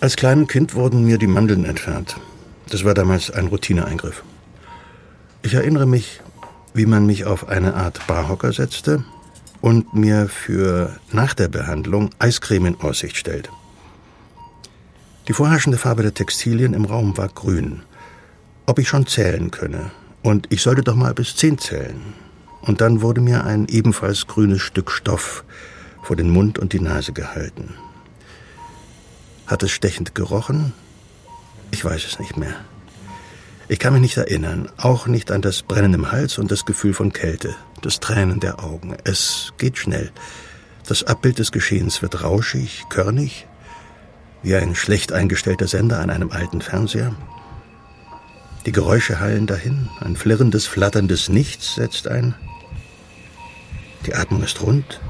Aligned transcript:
Als 0.00 0.16
kleinem 0.16 0.46
Kind 0.46 0.74
wurden 0.74 1.04
mir 1.04 1.18
die 1.18 1.26
Mandeln 1.26 1.64
entfernt. 1.64 2.16
Das 2.70 2.84
war 2.84 2.94
damals 2.94 3.30
ein 3.30 3.46
Routineeingriff. 3.46 4.22
Ich 5.42 5.54
erinnere 5.54 5.86
mich, 5.86 6.20
wie 6.72 6.86
man 6.86 7.06
mich 7.06 7.24
auf 7.24 7.48
eine 7.48 7.74
Art 7.74 8.06
Barhocker 8.06 8.52
setzte 8.52 9.04
und 9.60 9.94
mir 9.94 10.28
für 10.28 10.98
nach 11.12 11.34
der 11.34 11.48
Behandlung 11.48 12.10
Eiscreme 12.18 12.66
in 12.66 12.80
Aussicht 12.80 13.16
stellte. 13.16 13.50
Die 15.28 15.32
vorherrschende 15.32 15.78
Farbe 15.78 16.02
der 16.02 16.14
Textilien 16.14 16.74
im 16.74 16.84
Raum 16.84 17.16
war 17.16 17.28
grün. 17.28 17.82
Ob 18.66 18.78
ich 18.78 18.88
schon 18.88 19.06
zählen 19.06 19.50
könne. 19.50 19.90
Und 20.22 20.46
ich 20.50 20.62
sollte 20.62 20.82
doch 20.82 20.96
mal 20.96 21.14
bis 21.14 21.36
zehn 21.36 21.58
zählen. 21.58 22.00
Und 22.62 22.80
dann 22.80 23.02
wurde 23.02 23.20
mir 23.20 23.44
ein 23.44 23.66
ebenfalls 23.68 24.26
grünes 24.26 24.62
Stück 24.62 24.90
Stoff 24.90 25.44
vor 26.04 26.16
den 26.16 26.30
Mund 26.30 26.58
und 26.58 26.72
die 26.72 26.80
Nase 26.80 27.12
gehalten. 27.12 27.74
Hat 29.46 29.62
es 29.62 29.72
stechend 29.72 30.14
gerochen? 30.14 30.72
Ich 31.70 31.84
weiß 31.84 32.04
es 32.04 32.18
nicht 32.18 32.36
mehr. 32.36 32.54
Ich 33.68 33.78
kann 33.78 33.94
mich 33.94 34.02
nicht 34.02 34.16
erinnern, 34.18 34.70
auch 34.76 35.06
nicht 35.06 35.30
an 35.30 35.40
das 35.40 35.62
Brennen 35.62 35.94
im 35.94 36.12
Hals 36.12 36.36
und 36.38 36.50
das 36.50 36.66
Gefühl 36.66 36.92
von 36.92 37.12
Kälte, 37.12 37.56
das 37.80 37.98
Tränen 37.98 38.38
der 38.38 38.62
Augen. 38.62 38.94
Es 39.04 39.54
geht 39.56 39.78
schnell. 39.78 40.12
Das 40.86 41.04
Abbild 41.04 41.38
des 41.38 41.50
Geschehens 41.50 42.02
wird 42.02 42.22
rauschig, 42.22 42.84
körnig, 42.90 43.46
wie 44.42 44.54
ein 44.54 44.74
schlecht 44.74 45.12
eingestellter 45.12 45.66
Sender 45.66 46.00
an 46.00 46.10
einem 46.10 46.30
alten 46.30 46.60
Fernseher. 46.60 47.14
Die 48.66 48.72
Geräusche 48.72 49.20
hallen 49.20 49.46
dahin, 49.46 49.88
ein 50.00 50.16
flirrendes, 50.16 50.66
flatterndes 50.66 51.30
Nichts 51.30 51.74
setzt 51.74 52.06
ein. 52.08 52.34
Die 54.04 54.14
Atmung 54.14 54.42
ist 54.42 54.60
rund, 54.60 55.00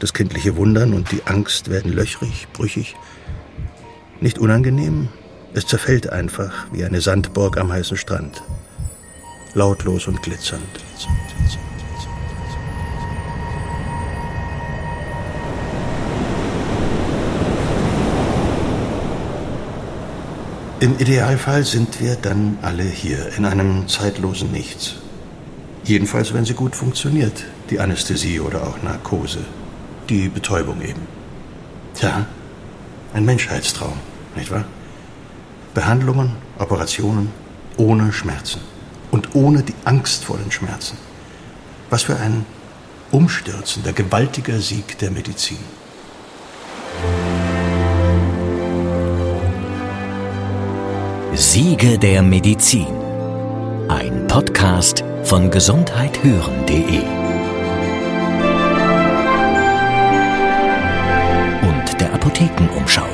das 0.00 0.12
kindliche 0.12 0.56
Wundern 0.56 0.94
und 0.94 1.12
die 1.12 1.22
Angst 1.26 1.70
werden 1.70 1.92
löchrig, 1.92 2.48
brüchig. 2.52 2.96
Nicht 4.20 4.38
unangenehm, 4.38 5.08
es 5.54 5.66
zerfällt 5.66 6.10
einfach 6.10 6.66
wie 6.72 6.84
eine 6.84 7.00
Sandburg 7.00 7.58
am 7.58 7.70
heißen 7.70 7.96
Strand. 7.96 8.42
Lautlos 9.54 10.08
und 10.08 10.22
glitzernd. 10.22 10.62
Im 20.80 20.98
Idealfall 20.98 21.64
sind 21.64 22.00
wir 22.00 22.16
dann 22.16 22.56
alle 22.62 22.84
hier, 22.84 23.36
in 23.36 23.44
einem 23.44 23.86
zeitlosen 23.86 24.50
Nichts. 24.50 24.94
Jedenfalls, 25.84 26.32
wenn 26.32 26.46
sie 26.46 26.54
gut 26.54 26.74
funktioniert, 26.74 27.44
die 27.68 27.80
Anästhesie 27.80 28.40
oder 28.40 28.62
auch 28.62 28.82
Narkose. 28.82 29.40
Die 30.10 30.28
Betäubung 30.28 30.82
eben. 30.82 31.06
Tja, 31.94 32.26
ein 33.14 33.24
Menschheitstraum, 33.24 33.92
nicht 34.34 34.50
wahr? 34.50 34.64
Behandlungen, 35.72 36.32
Operationen 36.58 37.30
ohne 37.76 38.12
Schmerzen 38.12 38.60
und 39.12 39.36
ohne 39.36 39.62
die 39.62 39.74
Angst 39.84 40.24
vor 40.24 40.36
den 40.36 40.50
Schmerzen. 40.50 40.98
Was 41.90 42.02
für 42.02 42.16
ein 42.16 42.44
umstürzender, 43.12 43.92
gewaltiger 43.92 44.58
Sieg 44.58 44.98
der 44.98 45.12
Medizin. 45.12 45.58
Siege 51.34 51.98
der 51.98 52.22
Medizin. 52.22 52.88
Ein 53.88 54.26
Podcast 54.26 55.04
von 55.22 55.52
gesundheithören.de 55.52 57.19
Apothekenumschau. 62.40 63.06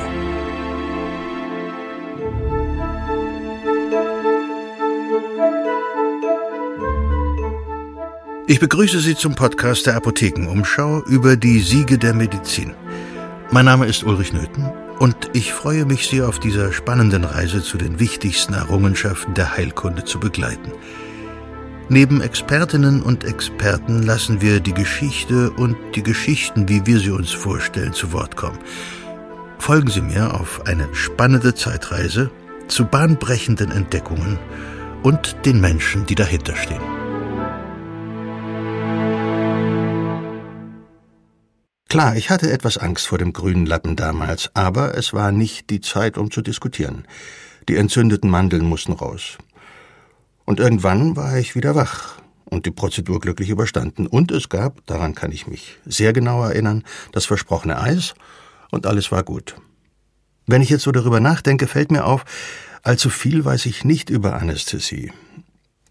Ich 8.47 8.61
begrüße 8.61 9.01
Sie 9.01 9.15
zum 9.15 9.35
Podcast 9.35 9.85
der 9.85 9.97
Apothekenumschau 9.97 11.03
über 11.07 11.35
die 11.35 11.59
Siege 11.59 11.97
der 11.97 12.13
Medizin. 12.13 12.73
Mein 13.51 13.65
Name 13.65 13.87
ist 13.87 14.05
Ulrich 14.05 14.31
Nöthen 14.31 14.71
und 14.97 15.17
ich 15.33 15.51
freue 15.51 15.83
mich, 15.83 16.07
Sie 16.07 16.21
auf 16.21 16.39
dieser 16.39 16.71
spannenden 16.71 17.25
Reise 17.25 17.61
zu 17.61 17.77
den 17.77 17.99
wichtigsten 17.99 18.53
Errungenschaften 18.53 19.33
der 19.33 19.57
Heilkunde 19.57 20.05
zu 20.05 20.21
begleiten. 20.21 20.71
Neben 21.89 22.21
Expertinnen 22.21 23.01
und 23.01 23.25
Experten 23.25 24.03
lassen 24.03 24.39
wir 24.41 24.61
die 24.61 24.73
Geschichte 24.73 25.51
und 25.51 25.75
die 25.95 26.03
Geschichten, 26.03 26.69
wie 26.69 26.85
wir 26.85 26.99
sie 26.99 27.11
uns 27.11 27.31
vorstellen, 27.31 27.91
zu 27.91 28.13
Wort 28.13 28.37
kommen. 28.37 28.59
Folgen 29.59 29.89
Sie 29.89 30.01
mir 30.01 30.33
auf 30.33 30.65
eine 30.65 30.93
spannende 30.93 31.53
Zeitreise 31.53 32.31
zu 32.67 32.85
bahnbrechenden 32.85 33.71
Entdeckungen 33.71 34.39
und 35.03 35.35
den 35.45 35.59
Menschen, 35.59 36.05
die 36.05 36.15
dahinter 36.15 36.55
stehen. 36.55 36.81
Klar, 41.89 42.15
ich 42.15 42.29
hatte 42.29 42.51
etwas 42.51 42.77
Angst 42.77 43.07
vor 43.07 43.17
dem 43.17 43.33
grünen 43.33 43.65
Lappen 43.65 43.95
damals, 43.95 44.51
aber 44.53 44.97
es 44.97 45.13
war 45.13 45.31
nicht 45.31 45.69
die 45.69 45.81
Zeit, 45.81 46.17
um 46.17 46.31
zu 46.31 46.41
diskutieren. 46.41 47.05
Die 47.69 47.75
entzündeten 47.75 48.29
Mandeln 48.29 48.65
mussten 48.65 48.93
raus. 48.93 49.37
Und 50.45 50.59
irgendwann 50.59 51.15
war 51.15 51.37
ich 51.37 51.55
wieder 51.55 51.75
wach 51.75 52.15
und 52.45 52.65
die 52.65 52.71
Prozedur 52.71 53.19
glücklich 53.19 53.49
überstanden. 53.49 54.07
Und 54.07 54.31
es 54.31 54.49
gab, 54.49 54.85
daran 54.85 55.15
kann 55.15 55.31
ich 55.31 55.47
mich 55.47 55.77
sehr 55.85 56.13
genau 56.13 56.43
erinnern, 56.43 56.83
das 57.11 57.25
versprochene 57.25 57.81
Eis 57.81 58.13
und 58.71 58.85
alles 58.85 59.11
war 59.11 59.23
gut. 59.23 59.55
Wenn 60.45 60.61
ich 60.61 60.69
jetzt 60.69 60.83
so 60.83 60.91
darüber 60.91 61.19
nachdenke, 61.19 61.67
fällt 61.67 61.91
mir 61.91 62.05
auf, 62.05 62.23
allzu 62.83 63.09
viel 63.09 63.43
weiß 63.43 63.65
ich 63.65 63.83
nicht 63.83 64.09
über 64.09 64.35
Anästhesie. 64.35 65.11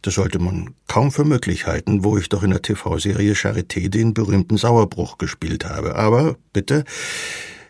Das 0.02 0.14
sollte 0.14 0.38
man 0.38 0.74
kaum 0.86 1.10
für 1.10 1.24
möglich 1.24 1.66
halten, 1.66 2.04
wo 2.04 2.16
ich 2.16 2.28
doch 2.28 2.42
in 2.42 2.50
der 2.50 2.62
TV-Serie 2.62 3.34
Charité 3.34 3.88
den 3.88 4.14
berühmten 4.14 4.56
Sauerbruch 4.56 5.18
gespielt 5.18 5.64
habe. 5.64 5.96
Aber 5.96 6.36
bitte, 6.52 6.84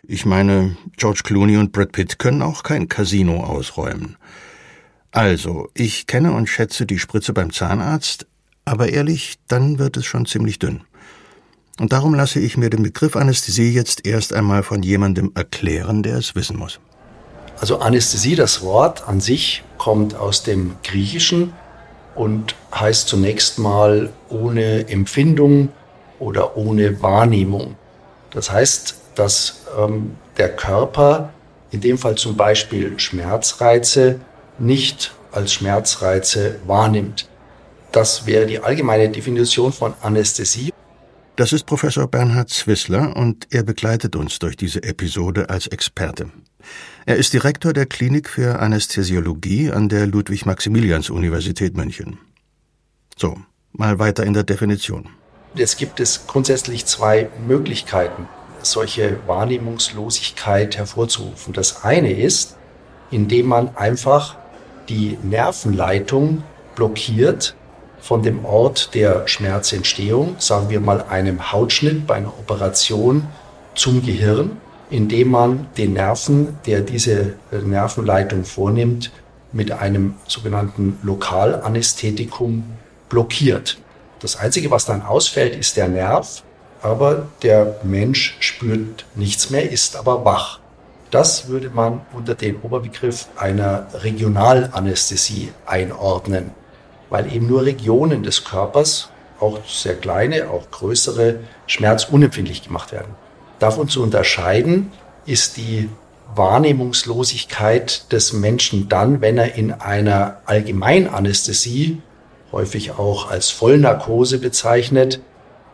ich 0.07 0.27
meine, 0.27 0.77
George 0.97 1.23
Clooney 1.25 1.57
und 1.57 1.73
Brad 1.73 1.93
Pitt 1.93 2.19
können 2.19 2.43
auch 2.43 2.63
kein 2.63 2.89
Casino 2.89 3.43
ausräumen. 3.43 4.17
Also, 5.11 5.71
ich 5.75 6.07
kenne 6.07 6.33
und 6.33 6.49
schätze 6.49 6.85
die 6.85 6.99
Spritze 6.99 7.33
beim 7.33 7.53
Zahnarzt, 7.53 8.27
aber 8.67 8.91
ehrlich, 8.91 9.39
dann 9.49 9.79
wird 9.79 9.97
es 9.97 10.05
schon 10.05 10.27
ziemlich 10.27 10.59
dünn. 10.59 10.83
Und 11.79 11.93
darum 11.93 12.15
lasse 12.15 12.41
ich 12.41 12.57
mir 12.57 12.71
den 12.71 12.83
Begriff 12.83 13.17
Anästhesie 13.17 13.71
jetzt 13.71 14.07
erst 14.07 14.33
einmal 14.33 14.63
von 14.63 14.83
jemandem 14.83 15.33
erklären, 15.35 16.03
der 16.03 16.17
es 16.17 16.35
wissen 16.35 16.57
muss. 16.57 16.81
Also 17.61 17.79
Anästhesie, 17.79 18.35
das 18.35 18.63
Wort 18.63 19.07
an 19.09 19.21
sich, 19.21 19.63
kommt 19.79 20.15
aus 20.15 20.43
dem 20.43 20.77
Griechischen 20.83 21.53
und 22.15 22.55
heißt 22.75 23.09
zunächst 23.09 23.59
mal 23.59 24.11
ohne 24.29 24.89
Empfindung 24.89 25.71
oder 26.19 26.57
ohne 26.57 27.03
Wahrnehmung. 27.03 27.77
Das 28.31 28.51
heißt, 28.51 28.97
dass 29.15 29.63
ähm, 29.79 30.17
der 30.37 30.55
Körper, 30.55 31.31
in 31.71 31.81
dem 31.81 31.99
Fall 31.99 32.15
zum 32.17 32.37
Beispiel 32.37 32.99
Schmerzreize, 32.99 34.21
nicht 34.59 35.13
als 35.33 35.53
Schmerzreize 35.53 36.57
wahrnimmt. 36.67 37.29
Das 37.93 38.27
wäre 38.27 38.47
die 38.47 38.61
allgemeine 38.61 39.09
Definition 39.11 39.73
von 39.73 39.95
Anästhesie. 40.03 40.73
Das 41.37 41.53
ist 41.53 41.67
Professor 41.67 42.09
Bernhard 42.09 42.49
Zwissler 42.49 43.15
und 43.15 43.49
er 43.51 43.63
begleitet 43.63 44.17
uns 44.17 44.39
durch 44.39 44.57
diese 44.57 44.83
Episode 44.83 45.51
als 45.51 45.67
Experte. 45.67 46.31
Er 47.05 47.17
ist 47.17 47.35
Direktor 47.35 47.75
der 47.75 47.85
Klinik 47.85 48.31
für 48.31 48.59
Anästhesiologie 48.59 49.71
an 49.71 49.91
der 49.91 50.07
Ludwig-Maximilians-Universität 50.07 51.77
München. 51.77 52.17
So, 53.19 53.37
mal 53.73 53.99
weiter 53.99 54.25
in 54.25 54.33
der 54.33 54.45
Definition. 54.45 55.11
Es 55.55 55.77
gibt 55.77 56.01
es 56.01 56.27
grundsätzlich 56.27 56.87
zwei 56.87 57.29
Möglichkeiten, 57.47 58.27
solche 58.63 59.19
Wahrnehmungslosigkeit 59.27 60.79
hervorzurufen. 60.79 61.53
Das 61.53 61.85
eine 61.85 62.13
ist, 62.19 62.57
indem 63.11 63.45
man 63.49 63.77
einfach 63.77 64.39
die 64.89 65.19
Nervenleitung 65.23 66.45
blockiert 66.77 67.57
von 68.07 68.23
dem 68.23 68.45
Ort 68.45 68.95
der 68.95 69.27
Schmerzentstehung, 69.27 70.37
sagen 70.39 70.71
wir 70.71 70.81
mal 70.81 71.03
einem 71.09 71.53
Hautschnitt 71.53 72.07
bei 72.07 72.15
einer 72.15 72.29
Operation 72.39 73.27
zum 73.75 74.05
Gehirn 74.05 74.59
indem 74.91 75.31
man 75.31 75.67
den 75.77 75.95
Nerven, 75.95 76.59
der 76.67 76.81
diese 76.81 77.35
äh, 77.51 77.59
Nervenleitung 77.65 78.45
vornimmt, 78.45 79.11
mit 79.53 79.73
einem 79.73 80.15
sogenannten 80.27 80.99
Lokalanästhetikum 81.03 82.65
blockiert. 83.09 83.79
Das 84.21 84.37
Einzige, 84.37 84.71
was 84.71 84.85
dann 84.85 85.03
ausfällt, 85.03 85.57
ist 85.57 85.77
der 85.77 85.89
Nerv, 85.89 86.43
aber 86.83 87.27
der 87.43 87.77
Mensch 87.83 88.37
spürt 88.41 89.07
nichts 89.15 89.51
mehr, 89.51 89.71
ist 89.71 89.97
aber 89.97 90.25
wach. 90.25 90.61
Das 91.11 91.49
würde 91.49 91.71
man 91.71 92.01
unter 92.13 92.35
den 92.35 92.57
Oberbegriff 92.61 93.29
einer 93.37 93.87
Regionalanästhesie 93.95 95.53
einordnen, 95.65 96.51
weil 97.11 97.33
eben 97.33 97.47
nur 97.47 97.65
Regionen 97.65 98.23
des 98.23 98.45
Körpers, 98.45 99.11
auch 99.41 99.59
sehr 99.67 99.95
kleine, 99.95 100.49
auch 100.51 100.71
größere, 100.71 101.41
schmerzunempfindlich 101.67 102.65
gemacht 102.65 102.93
werden. 102.93 103.15
Davon 103.59 103.89
zu 103.89 104.03
unterscheiden 104.03 104.93
ist 105.27 105.57
die 105.57 105.89
Wahrnehmungslosigkeit 106.35 108.11
des 108.13 108.33
Menschen 108.33 108.89
dann, 108.89 109.21
wenn 109.21 109.39
er 109.39 109.55
in 109.55 109.73
einer 109.73 110.39
Allgemeinanästhesie, 110.47 112.01
häufig 112.53 112.93
auch 112.93 113.31
als 113.31 113.51
Vollnarkose 113.51 114.39
bezeichnet, 114.39 115.21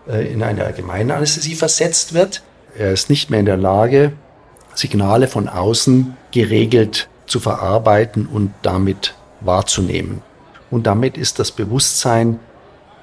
äh, 0.09 0.33
in 0.33 0.43
eine 0.43 0.65
Allgemeinanästhesie 0.65 1.55
versetzt 1.55 2.15
wird. 2.15 2.43
Er 2.77 2.93
ist 2.93 3.11
nicht 3.11 3.31
mehr 3.31 3.41
in 3.41 3.47
der 3.47 3.57
Lage, 3.57 4.13
Signale 4.75 5.29
von 5.29 5.49
außen 5.49 6.17
geregelt 6.31 7.09
zu 7.27 7.41
verarbeiten 7.41 8.27
und 8.27 8.53
damit 8.63 9.15
wahrzunehmen. 9.41 10.23
Und 10.73 10.87
damit 10.87 11.19
ist 11.19 11.39
das 11.39 11.53
Bewusstsein 11.53 12.41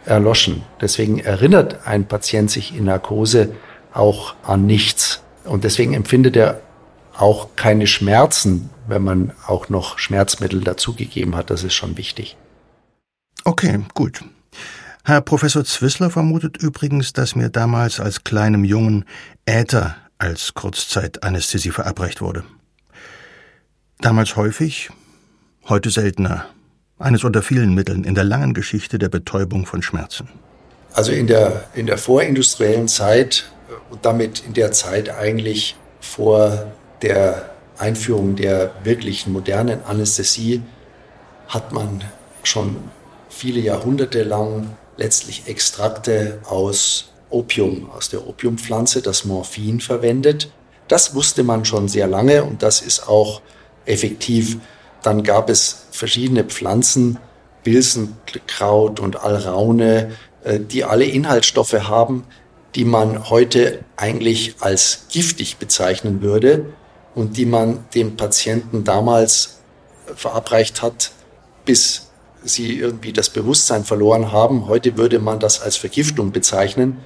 erloschen. 0.04 0.63
Deswegen 0.81 1.19
erinnert 1.19 1.86
ein 1.86 2.07
Patient 2.07 2.50
sich 2.50 2.75
in 2.75 2.86
Narkose 2.86 3.51
auch 3.94 4.33
an 4.44 4.66
nichts. 4.66 5.21
Und 5.44 5.63
deswegen 5.63 5.94
empfindet 5.94 6.36
er 6.36 6.62
auch 7.16 7.50
keine 7.56 7.86
Schmerzen, 7.86 8.71
wenn 8.88 9.04
man 9.04 9.33
auch 9.45 9.69
noch 9.69 10.00
Schmerzmittel 10.00 10.62
dazugegeben 10.62 11.36
hat. 11.36 11.51
Das 11.51 11.63
ist 11.63 11.75
schon 11.75 11.95
wichtig. 11.95 12.38
Okay, 13.44 13.81
gut. 13.94 14.24
Herr 15.06 15.21
Professor 15.21 15.63
Zwissler 15.63 16.10
vermutet 16.10 16.57
übrigens, 16.57 17.13
dass 17.13 17.36
mir 17.36 17.50
damals 17.50 18.00
als 18.00 18.24
kleinem 18.24 18.63
Jungen 18.63 19.06
Äther 19.45 19.95
als 20.18 20.56
Kurzzeitanästhesie 20.56 21.71
verabreicht 21.71 22.19
wurde. 22.19 22.44
Damals 24.00 24.36
häufig, 24.36 24.89
heute 25.68 25.92
seltener. 25.92 26.48
Eines 26.99 27.23
unter 27.23 27.41
vielen 27.41 27.73
Mitteln 27.73 28.03
in 28.03 28.13
der 28.13 28.25
langen 28.25 28.53
Geschichte 28.53 28.99
der 28.99 29.07
Betäubung 29.07 29.65
von 29.65 29.81
Schmerzen. 29.81 30.27
Also 30.93 31.13
in 31.13 31.27
der, 31.27 31.63
in 31.73 31.85
der 31.85 31.97
vorindustriellen 31.97 32.89
Zeit 32.89 33.49
und 33.89 34.05
damit 34.05 34.43
in 34.45 34.53
der 34.53 34.73
Zeit 34.73 35.09
eigentlich 35.09 35.77
vor 36.01 36.71
der 37.01 37.51
Einführung 37.77 38.35
der 38.35 38.71
wirklichen 38.83 39.31
modernen 39.31 39.81
Anästhesie 39.85 40.61
hat 41.47 41.71
man 41.71 42.03
schon 42.43 42.75
viele 43.29 43.61
Jahrhunderte 43.61 44.23
lang 44.23 44.75
letztlich 44.97 45.47
Extrakte 45.47 46.39
aus 46.43 47.11
Opium, 47.29 47.89
aus 47.91 48.09
der 48.09 48.27
Opiumpflanze, 48.27 49.01
das 49.01 49.23
Morphin 49.23 49.79
verwendet. 49.79 50.51
Das 50.89 51.15
wusste 51.15 51.43
man 51.43 51.63
schon 51.63 51.87
sehr 51.87 52.07
lange 52.07 52.43
und 52.43 52.61
das 52.61 52.81
ist 52.81 53.07
auch 53.07 53.41
effektiv. 53.85 54.57
Dann 55.03 55.23
gab 55.23 55.49
es 55.49 55.85
verschiedene 55.91 56.43
Pflanzen, 56.43 57.17
Bilsenkraut 57.63 58.99
und 58.99 59.23
Alraune, 59.23 60.11
äh, 60.43 60.59
die 60.59 60.83
alle 60.83 61.05
Inhaltsstoffe 61.05 61.73
haben, 61.73 62.23
die 62.75 62.85
man 62.85 63.29
heute 63.29 63.83
eigentlich 63.97 64.55
als 64.59 65.05
giftig 65.11 65.57
bezeichnen 65.57 66.21
würde 66.21 66.65
und 67.15 67.37
die 67.37 67.45
man 67.45 67.85
dem 67.95 68.15
Patienten 68.15 68.83
damals 68.83 69.59
verabreicht 70.15 70.81
hat, 70.81 71.11
bis 71.65 72.09
sie 72.43 72.79
irgendwie 72.79 73.13
das 73.13 73.29
Bewusstsein 73.29 73.83
verloren 73.83 74.31
haben. 74.31 74.67
Heute 74.67 74.97
würde 74.97 75.19
man 75.19 75.39
das 75.39 75.61
als 75.61 75.77
Vergiftung 75.77 76.31
bezeichnen. 76.31 76.97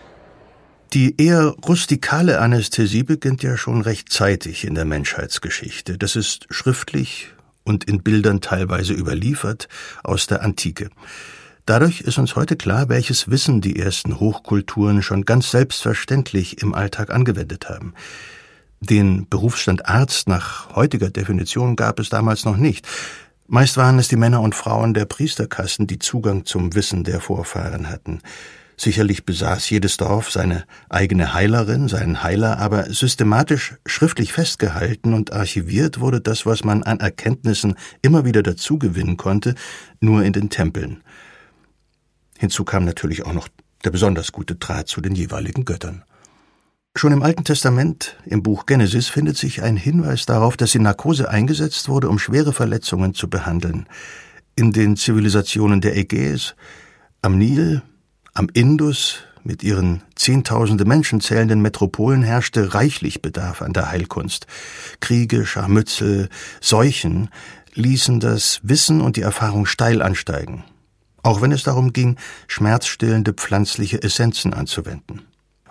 Die 0.93 1.15
eher 1.19 1.55
rustikale 1.67 2.39
Anästhesie 2.39 3.03
beginnt 3.03 3.41
ja 3.41 3.57
schon 3.57 3.81
recht 3.81 4.11
zeitig 4.11 4.63
in 4.63 4.75
der 4.75 4.85
Menschheitsgeschichte. 4.85 5.97
Das 5.97 6.15
ist 6.15 6.45
schriftlich 6.51 7.33
und 7.63 7.83
in 7.85 8.03
Bildern 8.03 8.41
teilweise 8.41 8.93
überliefert 8.93 9.67
aus 10.03 10.27
der 10.27 10.41
Antike. 10.41 10.89
Dadurch 11.65 12.01
ist 12.01 12.17
uns 12.17 12.35
heute 12.35 12.57
klar, 12.57 12.89
welches 12.89 13.29
Wissen 13.29 13.61
die 13.61 13.79
ersten 13.79 14.19
Hochkulturen 14.19 15.01
schon 15.01 15.23
ganz 15.23 15.51
selbstverständlich 15.51 16.61
im 16.61 16.73
Alltag 16.73 17.09
angewendet 17.09 17.69
haben. 17.69 17.93
Den 18.81 19.29
Berufsstand 19.29 19.87
Arzt 19.87 20.27
nach 20.27 20.75
heutiger 20.75 21.09
Definition 21.09 21.77
gab 21.77 21.99
es 21.99 22.09
damals 22.09 22.43
noch 22.43 22.57
nicht. 22.57 22.85
Meist 23.47 23.77
waren 23.77 23.97
es 23.97 24.09
die 24.09 24.17
Männer 24.17 24.41
und 24.41 24.55
Frauen 24.55 24.93
der 24.93 25.05
Priesterkassen, 25.05 25.87
die 25.87 25.99
Zugang 25.99 26.45
zum 26.45 26.75
Wissen 26.75 27.05
der 27.05 27.21
Vorfahren 27.21 27.89
hatten. 27.89 28.21
Sicherlich 28.75 29.25
besaß 29.25 29.69
jedes 29.69 29.97
Dorf 29.97 30.31
seine 30.31 30.65
eigene 30.89 31.33
Heilerin, 31.33 31.87
seinen 31.87 32.23
Heiler, 32.23 32.57
aber 32.57 32.91
systematisch 32.91 33.75
schriftlich 33.85 34.33
festgehalten 34.33 35.13
und 35.13 35.31
archiviert 35.31 35.99
wurde 35.99 36.21
das, 36.21 36.45
was 36.45 36.63
man 36.63 36.83
an 36.83 36.99
Erkenntnissen 36.99 37.75
immer 38.01 38.25
wieder 38.25 38.41
dazugewinnen 38.41 39.17
konnte, 39.17 39.55
nur 39.99 40.23
in 40.23 40.33
den 40.33 40.49
Tempeln. 40.49 41.03
Hinzu 42.37 42.63
kam 42.63 42.83
natürlich 42.83 43.25
auch 43.25 43.33
noch 43.33 43.47
der 43.83 43.91
besonders 43.91 44.31
gute 44.31 44.55
Draht 44.55 44.87
zu 44.87 45.01
den 45.01 45.13
jeweiligen 45.13 45.65
Göttern. 45.65 46.03
Schon 46.95 47.11
im 47.11 47.23
Alten 47.23 47.43
Testament, 47.43 48.17
im 48.25 48.43
Buch 48.43 48.65
Genesis, 48.65 49.07
findet 49.07 49.35
sich 49.35 49.63
ein 49.63 49.77
Hinweis 49.77 50.25
darauf, 50.25 50.57
dass 50.57 50.71
die 50.71 50.79
Narkose 50.79 51.29
eingesetzt 51.29 51.89
wurde, 51.89 52.07
um 52.07 52.19
schwere 52.19 52.53
Verletzungen 52.53 53.13
zu 53.13 53.29
behandeln. 53.29 53.87
In 54.55 54.71
den 54.71 54.95
Zivilisationen 54.95 55.81
der 55.81 55.97
Ägäis, 55.97 56.55
am 57.23 57.37
Nil, 57.37 57.81
am 58.33 58.49
Indus, 58.53 59.19
mit 59.43 59.61
ihren 59.61 60.01
zehntausende 60.15 60.85
Menschen 60.85 61.19
zählenden 61.19 61.61
Metropolen 61.61 62.23
herrschte 62.23 62.73
reichlich 62.73 63.21
Bedarf 63.21 63.61
an 63.61 63.73
der 63.73 63.91
Heilkunst. 63.91 64.47
Kriege, 65.01 65.45
Scharmützel, 65.45 66.29
Seuchen 66.61 67.29
ließen 67.73 68.19
das 68.19 68.61
Wissen 68.63 69.01
und 69.01 69.17
die 69.17 69.21
Erfahrung 69.21 69.65
steil 69.65 70.01
ansteigen, 70.01 70.63
auch 71.23 71.41
wenn 71.41 71.51
es 71.51 71.63
darum 71.63 71.91
ging, 71.91 72.17
schmerzstillende 72.47 73.33
pflanzliche 73.33 74.01
Essenzen 74.01 74.53
anzuwenden. 74.53 75.23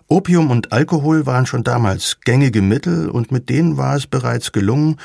Opium 0.09 0.51
und 0.51 0.73
Alkohol 0.73 1.25
waren 1.25 1.47
schon 1.47 1.65
damals 1.65 2.19
gängige 2.25 2.61
Mittel 2.61 3.09
und 3.09 3.33
mit 3.33 3.49
denen 3.49 3.79
war 3.79 3.97
es 3.97 4.07
bereits 4.07 4.53
gelungen, 4.53 4.99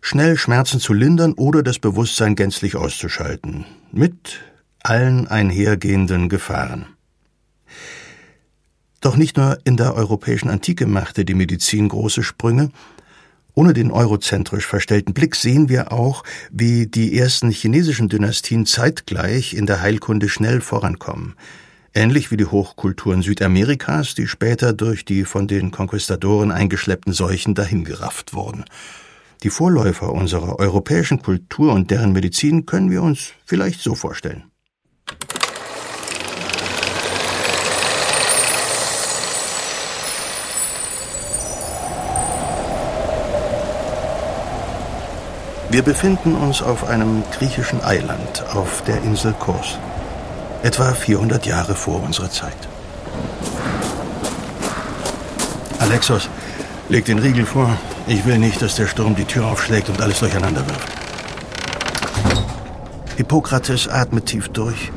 schnell 0.00 0.38
Schmerzen 0.38 0.80
zu 0.80 0.94
lindern 0.94 1.34
oder 1.34 1.62
das 1.62 1.78
Bewusstsein 1.78 2.36
gänzlich 2.36 2.76
auszuschalten, 2.76 3.66
mit 3.92 4.40
allen 4.82 5.28
einhergehenden 5.28 6.28
Gefahren. 6.28 6.93
Doch 9.04 9.16
nicht 9.16 9.36
nur 9.36 9.58
in 9.64 9.76
der 9.76 9.94
europäischen 9.94 10.48
Antike 10.48 10.86
machte 10.86 11.26
die 11.26 11.34
Medizin 11.34 11.90
große 11.90 12.22
Sprünge, 12.22 12.70
ohne 13.52 13.74
den 13.74 13.90
eurozentrisch 13.90 14.66
verstellten 14.66 15.12
Blick 15.12 15.36
sehen 15.36 15.68
wir 15.68 15.92
auch, 15.92 16.24
wie 16.50 16.86
die 16.86 17.18
ersten 17.18 17.50
chinesischen 17.50 18.08
Dynastien 18.08 18.64
zeitgleich 18.64 19.52
in 19.52 19.66
der 19.66 19.82
Heilkunde 19.82 20.30
schnell 20.30 20.62
vorankommen 20.62 21.34
ähnlich 21.92 22.30
wie 22.30 22.38
die 22.38 22.46
Hochkulturen 22.46 23.20
Südamerikas, 23.20 24.14
die 24.14 24.26
später 24.26 24.72
durch 24.72 25.04
die 25.04 25.24
von 25.24 25.46
den 25.46 25.70
Konquistadoren 25.70 26.50
eingeschleppten 26.50 27.12
Seuchen 27.12 27.54
dahingerafft 27.54 28.34
wurden. 28.34 28.64
Die 29.42 29.50
Vorläufer 29.50 30.10
unserer 30.12 30.58
europäischen 30.58 31.22
Kultur 31.22 31.74
und 31.74 31.90
deren 31.90 32.12
Medizin 32.12 32.66
können 32.66 32.90
wir 32.90 33.02
uns 33.02 33.32
vielleicht 33.44 33.80
so 33.80 33.94
vorstellen. 33.94 34.44
Wir 45.74 45.82
befinden 45.82 46.36
uns 46.36 46.62
auf 46.62 46.86
einem 46.86 47.24
griechischen 47.36 47.82
Eiland 47.82 48.44
auf 48.54 48.84
der 48.84 49.02
Insel 49.02 49.32
Kos 49.32 49.76
etwa 50.62 50.94
400 50.94 51.46
Jahre 51.46 51.74
vor 51.74 52.00
unserer 52.00 52.30
Zeit. 52.30 52.56
Alexos, 55.80 56.28
leg 56.88 57.06
den 57.06 57.18
Riegel 57.18 57.44
vor. 57.44 57.76
Ich 58.06 58.24
will 58.24 58.38
nicht, 58.38 58.62
dass 58.62 58.76
der 58.76 58.86
Sturm 58.86 59.16
die 59.16 59.24
Tür 59.24 59.46
aufschlägt 59.46 59.88
und 59.88 60.00
alles 60.00 60.20
durcheinander 60.20 60.64
wirft. 60.64 60.92
Hippokrates 63.16 63.88
atmet 63.88 64.26
tief 64.26 64.50
durch 64.50 64.92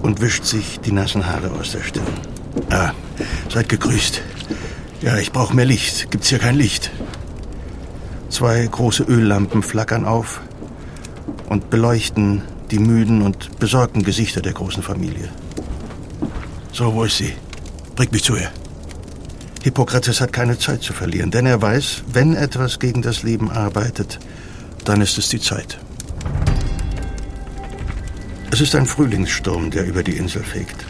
und 0.00 0.22
wischt 0.22 0.46
sich 0.46 0.80
die 0.80 0.92
nassen 0.92 1.26
Haare 1.26 1.50
aus 1.50 1.72
der 1.72 1.82
Stirn. 1.82 2.06
Ah, 2.70 2.92
seid 3.52 3.68
gegrüßt. 3.68 4.22
Ja, 5.02 5.18
ich 5.18 5.32
brauche 5.32 5.54
mehr 5.54 5.66
Licht. 5.66 6.10
Gibt's 6.10 6.30
hier 6.30 6.38
kein 6.38 6.56
Licht? 6.56 6.90
Zwei 8.34 8.66
große 8.66 9.04
Öllampen 9.04 9.62
flackern 9.62 10.04
auf 10.04 10.40
und 11.48 11.70
beleuchten 11.70 12.42
die 12.72 12.80
müden 12.80 13.22
und 13.22 13.60
besorgten 13.60 14.02
Gesichter 14.02 14.42
der 14.42 14.54
großen 14.54 14.82
Familie. 14.82 15.28
So, 16.72 16.92
wo 16.94 17.04
ist 17.04 17.18
sie? 17.18 17.32
Bringt 17.94 18.10
mich 18.10 18.24
zu 18.24 18.34
ihr. 18.34 18.50
Hippokrates 19.62 20.20
hat 20.20 20.32
keine 20.32 20.58
Zeit 20.58 20.82
zu 20.82 20.92
verlieren, 20.92 21.30
denn 21.30 21.46
er 21.46 21.62
weiß, 21.62 22.02
wenn 22.12 22.34
etwas 22.34 22.80
gegen 22.80 23.02
das 23.02 23.22
Leben 23.22 23.52
arbeitet, 23.52 24.18
dann 24.84 25.00
ist 25.00 25.16
es 25.16 25.28
die 25.28 25.38
Zeit. 25.38 25.78
Es 28.50 28.60
ist 28.60 28.74
ein 28.74 28.86
Frühlingssturm, 28.86 29.70
der 29.70 29.86
über 29.86 30.02
die 30.02 30.16
Insel 30.16 30.42
fegt. 30.42 30.84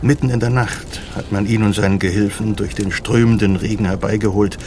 Mitten 0.00 0.30
in 0.30 0.38
der 0.38 0.50
Nacht 0.50 1.00
hat 1.16 1.32
man 1.32 1.44
ihn 1.44 1.64
und 1.64 1.74
seinen 1.74 1.98
Gehilfen 1.98 2.54
durch 2.54 2.76
den 2.76 2.92
strömenden 2.92 3.56
Regen 3.56 3.86
herbeigeholt. 3.86 4.58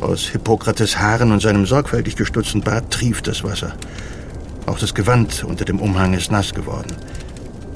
Aus 0.00 0.28
Hippokrates 0.28 0.98
Haaren 0.98 1.32
und 1.32 1.40
seinem 1.40 1.64
sorgfältig 1.64 2.16
gestutzten 2.16 2.60
Bart 2.60 2.90
trieft 2.90 3.26
das 3.26 3.42
Wasser. 3.42 3.74
Auch 4.66 4.78
das 4.78 4.94
Gewand 4.94 5.44
unter 5.44 5.64
dem 5.64 5.80
Umhang 5.80 6.12
ist 6.12 6.30
nass 6.30 6.52
geworden. 6.52 6.94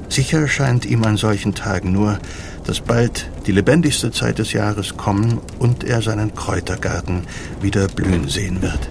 Sicher 0.09 0.47
scheint 0.49 0.85
ihm 0.85 1.05
an 1.05 1.17
solchen 1.17 1.55
Tagen 1.55 1.93
nur, 1.93 2.19
dass 2.65 2.81
bald 2.81 3.31
die 3.47 3.53
lebendigste 3.53 4.11
Zeit 4.11 4.39
des 4.39 4.53
Jahres 4.53 4.97
kommen 4.97 5.39
und 5.59 5.85
er 5.85 6.03
seinen 6.03 6.35
Kräutergarten 6.35 7.23
wieder 7.63 7.89
blühen 7.89 8.29
sehen 8.29 8.61
wird. 8.61 8.89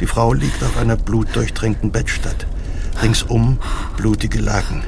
Die 0.00 0.06
Frau 0.06 0.32
liegt 0.32 0.62
auf 0.62 0.76
einer 0.76 0.96
blutdurchtränkten 0.96 1.90
Bettstatt. 1.90 2.46
Ringsum 3.02 3.58
blutige 3.96 4.40
Laken. 4.40 4.82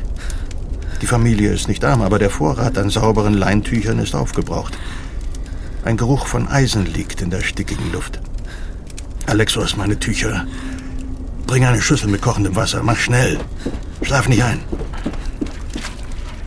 Die 1.01 1.07
Familie 1.07 1.53
ist 1.53 1.69
nicht 1.69 1.85
arm, 1.85 2.03
aber 2.03 2.19
der 2.19 2.31
Vorrat 2.31 2.77
an 2.79 2.91
sauberen 2.91 3.35
Leintüchern 3.35 3.99
ist 3.99 4.15
aufgebraucht. 4.15 4.77
Ein 5.85 5.99
Geruch 5.99 6.27
von 6.27 6.49
Eisen 6.49 6.87
liegt 6.87 7.21
in 7.21 7.29
der 7.29 7.43
stickigen 7.43 7.93
Luft. 7.93 8.19
Alexos, 9.27 9.77
meine 9.77 9.99
Tücher. 9.99 10.47
Bring 11.47 11.67
eine 11.67 11.83
Schüssel 11.83 12.09
mit 12.09 12.23
kochendem 12.23 12.57
Wasser. 12.57 12.83
Mach 12.83 12.97
schnell. 12.97 13.39
Schlaf 14.01 14.27
nicht 14.27 14.43
ein. 14.43 14.61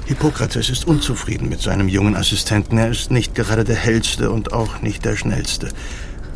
Hippokrates 0.05 0.71
ist 0.71 0.87
unzufrieden 0.87 1.49
mit 1.49 1.61
seinem 1.61 1.87
jungen 1.87 2.15
Assistenten. 2.15 2.79
Er 2.79 2.89
ist 2.89 3.11
nicht 3.11 3.35
gerade 3.35 3.63
der 3.63 3.75
hellste 3.75 4.31
und 4.31 4.53
auch 4.53 4.81
nicht 4.81 5.05
der 5.05 5.15
schnellste. 5.15 5.69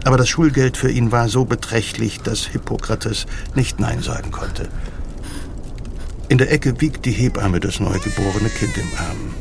Aber 0.04 0.18
das 0.18 0.30
Schulgeld 0.30 0.78
für 0.78 0.92
ihn 0.92 1.12
war 1.12 1.28
so 1.28 1.46
beträchtlich, 1.46 2.22
dass 2.22 2.46
Hippokrates 2.46 3.26
nicht 3.56 3.80
Nein 3.80 4.04
sagen 4.04 4.30
konnte. 4.30 4.70
In 6.30 6.38
der 6.38 6.52
Ecke 6.52 6.80
wiegt 6.82 7.06
die 7.06 7.12
Hebamme 7.12 7.60
das 7.60 7.80
neugeborene 7.80 8.50
Kind 8.50 8.78
im 8.78 8.92
Arm 8.98 9.34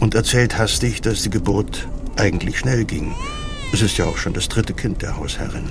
und 0.00 0.16
erzählt 0.16 0.58
hastig, 0.58 1.00
dass 1.00 1.22
die 1.22 1.30
Geburt 1.30 1.86
eigentlich 2.16 2.58
schnell 2.58 2.84
ging. 2.84 3.14
Es 3.72 3.82
ist 3.82 3.96
ja 3.96 4.04
auch 4.06 4.16
schon 4.16 4.34
das 4.34 4.48
dritte 4.48 4.74
Kind 4.74 5.02
der 5.02 5.16
Hausherrin. 5.16 5.70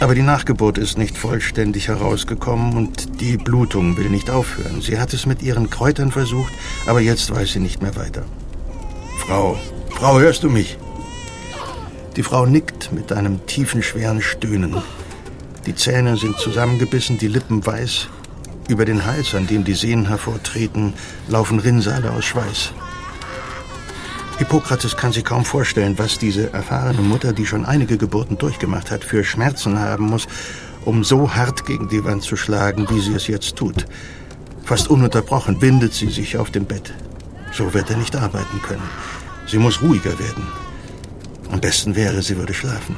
Aber 0.00 0.14
die 0.14 0.22
Nachgeburt 0.22 0.78
ist 0.78 0.96
nicht 0.96 1.18
vollständig 1.18 1.88
herausgekommen 1.88 2.76
und 2.76 3.20
die 3.20 3.36
Blutung 3.36 3.96
will 3.96 4.10
nicht 4.10 4.30
aufhören. 4.30 4.80
Sie 4.80 4.98
hat 4.98 5.12
es 5.12 5.26
mit 5.26 5.42
ihren 5.42 5.70
Kräutern 5.70 6.12
versucht, 6.12 6.52
aber 6.86 7.00
jetzt 7.00 7.34
weiß 7.34 7.52
sie 7.52 7.60
nicht 7.60 7.82
mehr 7.82 7.96
weiter. 7.96 8.24
Frau, 9.26 9.58
Frau, 9.90 10.20
hörst 10.20 10.44
du 10.44 10.50
mich? 10.50 10.78
Die 12.16 12.22
Frau 12.22 12.46
nickt 12.46 12.92
mit 12.92 13.12
einem 13.12 13.44
tiefen, 13.46 13.82
schweren 13.82 14.22
Stöhnen. 14.22 14.76
Die 15.66 15.74
Zähne 15.74 16.16
sind 16.16 16.38
zusammengebissen, 16.38 17.18
die 17.18 17.28
Lippen 17.28 17.64
weiß. 17.66 18.08
Über 18.68 18.84
den 18.84 19.04
Hals, 19.04 19.34
an 19.34 19.46
dem 19.46 19.64
die 19.64 19.74
Sehnen 19.74 20.06
hervortreten, 20.06 20.94
laufen 21.28 21.58
Rinnsale 21.58 22.10
aus 22.10 22.24
Schweiß. 22.24 22.72
Hippokrates 24.38 24.96
kann 24.96 25.10
sich 25.10 25.24
kaum 25.24 25.44
vorstellen, 25.44 25.98
was 25.98 26.16
diese 26.16 26.52
erfahrene 26.52 27.02
Mutter, 27.02 27.32
die 27.32 27.44
schon 27.44 27.66
einige 27.66 27.98
Geburten 27.98 28.38
durchgemacht 28.38 28.92
hat, 28.92 29.02
für 29.02 29.24
Schmerzen 29.24 29.80
haben 29.80 30.04
muss, 30.06 30.28
um 30.84 31.02
so 31.02 31.34
hart 31.34 31.66
gegen 31.66 31.88
die 31.88 32.04
Wand 32.04 32.22
zu 32.22 32.36
schlagen, 32.36 32.86
wie 32.88 33.00
sie 33.00 33.14
es 33.14 33.26
jetzt 33.26 33.56
tut. 33.56 33.86
Fast 34.62 34.90
ununterbrochen 34.90 35.60
windet 35.60 35.92
sie 35.92 36.08
sich 36.08 36.38
auf 36.38 36.52
dem 36.52 36.66
Bett. 36.66 36.94
So 37.52 37.74
wird 37.74 37.90
er 37.90 37.96
nicht 37.96 38.14
arbeiten 38.14 38.62
können. 38.62 38.88
Sie 39.48 39.58
muss 39.58 39.82
ruhiger 39.82 40.16
werden. 40.20 40.46
Am 41.50 41.60
besten 41.60 41.96
wäre, 41.96 42.22
sie 42.22 42.36
würde 42.36 42.54
schlafen. 42.54 42.94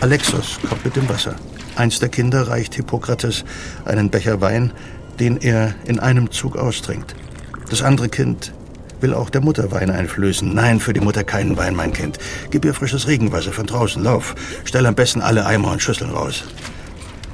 Alexos 0.00 0.58
kommt 0.68 0.84
mit 0.84 0.96
dem 0.96 1.08
Wasser. 1.08 1.34
Eins 1.76 1.98
der 1.98 2.10
Kinder 2.10 2.46
reicht 2.46 2.74
Hippokrates 2.74 3.44
einen 3.86 4.10
Becher 4.10 4.42
Wein, 4.42 4.72
den 5.18 5.38
er 5.38 5.74
in 5.86 5.98
einem 5.98 6.30
Zug 6.30 6.56
austrinkt. 6.56 7.16
Das 7.70 7.80
andere 7.80 8.10
Kind 8.10 8.52
will 9.00 9.14
auch 9.14 9.30
der 9.30 9.40
Mutter 9.40 9.70
Wein 9.72 9.90
einflößen. 9.90 10.54
Nein, 10.54 10.80
für 10.80 10.92
die 10.92 11.00
Mutter 11.00 11.24
keinen 11.24 11.56
Wein, 11.56 11.74
mein 11.74 11.92
Kind. 11.92 12.18
Gib 12.50 12.64
ihr 12.64 12.74
frisches 12.74 13.06
Regenwasser 13.06 13.52
von 13.52 13.66
draußen. 13.66 14.02
Lauf. 14.02 14.34
Stell 14.64 14.86
am 14.86 14.94
besten 14.94 15.20
alle 15.20 15.46
Eimer 15.46 15.72
und 15.72 15.82
Schüsseln 15.82 16.10
raus. 16.10 16.44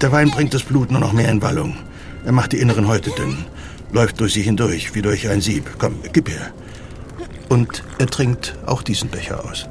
Der 0.01 0.13
Wein 0.13 0.31
bringt 0.31 0.55
das 0.55 0.63
Blut 0.63 0.91
nur 0.91 1.01
noch 1.01 1.13
mehr 1.13 1.31
in 1.31 1.43
Wallung. 1.43 1.77
Er 2.25 2.33
macht 2.33 2.53
die 2.53 2.59
inneren 2.59 2.89
Häute 2.89 3.11
dünn. 3.11 3.45
Läuft 3.93 4.21
durch 4.21 4.33
sie 4.33 4.43
hindurch, 4.43 4.95
wie 4.95 5.03
durch 5.03 5.29
ein 5.29 5.41
Sieb. 5.41 5.71
Komm, 5.79 5.97
gib 6.13 6.29
her. 6.29 6.53
Und 7.49 7.85
er 7.99 8.07
trinkt 8.07 8.57
auch 8.67 8.83
diesen 8.83 9.11
Becher 9.11 9.45
aus. 9.45 9.69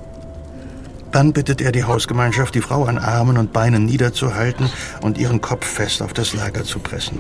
Dann 1.12 1.34
bittet 1.34 1.60
er 1.60 1.72
die 1.72 1.84
Hausgemeinschaft, 1.84 2.56
die 2.56 2.62
Frau 2.62 2.86
an 2.86 2.98
Armen 2.98 3.38
und 3.38 3.52
Beinen 3.52 3.86
niederzuhalten 3.86 4.70
und 5.02 5.18
ihren 5.18 5.42
Kopf 5.42 5.66
fest 5.66 6.02
auf 6.02 6.14
das 6.14 6.34
Lager 6.34 6.64
zu 6.64 6.80
pressen. 6.80 7.20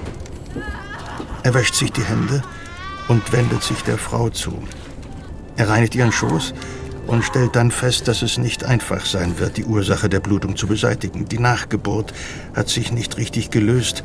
Er 1.43 1.53
wäscht 1.53 1.75
sich 1.75 1.91
die 1.91 2.03
Hände 2.03 2.41
und 3.11 3.33
wendet 3.33 3.61
sich 3.61 3.81
der 3.83 3.97
Frau 3.97 4.29
zu. 4.29 4.53
Er 5.57 5.67
reinigt 5.67 5.95
ihren 5.95 6.13
Schoß 6.13 6.53
und 7.07 7.25
stellt 7.25 7.57
dann 7.57 7.69
fest, 7.69 8.07
dass 8.07 8.21
es 8.21 8.37
nicht 8.37 8.63
einfach 8.63 9.05
sein 9.05 9.37
wird, 9.37 9.57
die 9.57 9.65
Ursache 9.65 10.07
der 10.07 10.21
Blutung 10.21 10.55
zu 10.55 10.65
beseitigen. 10.65 11.27
Die 11.27 11.37
Nachgeburt 11.37 12.13
hat 12.55 12.69
sich 12.69 12.93
nicht 12.93 13.17
richtig 13.17 13.51
gelöst. 13.51 14.03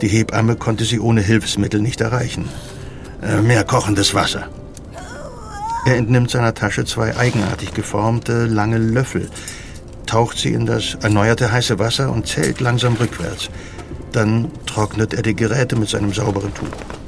Die 0.00 0.08
Hebamme 0.08 0.56
konnte 0.56 0.86
sie 0.86 1.00
ohne 1.00 1.20
Hilfsmittel 1.20 1.82
nicht 1.82 2.00
erreichen. 2.00 2.48
Äh, 3.22 3.42
mehr 3.42 3.62
kochendes 3.64 4.14
Wasser. 4.14 4.48
Er 5.84 5.96
entnimmt 5.96 6.30
seiner 6.30 6.54
Tasche 6.54 6.86
zwei 6.86 7.14
eigenartig 7.18 7.74
geformte, 7.74 8.46
lange 8.46 8.78
Löffel, 8.78 9.28
taucht 10.06 10.38
sie 10.38 10.54
in 10.54 10.64
das 10.64 10.96
erneuerte 11.02 11.52
heiße 11.52 11.78
Wasser 11.78 12.10
und 12.10 12.26
zählt 12.26 12.60
langsam 12.60 12.94
rückwärts. 12.94 13.50
Dann 14.12 14.50
trocknet 14.64 15.12
er 15.12 15.22
die 15.22 15.36
Geräte 15.36 15.76
mit 15.76 15.90
seinem 15.90 16.14
sauberen 16.14 16.54
Tuch. 16.54 16.99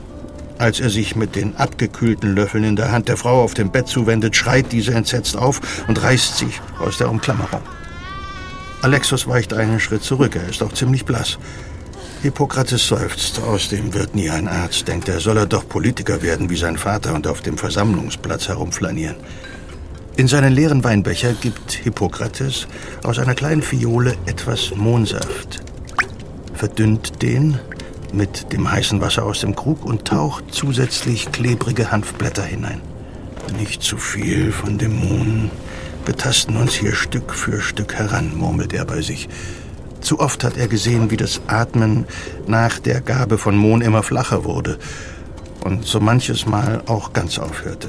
Als 0.62 0.78
er 0.78 0.90
sich 0.90 1.16
mit 1.16 1.34
den 1.34 1.56
abgekühlten 1.56 2.36
Löffeln 2.36 2.62
in 2.62 2.76
der 2.76 2.92
Hand 2.92 3.08
der 3.08 3.16
Frau 3.16 3.42
auf 3.42 3.52
dem 3.52 3.72
Bett 3.72 3.88
zuwendet, 3.88 4.36
schreit 4.36 4.70
diese 4.70 4.94
entsetzt 4.94 5.36
auf 5.36 5.60
und 5.88 6.00
reißt 6.00 6.38
sich 6.38 6.60
aus 6.78 6.98
der 6.98 7.10
Umklammerung. 7.10 7.62
Alexos 8.80 9.26
weicht 9.26 9.54
einen 9.54 9.80
Schritt 9.80 10.04
zurück, 10.04 10.36
er 10.36 10.48
ist 10.48 10.62
auch 10.62 10.72
ziemlich 10.72 11.04
blass. 11.04 11.36
Hippokrates 12.22 12.86
seufzt, 12.86 13.40
aus 13.40 13.70
dem 13.70 13.92
wird 13.92 14.14
nie 14.14 14.30
ein 14.30 14.46
Arzt, 14.46 14.86
denkt 14.86 15.08
er, 15.08 15.18
soll 15.18 15.38
er 15.38 15.46
doch 15.46 15.68
Politiker 15.68 16.22
werden 16.22 16.48
wie 16.48 16.56
sein 16.56 16.76
Vater 16.76 17.12
und 17.12 17.26
auf 17.26 17.40
dem 17.40 17.58
Versammlungsplatz 17.58 18.46
herumflanieren. 18.46 19.16
In 20.14 20.28
seinen 20.28 20.52
leeren 20.52 20.84
Weinbecher 20.84 21.32
gibt 21.32 21.72
Hippokrates 21.72 22.68
aus 23.02 23.18
einer 23.18 23.34
kleinen 23.34 23.62
Fiole 23.62 24.14
etwas 24.26 24.70
Mohnsaft, 24.76 25.60
verdünnt 26.54 27.20
den, 27.20 27.58
mit 28.12 28.52
dem 28.52 28.70
heißen 28.70 29.00
Wasser 29.00 29.24
aus 29.24 29.40
dem 29.40 29.56
Krug 29.56 29.84
und 29.84 30.04
taucht 30.04 30.44
zusätzlich 30.50 31.32
klebrige 31.32 31.90
Hanfblätter 31.90 32.44
hinein. 32.44 32.80
Nicht 33.58 33.82
zu 33.82 33.96
viel 33.96 34.52
von 34.52 34.78
dem 34.78 34.98
Mohn. 34.98 35.50
Wir 36.04 36.16
tasten 36.16 36.56
uns 36.56 36.74
hier 36.74 36.94
Stück 36.94 37.34
für 37.34 37.60
Stück 37.60 37.94
heran, 37.94 38.36
murmelt 38.36 38.72
er 38.72 38.84
bei 38.84 39.02
sich. 39.02 39.28
Zu 40.00 40.18
oft 40.18 40.42
hat 40.42 40.56
er 40.56 40.68
gesehen, 40.68 41.10
wie 41.10 41.16
das 41.16 41.40
Atmen 41.46 42.06
nach 42.46 42.78
der 42.78 43.00
Gabe 43.00 43.38
von 43.38 43.56
Mohn 43.56 43.82
immer 43.82 44.02
flacher 44.02 44.44
wurde 44.44 44.78
und 45.62 45.86
so 45.86 46.00
manches 46.00 46.46
Mal 46.46 46.82
auch 46.86 47.12
ganz 47.12 47.38
aufhörte. 47.38 47.88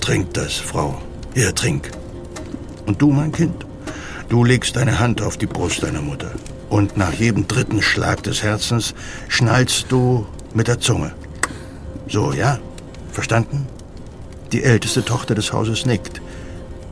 Trink 0.00 0.34
das, 0.34 0.54
Frau. 0.54 1.00
Hier, 1.34 1.54
trink. 1.54 1.90
Und 2.86 3.00
du, 3.00 3.10
mein 3.10 3.32
Kind, 3.32 3.64
du 4.28 4.44
legst 4.44 4.76
deine 4.76 4.98
Hand 4.98 5.22
auf 5.22 5.36
die 5.36 5.46
Brust 5.46 5.82
deiner 5.82 6.02
Mutter. 6.02 6.32
Und 6.74 6.96
nach 6.96 7.12
jedem 7.12 7.46
dritten 7.46 7.82
Schlag 7.82 8.24
des 8.24 8.42
Herzens 8.42 8.94
schnallst 9.28 9.86
du 9.90 10.26
mit 10.54 10.66
der 10.66 10.80
Zunge. 10.80 11.12
So, 12.08 12.32
ja? 12.32 12.58
Verstanden? 13.12 13.68
Die 14.50 14.64
älteste 14.64 15.04
Tochter 15.04 15.36
des 15.36 15.52
Hauses 15.52 15.86
nickt. 15.86 16.20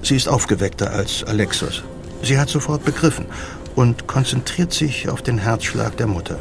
Sie 0.00 0.14
ist 0.14 0.28
aufgeweckter 0.28 0.92
als 0.92 1.24
Alexos. 1.24 1.82
Sie 2.22 2.38
hat 2.38 2.48
sofort 2.48 2.84
begriffen 2.84 3.26
und 3.74 4.06
konzentriert 4.06 4.72
sich 4.72 5.08
auf 5.08 5.20
den 5.20 5.38
Herzschlag 5.38 5.96
der 5.96 6.06
Mutter. 6.06 6.38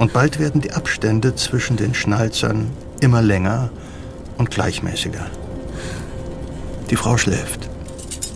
Und 0.00 0.12
bald 0.12 0.40
werden 0.40 0.60
die 0.60 0.72
Abstände 0.72 1.36
zwischen 1.36 1.76
den 1.76 1.94
Schnalzern 1.94 2.72
immer 2.98 3.22
länger 3.22 3.70
und 4.36 4.50
gleichmäßiger. 4.50 5.26
Die 6.90 6.96
Frau 6.96 7.18
schläft. 7.18 7.67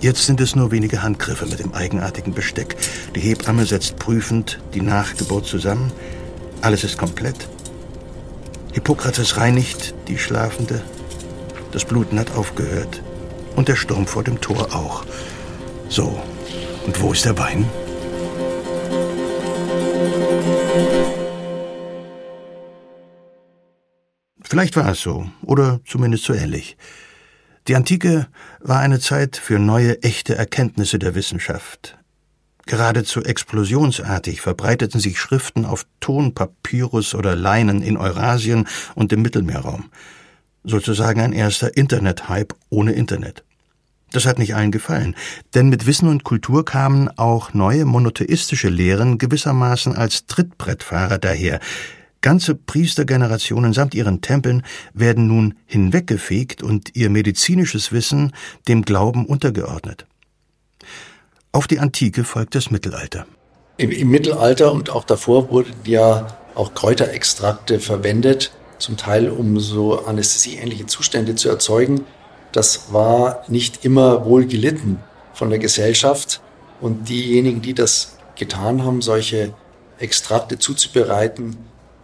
Jetzt 0.03 0.27
sind 0.27 0.41
es 0.41 0.57
nur 0.57 0.73
wenige 0.73 1.05
Handgriffe 1.05 1.47
mit 1.47 1.61
dem 1.61 1.75
eigenartigen 1.75 2.35
Besteck. 2.35 2.75
Die 3.15 3.21
Hebamme 3.21 3.65
setzt 3.65 4.01
prüfend 4.01 4.59
die 4.75 4.81
Nachgeburt 4.81 5.47
zusammen. 5.47 5.93
Alles 6.61 6.83
ist 6.83 6.99
komplett. 6.99 7.49
Hippokrates 8.73 9.37
reinigt 9.37 9.95
die 10.09 10.19
Schlafende. 10.19 10.83
Das 11.71 11.85
Bluten 11.85 12.19
hat 12.19 12.33
aufgehört. 12.33 13.01
Und 13.55 13.69
der 13.69 13.77
Sturm 13.77 14.09
vor 14.09 14.25
dem 14.25 14.41
Tor 14.41 14.75
auch. 14.75 15.05
So, 15.89 16.21
und 16.85 17.01
wo 17.01 17.13
ist 17.13 17.25
der 17.25 17.39
Wein? 17.39 17.65
Vielleicht 24.43 24.75
war 24.75 24.91
es 24.91 25.01
so, 25.01 25.31
oder 25.43 25.79
zumindest 25.87 26.25
so 26.25 26.35
ähnlich. 26.35 26.77
Die 27.69 27.77
Antike 27.77 28.27
war 28.61 28.81
eine 28.81 28.99
Zeit 28.99 29.37
für 29.37 29.61
neue, 29.61 30.03
echte 30.03 30.35
Erkenntnisse 30.35 30.99
der 30.99 31.15
Wissenschaft. 31.15 31.97
Geradezu 32.67 33.23
explosionsartig 33.23 34.41
verbreiteten 34.41 35.01
sich 35.01 35.19
Schriften 35.19 35.65
auf 35.65 35.87
Ton, 36.01 36.35
Papyrus 36.35 37.15
oder 37.15 37.37
Leinen 37.37 37.83
in 37.83 37.97
Eurasien 37.97 38.67
und 38.95 39.13
im 39.13 39.23
Mittelmeerraum. 39.23 39.91
Sozusagen 40.65 41.21
ein 41.21 41.33
erster 41.33 41.77
Internet-Hype 41.77 42.55
ohne 42.69 42.93
Internet. 42.93 43.45
Das 44.11 44.27
hat 44.27 44.39
nicht 44.39 44.55
allen 44.55 44.73
gefallen, 44.73 45.15
denn 45.55 45.69
mit 45.69 45.87
Wissen 45.87 46.09
und 46.09 46.25
Kultur 46.25 46.65
kamen 46.65 47.09
auch 47.17 47.55
neue 47.55 47.85
monotheistische 47.85 48.69
Lehren 48.69 49.19
gewissermaßen 49.19 49.97
als 49.97 50.27
Trittbrettfahrer 50.27 51.19
daher, 51.19 51.61
Ganze 52.23 52.55
Priestergenerationen 52.55 53.73
samt 53.73 53.95
ihren 53.95 54.21
Tempeln 54.21 54.63
werden 54.95 55.27
nun 55.27 55.55
hinweggefegt 55.67 56.63
und 56.63 56.95
ihr 56.95 57.11
medizinisches 57.11 57.91
Wissen 57.91 58.33
dem 58.69 58.85
Glauben 58.85 59.27
untergeordnet. 59.27 60.07
Auf 61.51 61.67
die 61.67 61.81
Antike 61.81 62.23
folgt 62.23 62.55
das 62.55 62.71
Mittelalter. 62.71 63.27
Im, 63.77 63.91
Im, 63.91 64.09
Mittelalter 64.09 64.73
und 64.73 64.91
auch 64.91 65.03
davor 65.03 65.51
wurden 65.51 65.75
ja 65.85 66.29
auch 66.55 66.75
Kräuterextrakte 66.75 67.81
verwendet, 67.81 68.53
zum 68.79 68.97
Teil 68.97 69.29
um 69.29 69.59
so 69.59 70.05
anästhesieähnliche 70.07 70.87
Zustände 70.87 71.35
zu 71.35 71.49
erzeugen. 71.49 72.05
Das 72.53 72.93
war 72.93 73.43
nicht 73.49 73.85
immer 73.85 74.25
wohl 74.25 74.47
gelitten 74.47 74.99
von 75.35 75.51
der 75.51 75.59
Gesellschaft. 75.59 76.41
Und 76.81 77.09
diejenigen, 77.09 77.63
die 77.63 77.75
das 77.75 78.19
getan 78.37 78.85
haben, 78.85 79.03
solche 79.03 79.55
Extrakte 79.99 80.59
zuzubereiten, 80.59 81.57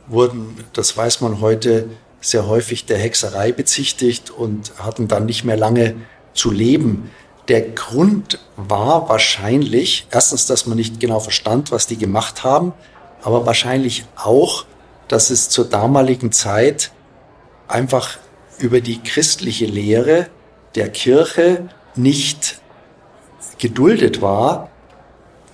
wurden, 0.08 0.64
das 0.72 0.96
weiß 0.96 1.20
man 1.20 1.40
heute, 1.40 1.88
sehr 2.20 2.46
häufig 2.46 2.86
der 2.86 2.98
Hexerei 2.98 3.52
bezichtigt 3.52 4.30
und 4.30 4.72
hatten 4.78 5.08
dann 5.08 5.26
nicht 5.26 5.44
mehr 5.44 5.56
lange 5.56 5.94
zu 6.34 6.50
leben. 6.50 7.10
Der 7.48 7.62
Grund 7.62 8.38
war 8.56 9.08
wahrscheinlich, 9.08 10.06
erstens, 10.10 10.46
dass 10.46 10.66
man 10.66 10.76
nicht 10.76 11.00
genau 11.00 11.20
verstand, 11.20 11.70
was 11.70 11.86
die 11.86 11.96
gemacht 11.96 12.44
haben, 12.44 12.72
aber 13.22 13.46
wahrscheinlich 13.46 14.04
auch, 14.16 14.64
dass 15.06 15.30
es 15.30 15.48
zur 15.48 15.64
damaligen 15.64 16.32
Zeit 16.32 16.92
einfach 17.68 18.18
über 18.58 18.80
die 18.80 19.02
christliche 19.02 19.66
Lehre 19.66 20.26
der 20.74 20.90
Kirche 20.90 21.68
nicht 21.94 22.60
geduldet 23.58 24.20
war, 24.20 24.70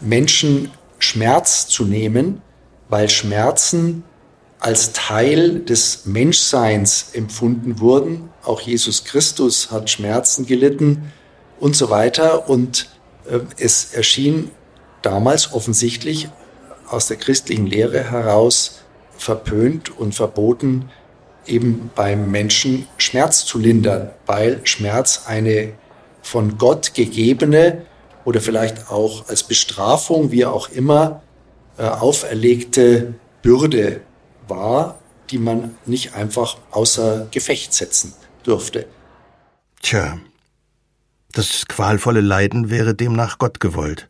Menschen 0.00 0.70
Schmerz 0.99 1.68
zu 1.68 1.84
nehmen, 1.84 2.42
weil 2.88 3.08
Schmerzen 3.08 4.04
als 4.64 4.94
Teil 4.94 5.61
des 5.61 6.06
Menschseins 6.06 7.11
empfunden 7.12 7.80
wurden. 7.80 8.30
Auch 8.42 8.62
Jesus 8.62 9.04
Christus 9.04 9.71
hat 9.71 9.90
Schmerzen 9.90 10.47
gelitten 10.47 11.12
und 11.61 11.76
so 11.76 11.90
weiter. 11.90 12.49
Und 12.49 12.88
äh, 13.28 13.40
es 13.59 13.92
erschien 13.92 14.50
damals 15.02 15.52
offensichtlich 15.52 16.30
aus 16.88 17.09
der 17.09 17.18
christlichen 17.18 17.66
Lehre 17.66 18.11
heraus 18.11 18.80
verpönt 19.18 19.99
und 19.99 20.14
verboten, 20.14 20.88
eben 21.47 21.90
beim 21.94 22.30
Menschen 22.30 22.88
Schmerz 22.97 23.44
zu 23.44 23.59
lindern, 23.59 24.12
weil 24.25 24.62
Schmerz 24.64 25.25
eine 25.26 25.75
von 26.23 26.56
Gott 26.56 26.94
gegebene 26.94 27.83
oder 28.25 28.40
vielleicht 28.40 28.90
auch 28.90 29.28
als 29.28 29.42
Bestrafung, 29.42 30.30
wie 30.30 30.47
auch 30.47 30.71
immer, 30.71 31.23
äh, 31.76 31.83
auferlegte 31.83 33.12
Bürde 33.42 34.00
war, 34.48 34.98
die 35.30 35.38
man 35.38 35.74
nicht 35.86 36.14
einfach 36.14 36.58
außer 36.70 37.28
Gefecht 37.30 37.72
setzen 37.72 38.12
durfte. 38.42 38.86
Tja, 39.82 40.18
das 41.32 41.66
qualvolle 41.66 42.20
Leiden 42.20 42.70
wäre 42.70 42.94
demnach 42.94 43.38
Gott 43.38 43.60
gewollt. 43.60 44.08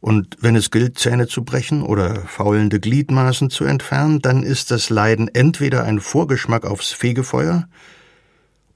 Und 0.00 0.36
wenn 0.40 0.54
es 0.54 0.70
gilt, 0.70 0.98
Zähne 0.98 1.26
zu 1.26 1.44
brechen 1.44 1.82
oder 1.82 2.22
faulende 2.22 2.78
Gliedmaßen 2.78 3.50
zu 3.50 3.64
entfernen, 3.64 4.20
dann 4.20 4.44
ist 4.44 4.70
das 4.70 4.90
Leiden 4.90 5.28
entweder 5.28 5.82
ein 5.84 6.00
Vorgeschmack 6.00 6.64
aufs 6.64 6.92
Fegefeuer, 6.92 7.68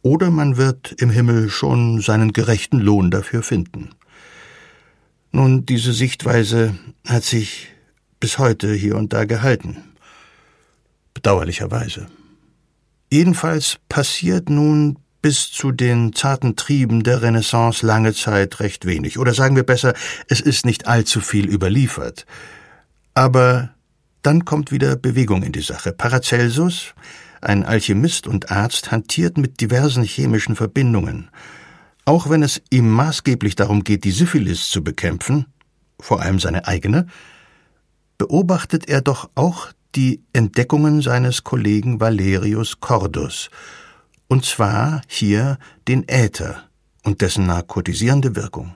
oder 0.02 0.31
man 0.33 0.57
wird 0.57 0.92
im 0.99 1.11
Himmel 1.11 1.49
schon 1.49 2.00
seinen 2.00 2.33
gerechten 2.33 2.81
Lohn 2.81 3.12
dafür 3.12 3.45
finden. 3.45 3.90
Nun, 5.31 5.64
diese 5.64 5.92
Sichtweise 5.92 6.75
hat 7.07 7.23
sich 7.23 7.69
bis 8.19 8.38
heute 8.38 8.75
hier 8.75 8.97
und 8.97 9.12
da 9.12 9.25
gehalten. 9.25 9.92
Bedauerlicherweise. 11.23 12.09
Jedenfalls 13.12 13.79
passiert 13.88 14.50
nun 14.50 14.99
bis 15.21 15.52
zu 15.52 15.71
den 15.71 16.12
zarten 16.14 16.57
Trieben 16.57 17.05
der 17.05 17.23
Renaissance 17.23 17.87
lange 17.87 18.12
Zeit 18.12 18.59
recht 18.59 18.87
wenig. 18.87 19.21
Oder 19.21 19.33
sagen 19.33 19.55
wir 19.55 19.62
besser, 19.62 19.95
es 20.29 20.40
ist 20.40 20.66
nicht 20.66 20.88
allzu 20.88 21.20
viel 21.20 21.49
überliefert. 21.49 22.27
Aber 23.14 23.70
dann 24.23 24.44
kommt 24.44 24.73
wieder 24.73 24.97
Bewegung 24.97 25.44
in 25.44 25.53
die 25.53 25.61
Sache. 25.61 25.92
Paracelsus, 25.92 26.94
ein 27.40 27.64
Alchemist 27.64 28.27
und 28.27 28.51
Arzt, 28.51 28.90
hantiert 28.90 29.38
mit 29.38 29.61
diversen 29.61 30.03
chemischen 30.03 30.57
Verbindungen. 30.57 31.31
Auch 32.05 32.29
wenn 32.31 32.42
es 32.42 32.62
ihm 32.70 32.90
maßgeblich 32.90 33.55
darum 33.55 33.85
geht, 33.85 34.03
die 34.03 34.11
Syphilis 34.11 34.70
zu 34.70 34.83
bekämpfen, 34.83 35.47
vor 36.01 36.20
allem 36.20 36.40
seine 36.40 36.66
eigene, 36.66 37.07
beobachtet 38.18 38.88
er 38.88 39.03
doch 39.03 39.31
auch 39.37 39.68
die 39.94 40.22
Entdeckungen 40.33 41.02
seines 41.02 41.44
Kollegen 41.44 42.00
Valerius 42.00 42.81
Cordus, 42.81 43.50
und 44.28 44.44
zwar 44.44 45.02
hier 45.07 45.59
den 45.88 46.09
Äther 46.09 46.64
und 47.02 47.20
dessen 47.20 47.46
narkotisierende 47.46 48.35
Wirkung. 48.37 48.74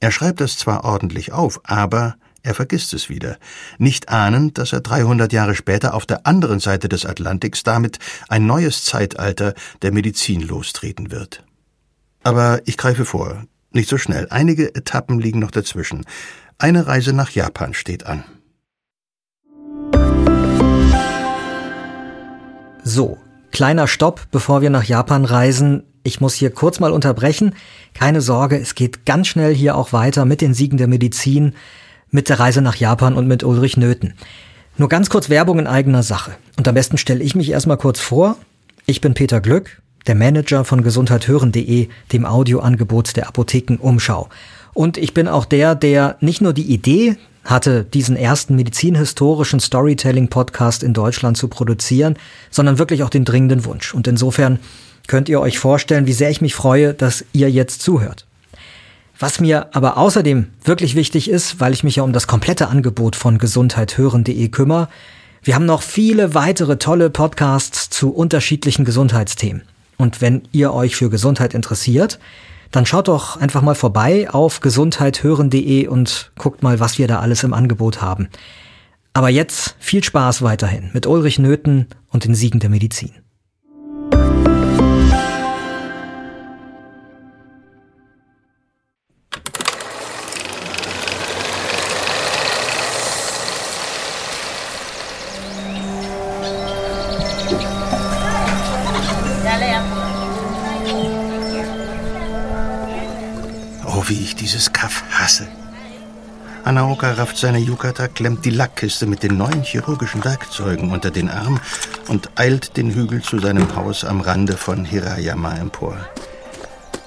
Er 0.00 0.10
schreibt 0.10 0.40
es 0.40 0.58
zwar 0.58 0.84
ordentlich 0.84 1.32
auf, 1.32 1.60
aber 1.64 2.16
er 2.42 2.54
vergisst 2.54 2.92
es 2.92 3.08
wieder, 3.08 3.38
nicht 3.78 4.08
ahnend, 4.08 4.58
dass 4.58 4.72
er 4.72 4.80
300 4.80 5.32
Jahre 5.32 5.54
später 5.54 5.94
auf 5.94 6.06
der 6.06 6.26
anderen 6.26 6.58
Seite 6.58 6.88
des 6.88 7.06
Atlantiks 7.06 7.62
damit 7.62 7.98
ein 8.28 8.46
neues 8.46 8.84
Zeitalter 8.84 9.54
der 9.80 9.92
Medizin 9.92 10.40
lostreten 10.40 11.12
wird. 11.12 11.44
Aber 12.24 12.60
ich 12.64 12.76
greife 12.76 13.04
vor, 13.04 13.44
nicht 13.70 13.88
so 13.88 13.96
schnell. 13.96 14.26
Einige 14.30 14.74
Etappen 14.74 15.18
liegen 15.18 15.38
noch 15.38 15.50
dazwischen. 15.50 16.04
Eine 16.58 16.86
Reise 16.86 17.12
nach 17.12 17.30
Japan 17.30 17.74
steht 17.74 18.06
an. 18.06 18.24
So, 22.84 23.16
kleiner 23.52 23.86
Stopp, 23.86 24.22
bevor 24.32 24.60
wir 24.60 24.70
nach 24.70 24.82
Japan 24.82 25.24
reisen. 25.24 25.84
Ich 26.02 26.20
muss 26.20 26.34
hier 26.34 26.50
kurz 26.50 26.80
mal 26.80 26.90
unterbrechen. 26.90 27.54
Keine 27.94 28.20
Sorge, 28.20 28.58
es 28.58 28.74
geht 28.74 29.06
ganz 29.06 29.28
schnell 29.28 29.54
hier 29.54 29.76
auch 29.76 29.92
weiter 29.92 30.24
mit 30.24 30.40
den 30.40 30.52
Siegen 30.52 30.78
der 30.78 30.88
Medizin, 30.88 31.54
mit 32.10 32.28
der 32.28 32.40
Reise 32.40 32.60
nach 32.60 32.74
Japan 32.74 33.14
und 33.14 33.28
mit 33.28 33.44
Ulrich 33.44 33.76
Nöthen. 33.76 34.14
Nur 34.78 34.88
ganz 34.88 35.10
kurz 35.10 35.30
Werbung 35.30 35.60
in 35.60 35.68
eigener 35.68 36.02
Sache. 36.02 36.32
Und 36.56 36.66
am 36.66 36.74
besten 36.74 36.98
stelle 36.98 37.22
ich 37.22 37.36
mich 37.36 37.50
erstmal 37.50 37.76
kurz 37.76 38.00
vor. 38.00 38.36
Ich 38.84 39.00
bin 39.00 39.14
Peter 39.14 39.40
Glück, 39.40 39.80
der 40.08 40.16
Manager 40.16 40.64
von 40.64 40.82
gesundheithören.de, 40.82 41.88
dem 42.12 42.26
Audioangebot 42.26 43.16
der 43.16 43.28
Apotheken 43.28 43.76
Umschau. 43.78 44.28
Und 44.74 44.98
ich 44.98 45.14
bin 45.14 45.28
auch 45.28 45.44
der, 45.44 45.76
der 45.76 46.16
nicht 46.20 46.40
nur 46.40 46.52
die 46.52 46.72
Idee 46.72 47.16
hatte, 47.44 47.84
diesen 47.84 48.16
ersten 48.16 48.54
medizinhistorischen 48.56 49.60
Storytelling-Podcast 49.60 50.82
in 50.82 50.94
Deutschland 50.94 51.36
zu 51.36 51.48
produzieren, 51.48 52.16
sondern 52.50 52.78
wirklich 52.78 53.02
auch 53.02 53.10
den 53.10 53.24
dringenden 53.24 53.64
Wunsch. 53.64 53.94
Und 53.94 54.06
insofern 54.06 54.58
könnt 55.06 55.28
ihr 55.28 55.40
euch 55.40 55.58
vorstellen, 55.58 56.06
wie 56.06 56.12
sehr 56.12 56.30
ich 56.30 56.40
mich 56.40 56.54
freue, 56.54 56.94
dass 56.94 57.24
ihr 57.32 57.50
jetzt 57.50 57.82
zuhört. 57.82 58.26
Was 59.18 59.40
mir 59.40 59.74
aber 59.74 59.98
außerdem 59.98 60.48
wirklich 60.64 60.94
wichtig 60.94 61.30
ist, 61.30 61.60
weil 61.60 61.72
ich 61.72 61.84
mich 61.84 61.96
ja 61.96 62.02
um 62.02 62.12
das 62.12 62.26
komplette 62.26 62.68
Angebot 62.68 63.14
von 63.16 63.38
gesundheithören.de 63.38 64.48
kümmere, 64.48 64.88
wir 65.44 65.56
haben 65.56 65.66
noch 65.66 65.82
viele 65.82 66.34
weitere 66.34 66.78
tolle 66.78 67.10
Podcasts 67.10 67.90
zu 67.90 68.10
unterschiedlichen 68.10 68.84
Gesundheitsthemen. 68.84 69.62
Und 69.98 70.20
wenn 70.20 70.42
ihr 70.52 70.72
euch 70.72 70.96
für 70.96 71.10
Gesundheit 71.10 71.54
interessiert, 71.54 72.18
dann 72.72 72.86
schaut 72.86 73.08
doch 73.08 73.36
einfach 73.36 73.62
mal 73.62 73.74
vorbei 73.74 74.28
auf 74.30 74.60
gesundheithören.de 74.60 75.86
und 75.86 76.32
guckt 76.36 76.62
mal, 76.62 76.80
was 76.80 76.98
wir 76.98 77.06
da 77.06 77.20
alles 77.20 77.44
im 77.44 77.54
Angebot 77.54 78.02
haben. 78.02 78.28
Aber 79.12 79.28
jetzt 79.28 79.76
viel 79.78 80.02
Spaß 80.02 80.42
weiterhin 80.42 80.90
mit 80.92 81.06
Ulrich 81.06 81.38
Nöthen 81.38 81.86
und 82.08 82.24
den 82.24 82.34
Siegen 82.34 82.60
der 82.60 82.70
Medizin. 82.70 83.21
Dieses 104.52 104.70
Kaff 104.70 105.02
hasse. 105.10 105.48
Anaoka 106.64 107.12
rafft 107.12 107.38
seine 107.38 107.58
Yukata, 107.58 108.06
klemmt 108.06 108.44
die 108.44 108.50
Lackkiste 108.50 109.06
mit 109.06 109.22
den 109.22 109.38
neuen 109.38 109.62
chirurgischen 109.62 110.22
Werkzeugen 110.26 110.90
unter 110.92 111.10
den 111.10 111.30
Arm 111.30 111.58
und 112.08 112.28
eilt 112.34 112.76
den 112.76 112.90
Hügel 112.90 113.22
zu 113.22 113.38
seinem 113.38 113.74
Haus 113.74 114.04
am 114.04 114.20
Rande 114.20 114.58
von 114.58 114.84
Hirayama 114.84 115.54
empor. 115.54 115.96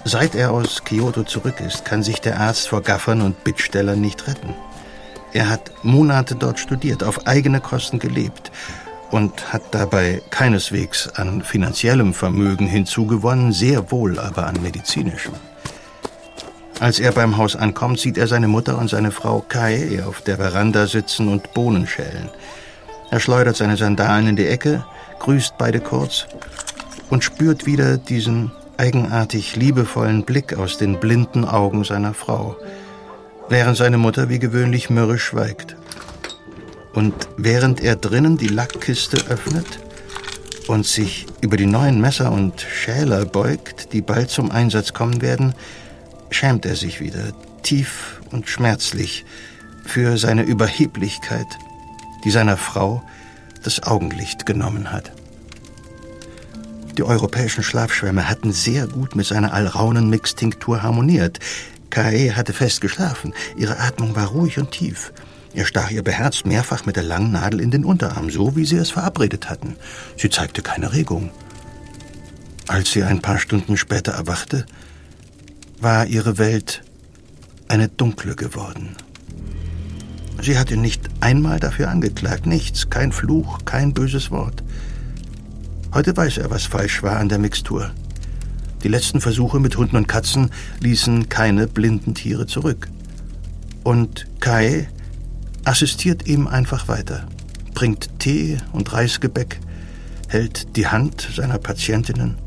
Seit 0.06 0.34
er 0.34 0.52
aus 0.52 0.84
Kyoto 0.86 1.24
zurück 1.24 1.62
ist, 1.62 1.86
kann 1.86 2.02
sich 2.02 2.20
der 2.20 2.40
Arzt 2.40 2.68
vor 2.68 2.82
Gaffern 2.82 3.22
und 3.22 3.44
Bittstellern 3.44 4.02
nicht 4.02 4.28
retten. 4.28 4.56
Er 5.32 5.48
hat 5.48 5.72
Monate 5.84 6.34
dort 6.34 6.60
studiert, 6.60 7.04
auf 7.04 7.28
eigene 7.28 7.62
Kosten 7.62 8.00
gelebt 8.00 8.52
und 9.12 9.54
hat 9.54 9.62
dabei 9.70 10.24
keineswegs 10.32 11.10
an 11.10 11.44
finanziellem 11.44 12.16
Vermögen 12.16 12.66
hinzugewonnen, 12.66 13.52
sehr 13.52 13.92
wohl 13.92 14.18
aber 14.18 14.48
an 14.48 14.64
medizinischem. 14.64 15.34
Als 16.80 17.00
er 17.00 17.14
beim 17.14 17.38
Haus 17.38 17.56
ankommt, 17.56 18.00
sieht 18.00 18.18
er 18.18 18.28
seine 18.28 18.50
Mutter 18.50 18.78
und 18.78 18.90
seine 18.90 19.12
Frau 19.12 19.44
Kai 19.48 20.04
auf 20.06 20.22
der 20.22 20.38
Veranda 20.38 20.88
sitzen 20.88 21.30
und 21.30 21.54
Bohnen 21.54 21.88
schälen. 21.88 22.30
Er 23.12 23.20
schleudert 23.22 23.56
seine 23.56 23.78
Sandalen 23.78 24.28
in 24.28 24.36
die 24.36 24.48
Ecke, 24.48 24.84
grüßt 25.20 25.58
beide 25.58 25.80
kurz 25.80 26.28
und 27.10 27.24
spürt 27.24 27.66
wieder 27.66 27.98
diesen 27.98 28.52
eigenartig 28.78 29.56
liebevollen 29.56 30.24
Blick 30.24 30.58
aus 30.58 30.78
den 30.78 31.00
blinden 31.00 31.46
Augen 31.46 31.86
seiner 31.86 32.14
Frau, 32.14 32.58
während 33.48 33.78
seine 33.78 33.98
Mutter 33.98 34.28
wie 34.28 34.40
gewöhnlich 34.40 34.90
mürrisch 34.90 35.24
schweigt. 35.24 35.78
Und 36.94 37.14
während 37.38 37.82
er 37.82 37.96
drinnen 37.96 38.38
die 38.38 38.48
Lackkiste 38.48 39.18
öffnet 39.30 39.80
und 40.68 40.86
sich 40.86 41.26
über 41.40 41.56
die 41.56 41.68
neuen 41.68 42.02
Messer 42.02 42.32
und 42.34 42.60
Schäler 42.62 43.26
beugt, 43.26 43.94
die 43.94 44.02
bald 44.02 44.30
zum 44.30 44.52
Einsatz 44.52 44.94
kommen 44.94 45.22
werden, 45.22 45.56
schämt 46.36 46.66
er 46.66 46.76
sich 46.76 47.00
wieder, 47.00 47.32
tief 47.64 48.22
und 48.32 48.50
schmerzlich, 48.50 49.26
für 49.86 50.18
seine 50.18 50.44
Überheblichkeit, 50.44 51.48
die 52.24 52.32
seiner 52.32 52.58
Frau 52.58 53.04
das 53.64 53.84
Augenlicht 53.84 54.46
genommen 54.46 54.92
hat. 54.92 55.12
Die 56.98 57.04
europäischen 57.04 57.64
Schlafschwämme 57.64 58.30
hatten 58.30 58.52
sehr 58.52 58.88
gut 58.88 59.16
mit 59.16 59.26
seiner 59.26 59.54
Alraunen-Mix-Tinktur 59.54 60.82
harmoniert. 60.82 61.40
Kae 61.90 62.32
hatte 62.36 62.54
fest 62.54 62.82
geschlafen, 62.82 63.34
ihre 63.58 63.80
Atmung 63.80 64.16
war 64.16 64.28
ruhig 64.28 64.58
und 64.58 64.72
tief. 64.72 65.14
Er 65.54 65.66
stach 65.66 65.90
ihr 65.90 66.04
beherzt 66.04 66.46
mehrfach 66.46 66.86
mit 66.86 66.98
der 66.98 67.04
langen 67.04 67.32
Nadel 67.32 67.62
in 67.62 67.72
den 67.72 67.86
Unterarm, 67.86 68.30
so 68.30 68.56
wie 68.56 68.66
sie 68.66 68.78
es 68.78 68.92
verabredet 68.92 69.50
hatten. 69.50 69.78
Sie 70.18 70.30
zeigte 70.30 70.62
keine 70.62 70.92
Regung. 70.92 71.32
Als 72.68 72.92
sie 72.92 73.04
ein 73.04 73.22
paar 73.22 73.40
Stunden 73.40 73.78
später 73.78 74.14
erwachte, 74.14 74.66
war 75.86 76.08
ihre 76.08 76.40
Welt 76.40 76.82
eine 77.68 77.90
dunkle 77.90 78.36
geworden. 78.36 78.96
Sie 80.42 80.58
hatte 80.58 80.78
nicht 80.78 81.08
einmal 81.20 81.60
dafür 81.60 81.90
angeklagt, 81.90 82.48
nichts, 82.48 82.90
kein 82.90 83.12
Fluch, 83.12 83.60
kein 83.66 83.94
böses 83.94 84.32
Wort. 84.32 84.64
Heute 85.94 86.18
weiß 86.18 86.40
er, 86.40 86.50
was 86.50 86.64
falsch 86.66 87.04
war 87.04 87.18
an 87.18 87.30
der 87.30 87.38
Mixtur. 87.38 87.92
Die 88.82 88.88
letzten 88.88 89.22
Versuche 89.22 89.60
mit 89.60 89.78
Hunden 89.78 89.96
und 89.96 90.08
Katzen 90.08 90.50
ließen 90.80 91.30
keine 91.30 91.68
blinden 91.68 92.16
Tiere 92.16 92.48
zurück. 92.48 92.90
Und 93.84 94.26
Kai 94.40 94.90
assistiert 95.66 96.26
ihm 96.26 96.48
einfach 96.48 96.88
weiter, 96.88 97.28
bringt 97.76 98.18
Tee 98.18 98.58
und 98.72 98.92
Reisgebäck, 98.92 99.60
hält 100.30 100.76
die 100.78 100.88
Hand 100.88 101.30
seiner 101.36 101.60
Patientinnen. 101.60 102.45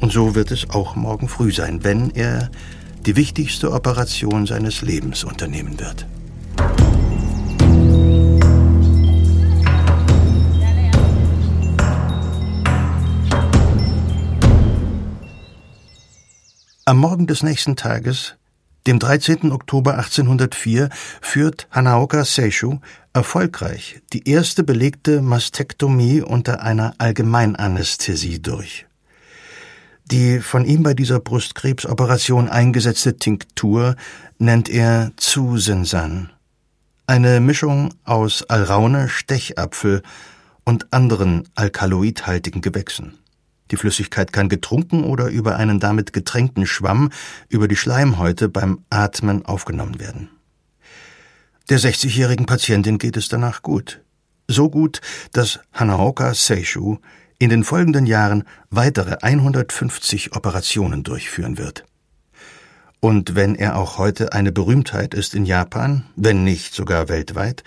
Und 0.00 0.12
so 0.12 0.34
wird 0.34 0.50
es 0.50 0.68
auch 0.70 0.94
morgen 0.94 1.28
früh 1.28 1.52
sein, 1.52 1.82
wenn 1.82 2.10
er 2.10 2.50
die 3.06 3.16
wichtigste 3.16 3.72
Operation 3.72 4.46
seines 4.46 4.82
Lebens 4.82 5.24
unternehmen 5.24 5.78
wird. 5.78 6.06
Am 16.88 16.98
Morgen 16.98 17.26
des 17.26 17.42
nächsten 17.42 17.74
Tages, 17.74 18.36
dem 18.86 19.00
13. 19.00 19.50
Oktober 19.50 19.94
1804, 19.94 20.88
führt 21.20 21.66
Hanaoka 21.72 22.24
Seishu 22.24 22.78
erfolgreich 23.12 24.02
die 24.12 24.28
erste 24.28 24.62
belegte 24.62 25.20
Mastektomie 25.20 26.20
unter 26.20 26.62
einer 26.62 26.94
Allgemeinanästhesie 26.98 28.40
durch. 28.40 28.86
Die 30.12 30.38
von 30.40 30.64
ihm 30.64 30.84
bei 30.84 30.94
dieser 30.94 31.18
Brustkrebsoperation 31.18 32.48
eingesetzte 32.48 33.16
Tinktur 33.16 33.96
nennt 34.38 34.68
er 34.68 35.10
Zusensan, 35.16 36.30
eine 37.08 37.40
Mischung 37.40 37.92
aus 38.04 38.44
Alraune, 38.44 39.08
Stechapfel 39.08 40.02
und 40.64 40.92
anderen 40.92 41.48
alkaloidhaltigen 41.56 42.60
Gewächsen. 42.60 43.18
Die 43.72 43.76
Flüssigkeit 43.76 44.32
kann 44.32 44.48
getrunken 44.48 45.02
oder 45.02 45.26
über 45.26 45.56
einen 45.56 45.80
damit 45.80 46.12
getränkten 46.12 46.66
Schwamm 46.66 47.10
über 47.48 47.66
die 47.66 47.74
Schleimhäute 47.74 48.48
beim 48.48 48.84
Atmen 48.90 49.44
aufgenommen 49.44 49.98
werden. 49.98 50.30
Der 51.68 51.80
60-jährigen 51.80 52.46
Patientin 52.46 52.98
geht 52.98 53.16
es 53.16 53.28
danach 53.28 53.62
gut. 53.62 54.02
So 54.46 54.70
gut, 54.70 55.00
dass 55.32 55.58
Hanaoka 55.72 56.32
Seishu 56.32 56.98
in 57.38 57.50
den 57.50 57.64
folgenden 57.64 58.06
Jahren 58.06 58.44
weitere 58.70 59.18
150 59.22 60.34
Operationen 60.34 61.02
durchführen 61.02 61.58
wird. 61.58 61.84
Und 63.00 63.34
wenn 63.34 63.54
er 63.54 63.76
auch 63.76 63.98
heute 63.98 64.32
eine 64.32 64.52
Berühmtheit 64.52 65.14
ist 65.14 65.34
in 65.34 65.44
Japan, 65.44 66.04
wenn 66.16 66.44
nicht 66.44 66.74
sogar 66.74 67.08
weltweit, 67.08 67.62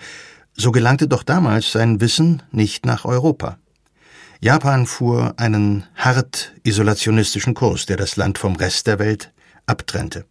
so 0.54 0.72
gelangte 0.72 1.08
doch 1.08 1.22
damals 1.22 1.72
sein 1.72 2.00
Wissen 2.00 2.42
nicht 2.50 2.84
nach 2.84 3.04
Europa. 3.04 3.58
Japan 4.40 4.86
fuhr 4.86 5.34
einen 5.36 5.84
hart 5.94 6.54
isolationistischen 6.62 7.54
Kurs, 7.54 7.86
der 7.86 7.96
das 7.96 8.16
Land 8.16 8.38
vom 8.38 8.56
Rest 8.56 8.86
der 8.86 8.98
Welt 8.98 9.32
abtrennte. 9.66 10.24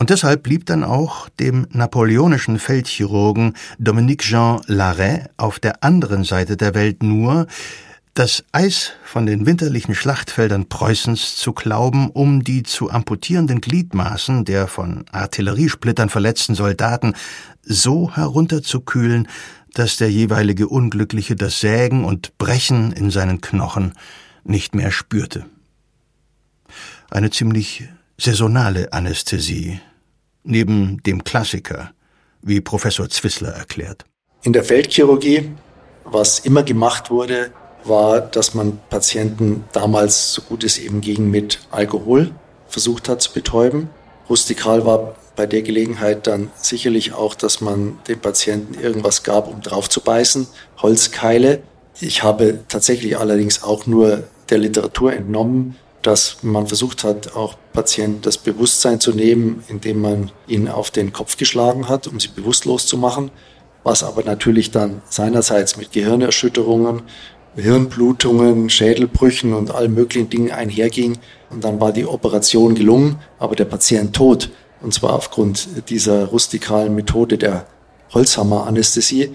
Und 0.00 0.08
deshalb 0.08 0.42
blieb 0.44 0.64
dann 0.64 0.82
auch 0.82 1.28
dem 1.28 1.66
napoleonischen 1.72 2.58
Feldchirurgen 2.58 3.52
Dominique 3.78 4.22
Jean 4.22 4.62
Larrey 4.66 5.24
auf 5.36 5.60
der 5.60 5.84
anderen 5.84 6.24
Seite 6.24 6.56
der 6.56 6.74
Welt 6.74 7.02
nur 7.02 7.46
das 8.14 8.42
Eis 8.50 8.92
von 9.04 9.26
den 9.26 9.44
winterlichen 9.44 9.94
Schlachtfeldern 9.94 10.70
Preußens 10.70 11.36
zu 11.36 11.52
klauben, 11.52 12.08
um 12.08 12.42
die 12.42 12.62
zu 12.62 12.90
amputierenden 12.90 13.60
Gliedmaßen 13.60 14.46
der 14.46 14.68
von 14.68 15.04
Artilleriesplittern 15.12 16.08
verletzten 16.08 16.54
Soldaten 16.54 17.12
so 17.62 18.16
herunterzukühlen, 18.16 19.28
dass 19.74 19.98
der 19.98 20.10
jeweilige 20.10 20.66
Unglückliche 20.68 21.36
das 21.36 21.60
Sägen 21.60 22.06
und 22.06 22.38
Brechen 22.38 22.92
in 22.92 23.10
seinen 23.10 23.42
Knochen 23.42 23.92
nicht 24.44 24.74
mehr 24.74 24.92
spürte. 24.92 25.44
Eine 27.10 27.30
ziemlich 27.30 27.84
saisonale 28.16 28.94
Anästhesie, 28.94 29.80
neben 30.42 31.02
dem 31.02 31.24
Klassiker, 31.24 31.92
wie 32.42 32.60
Professor 32.60 33.08
Zwissler 33.08 33.50
erklärt. 33.50 34.04
In 34.42 34.52
der 34.52 34.64
Feldchirurgie, 34.64 35.50
was 36.04 36.38
immer 36.38 36.62
gemacht 36.62 37.10
wurde, 37.10 37.50
war, 37.84 38.20
dass 38.20 38.54
man 38.54 38.78
Patienten 38.88 39.64
damals, 39.72 40.34
so 40.34 40.42
gut 40.42 40.64
es 40.64 40.78
eben 40.78 41.00
ging, 41.00 41.30
mit 41.30 41.60
Alkohol 41.70 42.30
versucht 42.68 43.08
hat 43.08 43.22
zu 43.22 43.32
betäuben. 43.32 43.88
Rustikal 44.28 44.84
war 44.86 45.16
bei 45.36 45.46
der 45.46 45.62
Gelegenheit 45.62 46.26
dann 46.26 46.50
sicherlich 46.56 47.12
auch, 47.12 47.34
dass 47.34 47.60
man 47.60 47.98
den 48.08 48.20
Patienten 48.20 48.74
irgendwas 48.74 49.22
gab, 49.22 49.48
um 49.48 49.60
drauf 49.62 49.88
zu 49.88 50.00
beißen, 50.00 50.46
Holzkeile. 50.82 51.62
Ich 52.00 52.22
habe 52.22 52.60
tatsächlich 52.68 53.18
allerdings 53.18 53.62
auch 53.62 53.86
nur 53.86 54.24
der 54.50 54.58
Literatur 54.58 55.12
entnommen, 55.12 55.76
dass 56.02 56.38
man 56.42 56.66
versucht 56.66 57.04
hat, 57.04 57.36
auch 57.36 57.56
Patienten 57.72 58.22
das 58.22 58.38
Bewusstsein 58.38 59.00
zu 59.00 59.12
nehmen, 59.12 59.62
indem 59.68 60.00
man 60.00 60.32
ihnen 60.46 60.68
auf 60.68 60.90
den 60.90 61.12
Kopf 61.12 61.36
geschlagen 61.36 61.88
hat, 61.88 62.06
um 62.06 62.18
sie 62.18 62.28
bewusstlos 62.28 62.86
zu 62.86 62.96
machen, 62.96 63.30
was 63.84 64.02
aber 64.02 64.22
natürlich 64.24 64.70
dann 64.70 65.02
seinerseits 65.08 65.76
mit 65.76 65.92
Gehirnerschütterungen 65.92 67.02
Hirnblutungen, 67.56 68.70
Schädelbrüchen 68.70 69.54
und 69.54 69.70
allen 69.70 69.94
möglichen 69.94 70.30
Dingen 70.30 70.50
einherging. 70.50 71.18
Und 71.50 71.64
dann 71.64 71.80
war 71.80 71.92
die 71.92 72.06
Operation 72.06 72.74
gelungen, 72.74 73.18
aber 73.38 73.56
der 73.56 73.64
Patient 73.64 74.14
tot. 74.14 74.50
Und 74.80 74.94
zwar 74.94 75.14
aufgrund 75.14 75.90
dieser 75.90 76.26
rustikalen 76.26 76.94
Methode 76.94 77.38
der 77.38 77.66
Holzhammer-Anästhesie. 78.14 79.34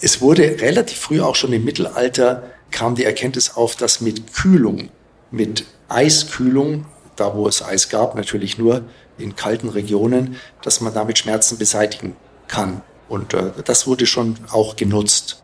Es 0.00 0.20
wurde 0.20 0.60
relativ 0.60 0.98
früh, 0.98 1.20
auch 1.20 1.34
schon 1.34 1.52
im 1.52 1.64
Mittelalter, 1.64 2.44
kam 2.70 2.94
die 2.94 3.04
Erkenntnis 3.04 3.56
auf, 3.56 3.76
dass 3.76 4.00
mit 4.00 4.32
Kühlung, 4.32 4.90
mit 5.30 5.64
Eiskühlung, 5.88 6.86
da 7.16 7.34
wo 7.34 7.48
es 7.48 7.62
Eis 7.62 7.88
gab, 7.88 8.14
natürlich 8.14 8.58
nur 8.58 8.82
in 9.18 9.36
kalten 9.36 9.68
Regionen, 9.68 10.36
dass 10.62 10.80
man 10.80 10.94
damit 10.94 11.18
Schmerzen 11.18 11.58
beseitigen 11.58 12.16
kann. 12.46 12.82
Und 13.08 13.34
äh, 13.34 13.52
das 13.64 13.86
wurde 13.86 14.06
schon 14.06 14.36
auch 14.50 14.76
genutzt. 14.76 15.42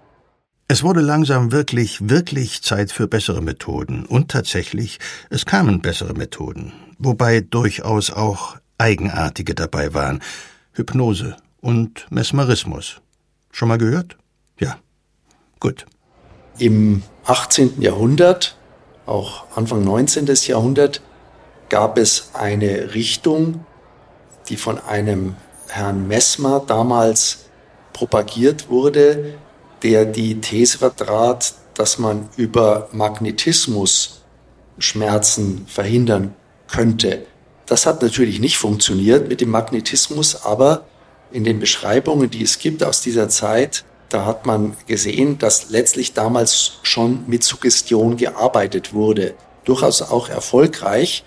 Es 0.66 0.83
wurde 0.83 1.00
langsam 1.00 1.52
wirklich, 1.52 2.09
wirklich 2.09 2.62
Zeit 2.62 2.90
für 2.90 3.07
bessere 3.07 3.42
Methoden. 3.42 4.07
Und 4.07 4.30
tatsächlich, 4.30 4.98
es 5.28 5.44
kamen 5.44 5.80
bessere 5.80 6.14
Methoden. 6.14 6.72
Wobei 6.98 7.40
durchaus 7.40 8.11
auch 8.11 8.57
eigenartige 8.78 9.54
dabei 9.54 9.92
waren. 9.92 10.22
Hypnose 10.72 11.37
und 11.61 12.07
Mesmerismus. 12.11 13.00
Schon 13.50 13.68
mal 13.68 13.78
gehört? 13.78 14.16
Ja. 14.59 14.78
Gut. 15.61 15.87
Im 16.59 17.02
18. 17.24 17.80
Jahrhundert, 17.80 18.57
auch 19.07 19.45
Anfang 19.55 19.85
19. 19.85 20.27
Jahrhundert, 20.47 21.01
gab 21.69 21.99
es 21.99 22.31
eine 22.35 22.95
Richtung, 22.95 23.64
die 24.49 24.57
von 24.57 24.79
einem 24.79 25.37
Herrn 25.69 26.07
Messmer 26.07 26.62
damals 26.67 27.47
propagiert 27.93 28.69
wurde, 28.69 29.35
der 29.83 30.05
die 30.05 30.40
These 30.40 30.79
vertrat, 30.79 31.55
dass 31.75 31.99
man 31.99 32.29
über 32.37 32.88
Magnetismus 32.93 34.23
Schmerzen 34.79 35.67
verhindern 35.67 36.35
könnte. 36.69 37.27
Das 37.67 37.87
hat 37.87 38.03
natürlich 38.03 38.40
nicht 38.40 38.59
funktioniert 38.59 39.29
mit 39.29 39.40
dem 39.40 39.51
Magnetismus, 39.51 40.45
aber 40.45 40.85
in 41.31 41.45
den 41.45 41.59
Beschreibungen, 41.61 42.31
die 42.31 42.43
es 42.43 42.59
gibt 42.59 42.83
aus 42.83 43.01
dieser 43.01 43.29
Zeit, 43.29 43.85
da 44.14 44.24
hat 44.24 44.46
man 44.46 44.77
gesehen, 44.87 45.38
dass 45.38 45.70
letztlich 45.70 46.14
damals 46.14 46.79
schon 46.85 47.24
mit 47.27 47.42
Suggestion 47.42 48.16
gearbeitet 48.16 48.94
wurde. 48.94 49.35
Durchaus 49.64 50.03
auch 50.03 50.29
erfolgreich. 50.29 51.24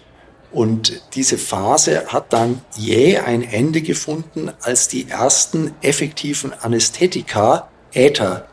Und 0.53 1.01
diese 1.13 1.37
Phase 1.37 2.05
hat 2.07 2.31
dann 2.31 2.61
jäh 2.77 3.17
ein 3.17 3.43
Ende 3.43 3.81
gefunden, 3.81 4.51
als 4.61 4.87
die 4.87 5.09
ersten 5.09 5.73
effektiven 5.81 6.53
Anästhetika, 6.53 7.67
Äther 7.91 8.47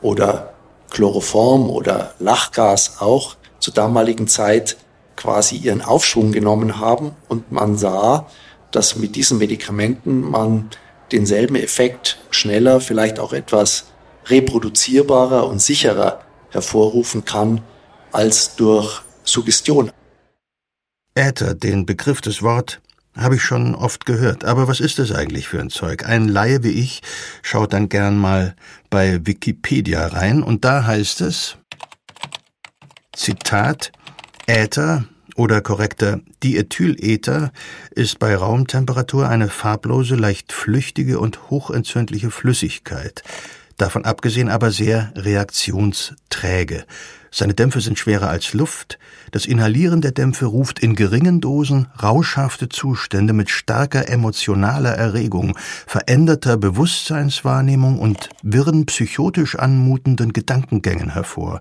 oder 0.00 0.54
Chloroform 0.90 1.68
oder 1.68 2.14
Lachgas 2.18 2.96
auch 3.00 3.36
zur 3.58 3.74
damaligen 3.74 4.28
Zeit 4.28 4.78
quasi 5.16 5.56
ihren 5.56 5.82
Aufschwung 5.82 6.32
genommen 6.32 6.80
haben 6.80 7.12
und 7.28 7.52
man 7.52 7.76
sah, 7.76 8.26
dass 8.70 8.96
mit 8.96 9.14
diesen 9.14 9.38
Medikamenten 9.38 10.22
man 10.22 10.70
denselben 11.14 11.56
Effekt 11.56 12.18
schneller, 12.30 12.80
vielleicht 12.80 13.18
auch 13.18 13.32
etwas 13.32 13.86
reproduzierbarer 14.26 15.46
und 15.46 15.62
sicherer 15.62 16.20
hervorrufen 16.50 17.24
kann 17.24 17.62
als 18.12 18.56
durch 18.56 19.02
Suggestion. 19.22 19.90
Äther, 21.14 21.54
den 21.54 21.86
Begriff, 21.86 22.20
das 22.20 22.42
Wort, 22.42 22.80
habe 23.16 23.36
ich 23.36 23.42
schon 23.42 23.76
oft 23.76 24.06
gehört. 24.06 24.44
Aber 24.44 24.66
was 24.66 24.80
ist 24.80 24.98
das 24.98 25.12
eigentlich 25.12 25.46
für 25.46 25.60
ein 25.60 25.70
Zeug? 25.70 26.04
Ein 26.04 26.28
Laie 26.28 26.64
wie 26.64 26.72
ich 26.72 27.00
schaut 27.42 27.72
dann 27.72 27.88
gern 27.88 28.18
mal 28.18 28.56
bei 28.90 29.24
Wikipedia 29.24 30.08
rein 30.08 30.42
und 30.42 30.64
da 30.64 30.84
heißt 30.84 31.20
es, 31.20 31.56
Zitat, 33.14 33.92
Äther 34.46 35.04
oder 35.34 35.60
korrekter 35.60 36.20
Diethylether 36.42 37.52
ist 37.90 38.18
bei 38.18 38.36
Raumtemperatur 38.36 39.28
eine 39.28 39.48
farblose, 39.48 40.14
leicht 40.14 40.52
flüchtige 40.52 41.18
und 41.18 41.50
hochentzündliche 41.50 42.30
Flüssigkeit, 42.30 43.22
davon 43.76 44.04
abgesehen 44.04 44.48
aber 44.48 44.70
sehr 44.70 45.12
reaktionsträge. 45.16 46.84
Seine 47.30 47.54
Dämpfe 47.54 47.80
sind 47.80 47.98
schwerer 47.98 48.30
als 48.30 48.54
Luft, 48.54 48.98
das 49.32 49.46
Inhalieren 49.46 50.00
der 50.00 50.12
Dämpfe 50.12 50.46
ruft 50.46 50.78
in 50.78 50.94
geringen 50.94 51.40
Dosen 51.40 51.88
rauschhafte 52.00 52.68
Zustände 52.68 53.32
mit 53.32 53.50
starker 53.50 54.08
emotionaler 54.08 54.92
Erregung, 54.92 55.58
veränderter 55.88 56.56
Bewusstseinswahrnehmung 56.56 57.98
und 57.98 58.28
wirren 58.44 58.86
psychotisch 58.86 59.56
anmutenden 59.56 60.32
Gedankengängen 60.32 61.14
hervor. 61.14 61.60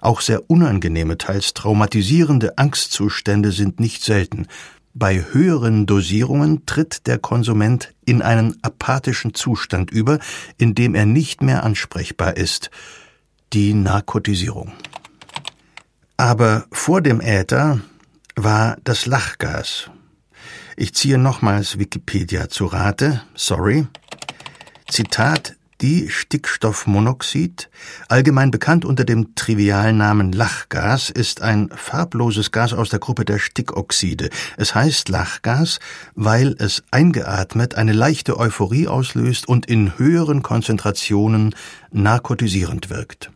Auch 0.00 0.20
sehr 0.20 0.50
unangenehme, 0.50 1.18
teils 1.18 1.54
traumatisierende 1.54 2.58
Angstzustände 2.58 3.52
sind 3.52 3.80
nicht 3.80 4.02
selten. 4.02 4.46
Bei 4.94 5.24
höheren 5.32 5.86
Dosierungen 5.86 6.66
tritt 6.66 7.06
der 7.06 7.18
Konsument 7.18 7.94
in 8.04 8.22
einen 8.22 8.56
apathischen 8.62 9.34
Zustand 9.34 9.90
über, 9.90 10.18
in 10.56 10.74
dem 10.74 10.94
er 10.94 11.06
nicht 11.06 11.42
mehr 11.42 11.62
ansprechbar 11.62 12.36
ist. 12.36 12.70
Die 13.52 13.74
Narkotisierung. 13.74 14.72
Aber 16.16 16.66
vor 16.72 17.00
dem 17.00 17.20
Äther 17.20 17.80
war 18.34 18.76
das 18.82 19.06
Lachgas. 19.06 19.90
Ich 20.76 20.94
ziehe 20.94 21.18
nochmals 21.18 21.78
Wikipedia 21.78 22.48
zu 22.48 22.66
Rate. 22.66 23.22
Sorry. 23.34 23.86
Zitat 24.88 25.56
die 25.80 26.08
Stickstoffmonoxid, 26.08 27.70
allgemein 28.08 28.50
bekannt 28.50 28.84
unter 28.84 29.04
dem 29.04 29.34
Trivialnamen 29.34 30.32
Lachgas, 30.32 31.10
ist 31.10 31.40
ein 31.40 31.70
farbloses 31.74 32.50
Gas 32.50 32.72
aus 32.72 32.88
der 32.88 32.98
Gruppe 32.98 33.24
der 33.24 33.38
Stickoxide. 33.38 34.30
Es 34.56 34.74
heißt 34.74 35.08
Lachgas, 35.08 35.78
weil 36.14 36.56
es 36.58 36.82
eingeatmet 36.90 37.76
eine 37.76 37.92
leichte 37.92 38.38
Euphorie 38.38 38.88
auslöst 38.88 39.46
und 39.46 39.66
in 39.66 39.98
höheren 39.98 40.42
Konzentrationen 40.42 41.54
narkotisierend 41.92 42.90
wirkt. 42.90 43.30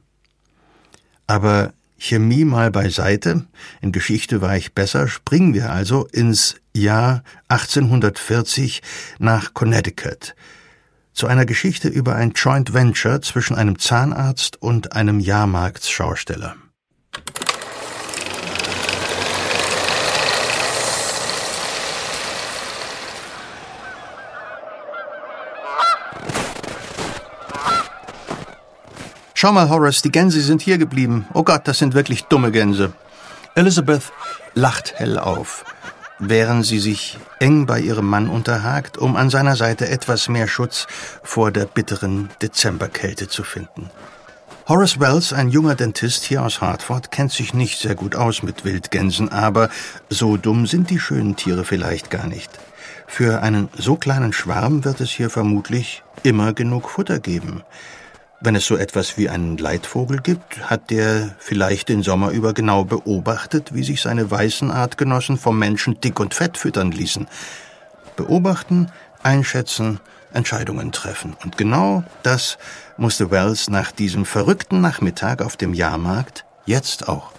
Aber 1.29 1.73
Chemie 1.99 2.45
mal 2.45 2.73
beiseite, 2.73 3.47
in 3.81 3.93
Geschichte 3.93 4.41
war 4.41 4.57
ich 4.57 4.75
besser, 4.75 5.07
springen 5.07 5.55
wir 5.55 5.71
also 5.71 6.07
ins 6.07 6.57
Jahr 6.75 7.23
1840 7.49 8.83
nach 9.21 9.55
Connecticut 9.55 10.35
zu 11.13 11.27
einer 11.27 11.47
Geschichte 11.47 11.89
über 11.89 12.15
ein 12.15 12.33
Joint 12.33 12.75
Venture 12.75 13.21
zwischen 13.23 13.55
einem 13.55 13.79
Zahnarzt 13.79 14.61
und 14.61 14.93
einem 14.93 15.21
Jahrmarktsschausteller. 15.21 16.57
Schau 29.35 29.53
mal, 29.53 29.69
Horace, 29.69 30.03
die 30.03 30.13
Gänse 30.13 30.41
sind 30.41 30.63
hier 30.63 30.79
geblieben. 30.79 31.27
Oh 31.35 31.43
Gott, 31.43 31.67
das 31.67 31.79
sind 31.79 31.95
wirklich 31.95 32.25
dumme 32.27 32.53
Gänse. 32.53 32.93
Elizabeth 33.57 34.13
lacht 34.55 34.95
hell 34.95 35.19
auf 35.19 35.65
während 36.19 36.67
sie 36.67 36.79
sich 36.79 37.19
eng 37.39 37.67
bei 37.67 37.81
ihrem 37.81 38.07
Mann 38.07 38.29
unterhakt, 38.29 38.99
um 38.99 39.17
an 39.17 39.31
seiner 39.31 39.57
Seite 39.57 39.89
etwas 39.89 40.29
mehr 40.29 40.49
Schutz 40.49 40.87
vor 41.23 41.51
der 41.51 41.67
bitteren 41.67 42.31
Dezemberkälte 42.41 43.29
zu 43.29 43.43
finden. 43.43 43.91
Horace 44.69 45.01
Wells, 45.01 45.33
ein 45.33 45.49
junger 45.49 45.75
Dentist 45.75 46.23
hier 46.23 46.45
aus 46.45 46.61
Hartford, 46.61 47.11
kennt 47.11 47.33
sich 47.33 47.53
nicht 47.53 47.81
sehr 47.81 47.97
gut 47.97 48.15
aus 48.15 48.45
mit 48.45 48.65
Wildgänsen, 48.65 49.31
aber 49.31 49.69
so 50.09 50.37
dumm 50.37 50.67
sind 50.67 50.89
die 50.91 51.01
schönen 51.01 51.35
Tiere 51.35 51.65
vielleicht 51.65 52.11
gar 52.11 52.29
nicht. 52.29 52.51
Für 53.09 53.43
einen 53.43 53.69
so 53.77 53.97
kleinen 53.97 54.33
Schwarm 54.33 54.85
wird 54.85 55.01
es 55.01 55.11
hier 55.11 55.31
vermutlich 55.31 56.03
immer 56.23 56.53
genug 56.53 56.89
Futter 56.89 57.19
geben. 57.19 57.65
Wenn 58.45 58.57
es 58.57 58.67
so 58.67 58.77
etwas 58.77 59.17
wie 59.17 59.29
einen 59.29 59.57
Leitvogel 59.57 60.21
gibt, 60.21 60.69
hat 60.69 60.91
der 60.91 61.37
vielleicht 61.39 61.89
den 61.89 62.03
Sommer 62.03 62.31
über 62.31 62.55
genau 62.55 62.83
beobachtet, 62.83 63.73
wie 63.73 63.85
sich 63.85 64.01
seine 64.01 64.29
weißen 64.29 64.73
Artgenossen 64.73 65.39
vom 65.39 65.61
Menschen 65.61 66.01
dick 66.01 66.19
und 66.19 66.35
fett 66.35 66.59
füttern 66.59 66.91
ließen. 66.91 67.29
Beobachten, 68.17 68.91
einschätzen, 69.23 70.01
Entscheidungen 70.33 70.91
treffen. 70.91 71.37
Und 71.45 71.57
genau 71.57 72.03
das 72.25 72.59
musste 72.97 73.31
Wells 73.31 73.71
nach 73.71 73.93
diesem 73.93 74.25
verrückten 74.25 74.81
Nachmittag 74.81 75.41
auf 75.41 75.57
dem 75.57 75.73
Jahrmarkt 75.73 76.45
jetzt 76.67 77.09
auch. 77.09 77.31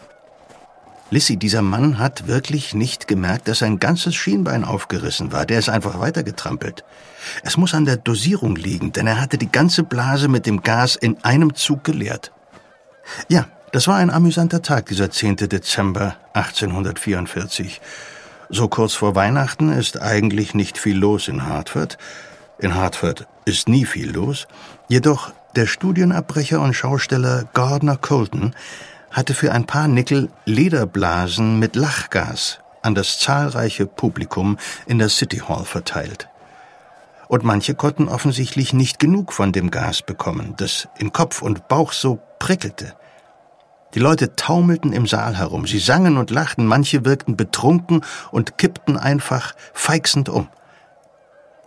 Lissy, 1.13 1.37
dieser 1.37 1.61
Mann 1.61 1.99
hat 1.99 2.25
wirklich 2.25 2.73
nicht 2.73 3.07
gemerkt, 3.07 3.47
dass 3.47 3.59
sein 3.59 3.77
ganzes 3.77 4.15
Schienbein 4.15 4.63
aufgerissen 4.63 5.31
war. 5.31 5.45
Der 5.45 5.59
ist 5.59 5.69
einfach 5.69 5.99
weitergetrampelt. 5.99 6.83
Es 7.43 7.55
muss 7.55 7.75
an 7.75 7.85
der 7.85 7.97
Dosierung 7.97 8.55
liegen, 8.55 8.93
denn 8.93 9.05
er 9.05 9.21
hatte 9.21 9.37
die 9.37 9.51
ganze 9.51 9.83
Blase 9.83 10.27
mit 10.27 10.47
dem 10.47 10.63
Gas 10.63 10.95
in 10.95 11.23
einem 11.23 11.53
Zug 11.53 11.83
geleert. 11.83 12.31
Ja, 13.29 13.45
das 13.71 13.87
war 13.87 13.97
ein 13.97 14.09
amüsanter 14.09 14.63
Tag, 14.63 14.87
dieser 14.87 15.11
10. 15.11 15.35
Dezember 15.35 16.15
1844. 16.33 17.79
So 18.49 18.67
kurz 18.67 18.93
vor 18.95 19.13
Weihnachten 19.13 19.71
ist 19.71 20.01
eigentlich 20.01 20.55
nicht 20.55 20.79
viel 20.79 20.97
los 20.97 21.27
in 21.27 21.45
Hartford. 21.45 21.99
In 22.57 22.73
Hartford 22.73 23.27
ist 23.45 23.69
nie 23.69 23.85
viel 23.85 24.11
los. 24.11 24.47
Jedoch 24.89 25.31
der 25.55 25.67
Studienabbrecher 25.67 26.59
und 26.59 26.73
Schausteller 26.73 27.45
Gardner 27.53 27.97
Colton 27.97 28.55
hatte 29.13 29.33
für 29.33 29.53
ein 29.53 29.65
paar 29.65 29.87
Nickel 29.87 30.29
Lederblasen 30.45 31.59
mit 31.59 31.75
Lachgas 31.75 32.59
an 32.81 32.95
das 32.95 33.19
zahlreiche 33.19 33.85
Publikum 33.85 34.57
in 34.85 34.99
der 34.99 35.09
City 35.09 35.37
Hall 35.37 35.63
verteilt. 35.63 36.27
Und 37.29 37.43
manche 37.43 37.75
konnten 37.75 38.09
offensichtlich 38.09 38.73
nicht 38.73 38.99
genug 38.99 39.31
von 39.31 39.53
dem 39.53 39.71
Gas 39.71 40.01
bekommen, 40.01 40.55
das 40.57 40.89
in 40.97 41.13
Kopf 41.13 41.41
und 41.41 41.67
Bauch 41.67 41.93
so 41.93 42.19
prickelte. 42.39 42.93
Die 43.93 43.99
Leute 43.99 44.35
taumelten 44.35 44.91
im 44.91 45.07
Saal 45.07 45.37
herum, 45.37 45.67
sie 45.67 45.79
sangen 45.79 46.17
und 46.17 46.31
lachten, 46.31 46.65
manche 46.65 47.05
wirkten 47.05 47.37
betrunken 47.37 48.03
und 48.31 48.57
kippten 48.57 48.97
einfach 48.97 49.53
feixend 49.73 50.29
um. 50.29 50.49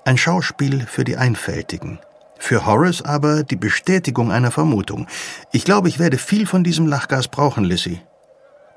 Ein 0.05 0.19
Schauspiel 0.19 0.87
für 0.87 1.05
die 1.05 1.17
Einfältigen, 1.17 2.01
für 2.39 2.67
Horace 2.67 3.03
aber 3.03 3.43
die 3.43 3.57
Bestätigung 3.57 4.31
einer 4.31 4.51
Vermutung. 4.51 5.07
Ich 5.53 5.65
glaube, 5.65 5.89
ich 5.89 5.99
werde 5.99 6.19
viel 6.19 6.47
von 6.47 6.65
diesem 6.65 6.87
Lachgas 6.87 7.29
brauchen, 7.29 7.65
Lissy. 7.65 8.01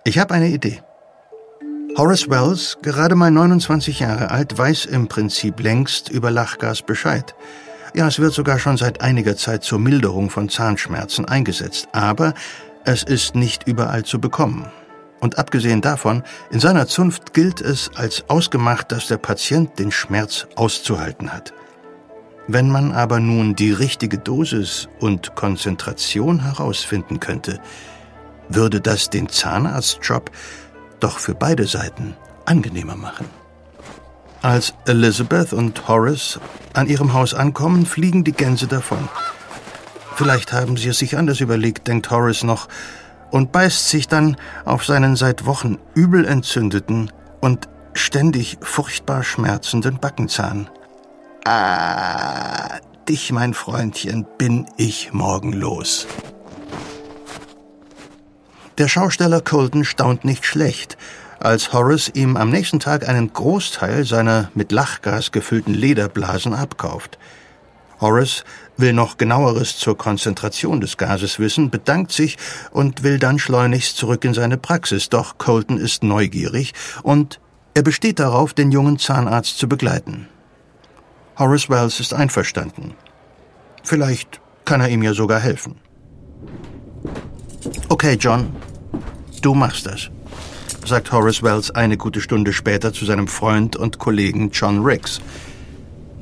Ich 0.03 0.17
habe 0.19 0.33
eine 0.33 0.49
Idee. 0.49 0.81
Horace 1.97 2.29
Wells, 2.29 2.77
gerade 2.81 3.15
mal 3.15 3.31
29 3.31 3.99
Jahre 3.99 4.31
alt, 4.31 4.57
weiß 4.57 4.85
im 4.85 5.07
Prinzip 5.07 5.59
längst 5.59 6.09
über 6.09 6.31
Lachgas 6.31 6.81
Bescheid. 6.81 7.35
Ja, 7.93 8.07
es 8.07 8.19
wird 8.19 8.33
sogar 8.33 8.59
schon 8.59 8.77
seit 8.77 9.01
einiger 9.01 9.35
Zeit 9.35 9.63
zur 9.63 9.79
Milderung 9.79 10.29
von 10.29 10.47
Zahnschmerzen 10.47 11.25
eingesetzt, 11.25 11.89
aber 11.91 12.33
es 12.85 13.03
ist 13.03 13.35
nicht 13.35 13.67
überall 13.67 14.03
zu 14.03 14.21
bekommen. 14.21 14.67
Und 15.19 15.37
abgesehen 15.37 15.81
davon, 15.81 16.23
in 16.51 16.59
seiner 16.59 16.87
Zunft 16.87 17.33
gilt 17.33 17.59
es 17.59 17.91
als 17.95 18.23
ausgemacht, 18.29 18.91
dass 18.91 19.07
der 19.07 19.17
Patient 19.17 19.77
den 19.77 19.91
Schmerz 19.91 20.47
auszuhalten 20.55 21.33
hat. 21.33 21.53
Wenn 22.51 22.71
man 22.71 22.93
aber 22.93 23.19
nun 23.19 23.55
die 23.55 23.71
richtige 23.71 24.17
Dosis 24.17 24.89
und 24.99 25.35
Konzentration 25.35 26.39
herausfinden 26.39 27.19
könnte, 27.19 27.59
würde 28.49 28.81
das 28.81 29.11
den 29.11 29.29
Zahnarztjob 29.29 30.31
doch 30.99 31.19
für 31.19 31.35
beide 31.35 31.67
Seiten 31.67 32.15
angenehmer 32.45 32.95
machen. 32.95 33.27
Als 34.41 34.73
Elizabeth 34.87 35.53
und 35.53 35.87
Horace 35.87 36.39
an 36.73 36.87
ihrem 36.87 37.13
Haus 37.13 37.35
ankommen, 37.35 37.85
fliegen 37.85 38.23
die 38.23 38.31
Gänse 38.31 38.65
davon. 38.65 39.07
Vielleicht 40.15 40.51
haben 40.51 40.75
sie 40.75 40.89
es 40.89 40.97
sich 40.97 41.19
anders 41.19 41.41
überlegt, 41.41 41.87
denkt 41.87 42.09
Horace 42.09 42.41
noch, 42.41 42.67
und 43.29 43.51
beißt 43.51 43.89
sich 43.89 44.07
dann 44.07 44.37
auf 44.65 44.85
seinen 44.85 45.15
seit 45.15 45.45
Wochen 45.45 45.77
übel 45.93 46.25
entzündeten 46.25 47.11
und 47.41 47.69
ständig 47.93 48.57
furchtbar 48.61 49.23
schmerzenden 49.23 49.99
Backenzahn. 49.99 50.67
Ah, 51.45 52.79
dich, 53.07 53.31
mein 53.31 53.53
Freundchen, 53.53 54.25
bin 54.37 54.65
ich 54.77 55.13
morgen 55.13 55.53
los. 55.53 56.05
Der 58.77 58.87
Schausteller 58.87 59.41
Colton 59.41 59.83
staunt 59.83 60.25
nicht 60.25 60.45
schlecht, 60.45 60.97
als 61.39 61.73
Horace 61.73 62.11
ihm 62.13 62.37
am 62.37 62.49
nächsten 62.49 62.79
Tag 62.79 63.07
einen 63.07 63.31
Großteil 63.31 64.05
seiner 64.05 64.51
mit 64.53 64.71
Lachgas 64.71 65.31
gefüllten 65.31 65.73
Lederblasen 65.73 66.53
abkauft. 66.53 67.17
Horace 67.99 68.43
will 68.77 68.93
noch 68.93 69.17
genaueres 69.17 69.77
zur 69.77 69.97
Konzentration 69.97 70.81
des 70.81 70.97
Gases 70.97 71.39
wissen, 71.39 71.69
bedankt 71.69 72.11
sich 72.11 72.37
und 72.71 73.03
will 73.03 73.19
dann 73.19 73.39
schleunigst 73.39 73.97
zurück 73.97 74.23
in 74.23 74.33
seine 74.33 74.57
Praxis, 74.57 75.09
doch 75.09 75.37
Colton 75.37 75.77
ist 75.77 76.03
neugierig 76.03 76.73
und 77.03 77.39
er 77.73 77.83
besteht 77.83 78.19
darauf, 78.19 78.53
den 78.53 78.71
jungen 78.71 78.99
Zahnarzt 78.99 79.57
zu 79.57 79.67
begleiten. 79.67 80.27
Horace 81.39 81.69
Wells 81.69 82.01
ist 82.01 82.13
einverstanden. 82.13 82.95
Vielleicht 83.83 84.41
kann 84.65 84.81
er 84.81 84.89
ihm 84.89 85.01
ja 85.01 85.13
sogar 85.13 85.39
helfen. 85.39 85.75
Okay, 87.87 88.17
John, 88.19 88.53
du 89.41 89.53
machst 89.53 89.85
das, 89.85 90.09
sagt 90.85 91.13
Horace 91.13 91.41
Wells 91.41 91.71
eine 91.71 91.95
gute 91.95 92.19
Stunde 92.19 92.51
später 92.51 92.91
zu 92.91 93.05
seinem 93.05 93.29
Freund 93.29 93.77
und 93.77 93.99
Kollegen 93.99 94.49
John 94.51 94.83
Riggs. 94.83 95.21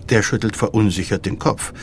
Der 0.10 0.22
schüttelt 0.22 0.56
verunsichert 0.56 1.26
den 1.26 1.40
Kopf. 1.40 1.74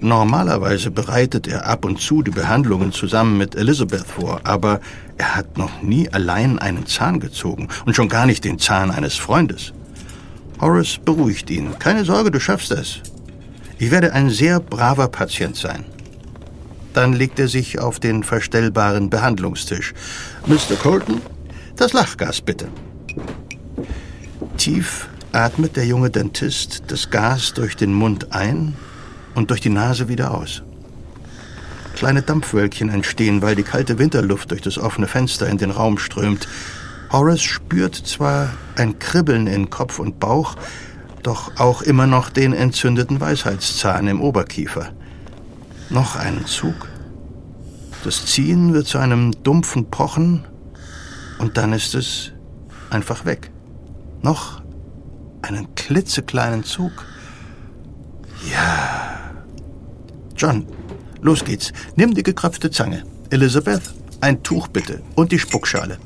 Normalerweise 0.00 0.90
bereitet 0.90 1.46
er 1.46 1.66
ab 1.66 1.84
und 1.84 2.00
zu 2.00 2.22
die 2.22 2.32
Behandlungen 2.32 2.90
zusammen 2.90 3.38
mit 3.38 3.54
Elizabeth 3.54 4.06
vor, 4.06 4.40
aber 4.42 4.80
er 5.18 5.36
hat 5.36 5.56
noch 5.56 5.82
nie 5.82 6.08
allein 6.12 6.58
einen 6.58 6.86
Zahn 6.86 7.20
gezogen 7.20 7.68
und 7.86 7.94
schon 7.94 8.08
gar 8.08 8.26
nicht 8.26 8.44
den 8.44 8.58
Zahn 8.58 8.90
eines 8.90 9.14
Freundes. 9.14 9.72
Horace 10.60 10.98
beruhigt 11.04 11.50
ihn. 11.50 11.78
Keine 11.78 12.04
Sorge, 12.04 12.30
du 12.30 12.40
schaffst 12.40 12.70
es. 12.70 13.00
Ich 13.78 13.90
werde 13.90 14.12
ein 14.12 14.30
sehr 14.30 14.60
braver 14.60 15.08
Patient 15.08 15.56
sein. 15.56 15.84
Dann 16.94 17.12
legt 17.12 17.38
er 17.38 17.48
sich 17.48 17.78
auf 17.78 18.00
den 18.00 18.22
verstellbaren 18.22 19.10
Behandlungstisch. 19.10 19.92
Mr. 20.46 20.76
Colton, 20.80 21.20
das 21.76 21.92
Lachgas 21.92 22.40
bitte. 22.40 22.68
Tief 24.56 25.08
atmet 25.32 25.76
der 25.76 25.84
junge 25.84 26.08
Dentist 26.08 26.84
das 26.86 27.10
Gas 27.10 27.52
durch 27.52 27.76
den 27.76 27.92
Mund 27.92 28.32
ein 28.32 28.74
und 29.34 29.50
durch 29.50 29.60
die 29.60 29.68
Nase 29.68 30.08
wieder 30.08 30.32
aus. 30.32 30.62
Kleine 31.94 32.22
Dampfwölkchen 32.22 32.88
entstehen, 32.88 33.42
weil 33.42 33.54
die 33.54 33.62
kalte 33.62 33.98
Winterluft 33.98 34.50
durch 34.50 34.62
das 34.62 34.78
offene 34.78 35.06
Fenster 35.06 35.46
in 35.48 35.58
den 35.58 35.70
Raum 35.70 35.98
strömt. 35.98 36.48
Horace 37.16 37.40
spürt 37.40 37.94
zwar 37.94 38.50
ein 38.76 38.98
Kribbeln 38.98 39.46
in 39.46 39.70
Kopf 39.70 40.00
und 40.00 40.20
Bauch, 40.20 40.54
doch 41.22 41.58
auch 41.58 41.80
immer 41.80 42.06
noch 42.06 42.28
den 42.28 42.52
entzündeten 42.52 43.22
Weisheitszahn 43.22 44.06
im 44.06 44.20
Oberkiefer. 44.20 44.92
Noch 45.88 46.16
einen 46.16 46.44
Zug. 46.44 46.74
Das 48.04 48.26
Ziehen 48.26 48.74
wird 48.74 48.86
zu 48.86 48.98
einem 48.98 49.32
dumpfen 49.42 49.90
Pochen 49.90 50.44
und 51.38 51.56
dann 51.56 51.72
ist 51.72 51.94
es 51.94 52.32
einfach 52.90 53.24
weg. 53.24 53.50
Noch 54.20 54.60
einen 55.40 55.74
klitzekleinen 55.74 56.64
Zug. 56.64 56.92
Ja. 58.52 59.32
John, 60.36 60.66
los 61.22 61.46
geht's. 61.46 61.72
Nimm 61.94 62.12
die 62.12 62.22
gekröpfte 62.22 62.70
Zange. 62.70 63.04
Elizabeth, 63.30 63.94
ein 64.20 64.42
Tuch 64.42 64.68
bitte 64.68 65.00
und 65.14 65.32
die 65.32 65.38
Spuckschale. 65.38 65.96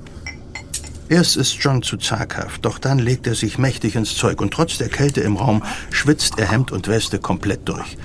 Erst 1.11 1.37
ist 1.37 1.55
John 1.55 1.83
zu 1.83 1.97
zaghaft, 1.97 2.65
doch 2.65 2.79
dann 2.79 3.01
legt 3.01 3.27
er 3.27 3.35
sich 3.35 3.59
mächtig 3.59 3.97
ins 3.97 4.17
Zeug 4.17 4.41
und 4.41 4.55
trotz 4.55 4.79
der 4.79 4.89
Kälte 4.89 5.21
im 5.23 5.37
Raum 5.37 5.65
schwitzt 5.91 6.39
er 6.39 6.49
Hemd 6.49 6.71
und 6.71 6.87
Weste 6.87 7.19
komplett 7.19 7.69
durch. 7.69 7.99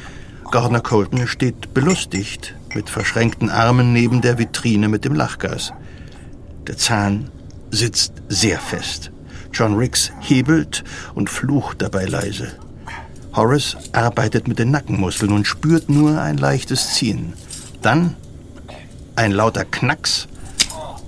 Gardner 0.49 0.81
Colton 0.81 1.27
steht 1.27 1.71
belustigt 1.75 2.55
mit 2.73 2.89
verschränkten 2.89 3.51
Armen 3.51 3.93
neben 3.93 4.21
der 4.21 4.39
Vitrine 4.39 4.87
mit 4.87 5.05
dem 5.05 5.13
Lachgas. 5.13 5.71
Der 6.65 6.77
Zahn 6.77 7.29
sitzt 7.69 8.13
sehr 8.27 8.57
fest. 8.57 9.11
John 9.53 9.75
Riggs 9.75 10.11
hebelt 10.19 10.83
und 11.13 11.29
flucht 11.29 11.83
dabei 11.83 12.05
leise. 12.05 12.57
Horace 13.35 13.77
arbeitet 13.91 14.47
mit 14.47 14.57
den 14.57 14.71
Nackenmuskeln 14.71 15.31
und 15.31 15.45
spürt 15.45 15.89
nur 15.89 16.19
ein 16.19 16.37
leichtes 16.37 16.95
Ziehen. 16.95 17.33
Dann 17.83 18.15
ein 19.15 19.31
lauter 19.31 19.63
Knacks 19.63 20.27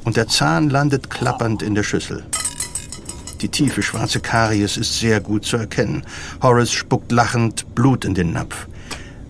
und 0.07 0.15
der 0.15 0.29
Zahn 0.29 0.69
landet 0.69 1.09
klappernd 1.09 1.61
in 1.61 1.75
der 1.75 1.83
Schüssel. 1.83 2.23
Die 3.41 3.49
tiefe 3.49 3.83
schwarze 3.83 4.21
Karies 4.21 4.77
ist 4.77 4.97
sehr 4.97 5.19
gut 5.19 5.43
zu 5.43 5.57
erkennen. 5.57 6.05
Horace 6.41 6.71
spuckt 6.71 7.11
lachend 7.11 7.75
Blut 7.75 8.05
in 8.05 8.13
den 8.13 8.31
Napf. 8.31 8.67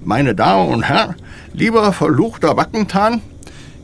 Meine 0.05 0.35
Damen 0.35 0.71
und 0.71 0.83
Herren, 0.83 1.15
lieber 1.51 1.91
verluchter 1.93 2.53
Backentan, 2.53 3.21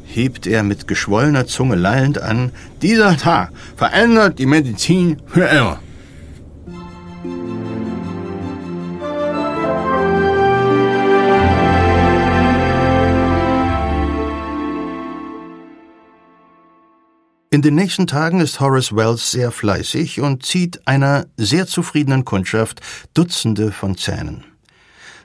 hebt 0.06 0.46
er 0.46 0.62
mit 0.62 0.88
geschwollener 0.88 1.48
Zunge 1.48 1.74
lallend 1.74 2.22
an, 2.22 2.52
dieser 2.84 3.18
Tag 3.18 3.50
verändert 3.76 4.38
die 4.38 4.46
Medizin 4.46 5.20
für 5.26 5.46
immer. 5.46 5.80
Den 17.64 17.76
nächsten 17.76 18.08
Tagen 18.08 18.42
ist 18.42 18.60
Horace 18.60 18.96
Wells 18.96 19.32
sehr 19.32 19.52
fleißig 19.52 20.20
und 20.20 20.46
zieht 20.46 20.86
einer 20.88 21.26
sehr 21.38 21.66
zufriedenen 21.66 22.26
Kundschaft 22.26 22.82
Dutzende 23.14 23.72
von 23.72 23.98
Zähnen. 23.98 24.44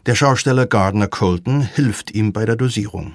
Der 0.07 0.14
Schausteller 0.14 0.66
Gardner 0.66 1.09
Colton 1.09 1.61
hilft 1.61 2.12
ihm 2.12 2.33
bei 2.33 2.46
der 2.46 2.57
Dosierung. 2.57 3.14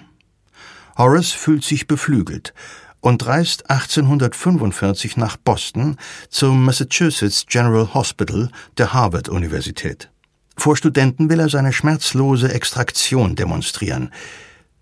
Horace 0.98 1.32
fühlt 1.32 1.64
sich 1.64 1.88
beflügelt 1.88 2.54
und 3.00 3.26
reist 3.26 3.70
1845 3.70 5.18
nach 5.18 5.38
Boston 5.38 5.98
zum 6.30 6.64
Massachusetts 6.66 7.46
General 7.48 7.94
Hospital 7.94 8.50
der 8.78 8.94
Harvard-Universität. 8.94 10.10
Vor 10.58 10.76
Studenten 10.76 11.30
will 11.30 11.40
er 11.40 11.50
seine 11.50 11.74
schmerzlose 11.74 12.54
Extraktion 12.54 13.36
demonstrieren. 13.36 14.12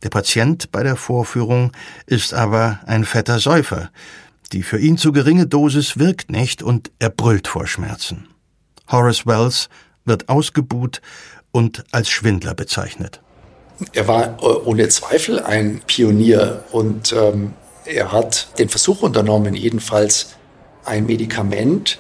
Der 0.04 0.10
Patient 0.10 0.72
bei 0.72 0.82
der 0.84 0.96
Vorführung 0.96 1.72
ist 2.08 2.34
aber 2.34 2.80
ein 2.88 3.06
fetter 3.06 3.40
Säufer. 3.40 3.92
Die 4.54 4.64
für 4.64 4.80
ihn 4.80 4.98
zu 4.98 5.12
geringe 5.14 5.48
Dosis 5.48 5.98
wirkt 5.98 6.30
nicht 6.30 6.62
und 6.62 6.92
er 7.00 7.10
brüllt 7.10 7.48
vor 7.48 7.68
Schmerzen. 7.68 8.28
Horace 8.90 9.26
Wells 9.26 9.70
wird 10.04 10.28
ausgebuht 10.28 11.02
und 11.52 11.86
als 11.92 12.10
Schwindler 12.10 12.54
bezeichnet. 12.54 13.22
Er 13.94 14.08
war 14.08 14.38
äh, 14.42 14.46
ohne 14.46 14.90
Zweifel 14.90 15.40
ein 15.40 15.82
Pionier 15.88 16.64
und 16.72 17.14
ähm, 17.14 17.54
er 17.86 18.12
hat 18.12 18.60
den 18.60 18.70
Versuch 18.70 19.02
unternommen, 19.02 19.54
jedenfalls 19.54 20.36
ein 20.86 21.06
Medikament, 21.06 22.00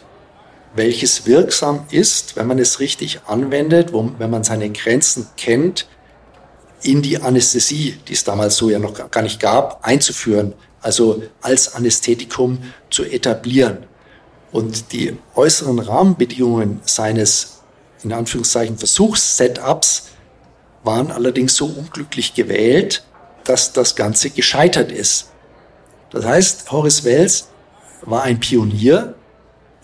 welches 0.75 1.25
wirksam 1.25 1.85
ist, 1.89 2.35
wenn 2.35 2.47
man 2.47 2.59
es 2.59 2.79
richtig 2.79 3.21
anwendet, 3.27 3.93
wo, 3.93 4.11
wenn 4.17 4.29
man 4.29 4.43
seine 4.43 4.69
Grenzen 4.69 5.27
kennt, 5.37 5.87
in 6.83 7.01
die 7.01 7.21
Anästhesie, 7.21 7.97
die 8.07 8.13
es 8.13 8.23
damals 8.23 8.57
so 8.57 8.69
ja 8.69 8.79
noch 8.79 9.11
gar 9.11 9.21
nicht 9.21 9.39
gab, 9.39 9.85
einzuführen, 9.85 10.53
also 10.81 11.23
als 11.41 11.75
Anästhetikum 11.75 12.59
zu 12.89 13.03
etablieren. 13.03 13.85
Und 14.51 14.91
die 14.91 15.17
äußeren 15.35 15.79
Rahmenbedingungen 15.79 16.81
seines, 16.83 17.61
in 18.03 18.11
Anführungszeichen, 18.11 18.77
Versuchssetups 18.77 20.09
waren 20.83 21.11
allerdings 21.11 21.55
so 21.55 21.65
unglücklich 21.65 22.33
gewählt, 22.33 23.03
dass 23.43 23.71
das 23.73 23.95
Ganze 23.95 24.29
gescheitert 24.29 24.91
ist. 24.91 25.29
Das 26.09 26.25
heißt, 26.25 26.71
Horace 26.71 27.03
Wells 27.05 27.49
war 28.03 28.23
ein 28.23 28.39
Pionier, 28.39 29.15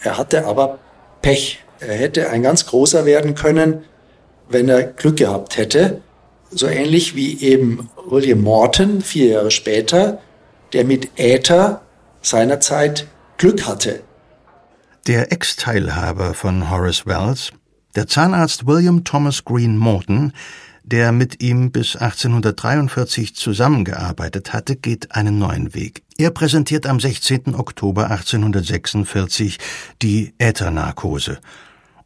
er 0.02 0.18
hatte 0.18 0.46
aber 0.46 0.80
Pech. 1.22 1.60
Er 1.80 1.94
hätte 1.94 2.30
ein 2.30 2.42
ganz 2.42 2.66
großer 2.66 3.06
werden 3.06 3.36
können, 3.36 3.86
wenn 4.50 4.68
er 4.68 4.84
Glück 4.84 5.18
gehabt 5.18 5.58
hätte 5.58 6.02
so 6.52 6.68
ähnlich 6.68 7.16
wie 7.16 7.42
eben 7.42 7.90
William 8.06 8.42
Morton 8.42 9.02
vier 9.02 9.28
Jahre 9.28 9.52
später, 9.52 10.20
der 10.74 10.86
mit 10.86 11.10
Äther 11.18 11.82
seinerzeit 12.22 13.08
Glück 13.38 13.68
hatte. 13.68 14.04
Der 15.08 15.32
Ex-Teilhaber 15.32 16.34
von 16.34 16.70
Horace 16.70 17.06
Wells, 17.06 17.52
Der 17.96 18.08
Zahnarzt 18.08 18.68
William 18.68 19.04
Thomas 19.04 19.46
Green 19.46 19.78
Morton, 19.78 20.34
der 20.84 21.12
mit 21.12 21.42
ihm 21.42 21.72
bis 21.72 21.96
1843 21.96 23.36
zusammengearbeitet 23.36 24.54
hatte, 24.54 24.76
geht 24.76 25.14
einen 25.14 25.38
neuen 25.38 25.74
Weg. 25.74 26.04
Er 26.18 26.32
präsentiert 26.32 26.86
am 26.88 27.00
16. 27.00 27.56
Oktober 27.56 28.10
1846 28.10 29.58
die 30.02 30.34
Äthernarkose 30.38 31.40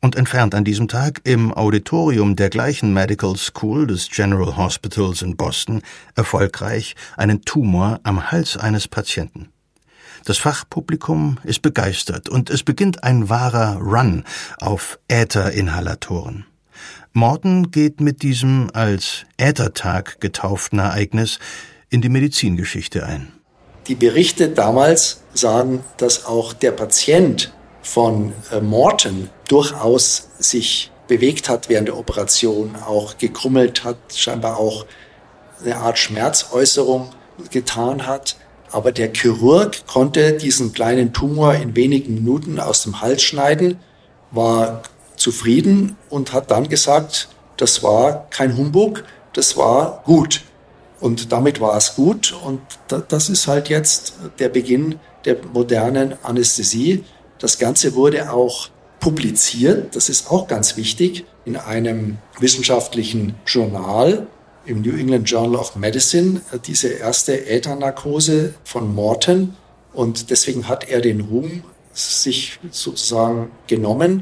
und 0.02 0.16
entfernt 0.16 0.56
an 0.56 0.64
diesem 0.64 0.88
Tag 0.88 1.22
im 1.24 1.54
Auditorium 1.54 2.36
der 2.36 2.50
gleichen 2.50 2.94
Medical 2.94 3.38
School 3.38 3.88
des 3.88 4.10
General 4.10 4.58
Hospitals 4.58 5.22
in 5.22 5.38
Boston 5.38 5.82
erfolgreich 6.16 6.96
einen 7.18 7.44
Tumor 7.44 8.00
am 8.04 8.32
Hals 8.32 8.58
eines 8.58 8.88
Patienten. 8.88 9.50
Das 10.26 10.38
Fachpublikum 10.38 11.38
ist 11.44 11.62
begeistert 11.62 12.30
und 12.30 12.50
es 12.50 12.64
beginnt 12.64 13.04
ein 13.04 13.30
wahrer 13.30 13.78
Run 13.78 14.24
auf 14.60 15.00
Ätherinhalatoren. 15.08 16.46
Morton 17.14 17.72
geht 17.72 18.02
mit 18.02 18.22
diesem 18.22 18.70
als 18.74 19.26
Äthertag 19.38 20.22
getauften 20.22 20.80
Ereignis 20.80 21.40
in 21.90 22.02
die 22.02 22.10
Medizingeschichte 22.10 23.06
ein. 23.06 23.34
Die 23.88 23.96
Berichte 23.96 24.50
damals 24.50 25.22
sagen, 25.34 25.84
dass 25.98 26.26
auch 26.26 26.54
der 26.54 26.72
Patient 26.72 27.52
von 27.82 28.34
äh, 28.52 28.60
Morton 28.62 29.30
durchaus 29.48 30.30
sich 30.40 30.92
bewegt 31.08 31.50
hat 31.50 31.68
während 31.68 31.90
der 31.90 31.98
Operation, 31.98 32.76
auch 32.76 33.18
gekrummelt 33.18 33.84
hat, 33.84 33.98
scheinbar 34.16 34.58
auch 34.58 34.86
eine 35.64 35.76
Art 35.78 36.00
Schmerzäußerung 36.00 37.10
getan 37.50 38.08
hat. 38.08 38.38
Aber 38.72 38.92
der 38.92 39.12
Chirurg 39.12 39.86
konnte 39.86 40.34
diesen 40.34 40.72
kleinen 40.72 41.12
Tumor 41.12 41.56
in 41.56 41.76
wenigen 41.76 42.14
Minuten 42.14 42.60
aus 42.60 42.84
dem 42.84 43.02
Hals 43.02 43.22
schneiden, 43.22 43.80
war 44.32 44.84
zufrieden 45.18 45.98
und 46.10 46.32
hat 46.32 46.50
dann 46.50 46.70
gesagt, 46.70 47.28
das 47.58 47.84
war 47.84 48.28
kein 48.30 48.56
Humbug, 48.56 49.04
das 49.34 49.58
war 49.58 50.02
gut. 50.06 50.44
Und 51.00 51.32
damit 51.32 51.60
war 51.60 51.76
es 51.76 51.96
gut. 51.96 52.34
Und 52.46 52.62
das 52.88 53.30
ist 53.30 53.48
halt 53.48 53.70
jetzt 53.70 54.14
der 54.40 54.50
Beginn 54.50 55.00
der 55.26 55.38
modernen 55.52 56.16
Anästhesie. 56.24 57.04
Das 57.42 57.58
Ganze 57.58 57.96
wurde 57.96 58.32
auch 58.32 58.70
publiziert, 59.00 59.96
das 59.96 60.10
ist 60.10 60.30
auch 60.30 60.48
ganz 60.48 60.78
wichtig, 60.78 61.26
in 61.44 61.58
einem 61.58 62.20
wissenschaftlichen 62.40 63.34
Journal, 63.48 64.28
im 64.68 64.82
New 64.82 64.96
England 64.96 65.28
Journal 65.28 65.60
of 65.60 65.76
Medicine, 65.76 66.42
diese 66.68 66.90
erste 66.90 67.48
Äthernarkose 67.48 68.54
von 68.64 68.94
Morton. 68.94 69.58
Und 69.92 70.30
deswegen 70.30 70.68
hat 70.68 70.88
er 70.88 71.02
den 71.02 71.22
Ruhm 71.22 71.64
sich 71.94 72.60
sozusagen 72.70 73.50
genommen. 73.66 74.22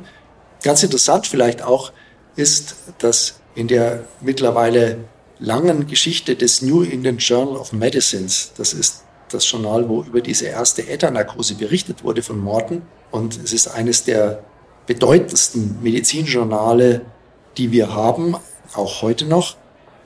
Ganz 0.64 0.82
interessant 0.82 1.28
vielleicht 1.28 1.62
auch 1.62 1.92
ist, 2.38 2.76
dass 3.00 3.42
in 3.54 3.68
der 3.68 4.06
mittlerweile 4.22 5.00
langen 5.40 5.88
Geschichte 5.88 6.38
des 6.38 6.62
New 6.62 6.84
England 6.84 7.22
Journal 7.22 7.58
of 7.58 7.74
Medicines, 7.74 8.54
das 8.56 8.72
ist 8.72 9.04
das 9.30 9.52
Journal, 9.52 9.90
wo 9.90 10.04
über 10.04 10.22
diese 10.22 10.46
erste 10.48 10.88
Äthernarkose 10.88 11.56
berichtet 11.56 12.06
wurde 12.06 12.24
von 12.24 12.40
Morton. 12.40 12.82
Und 13.12 13.40
es 13.44 13.54
ist 13.54 13.68
eines 13.68 14.04
der 14.04 14.44
bedeutendsten 14.88 15.82
Medizinjournale, 15.82 17.02
die 17.58 17.72
wir 17.72 17.94
haben, 17.94 18.36
auch 18.74 19.02
heute 19.02 19.26
noch, 19.26 19.58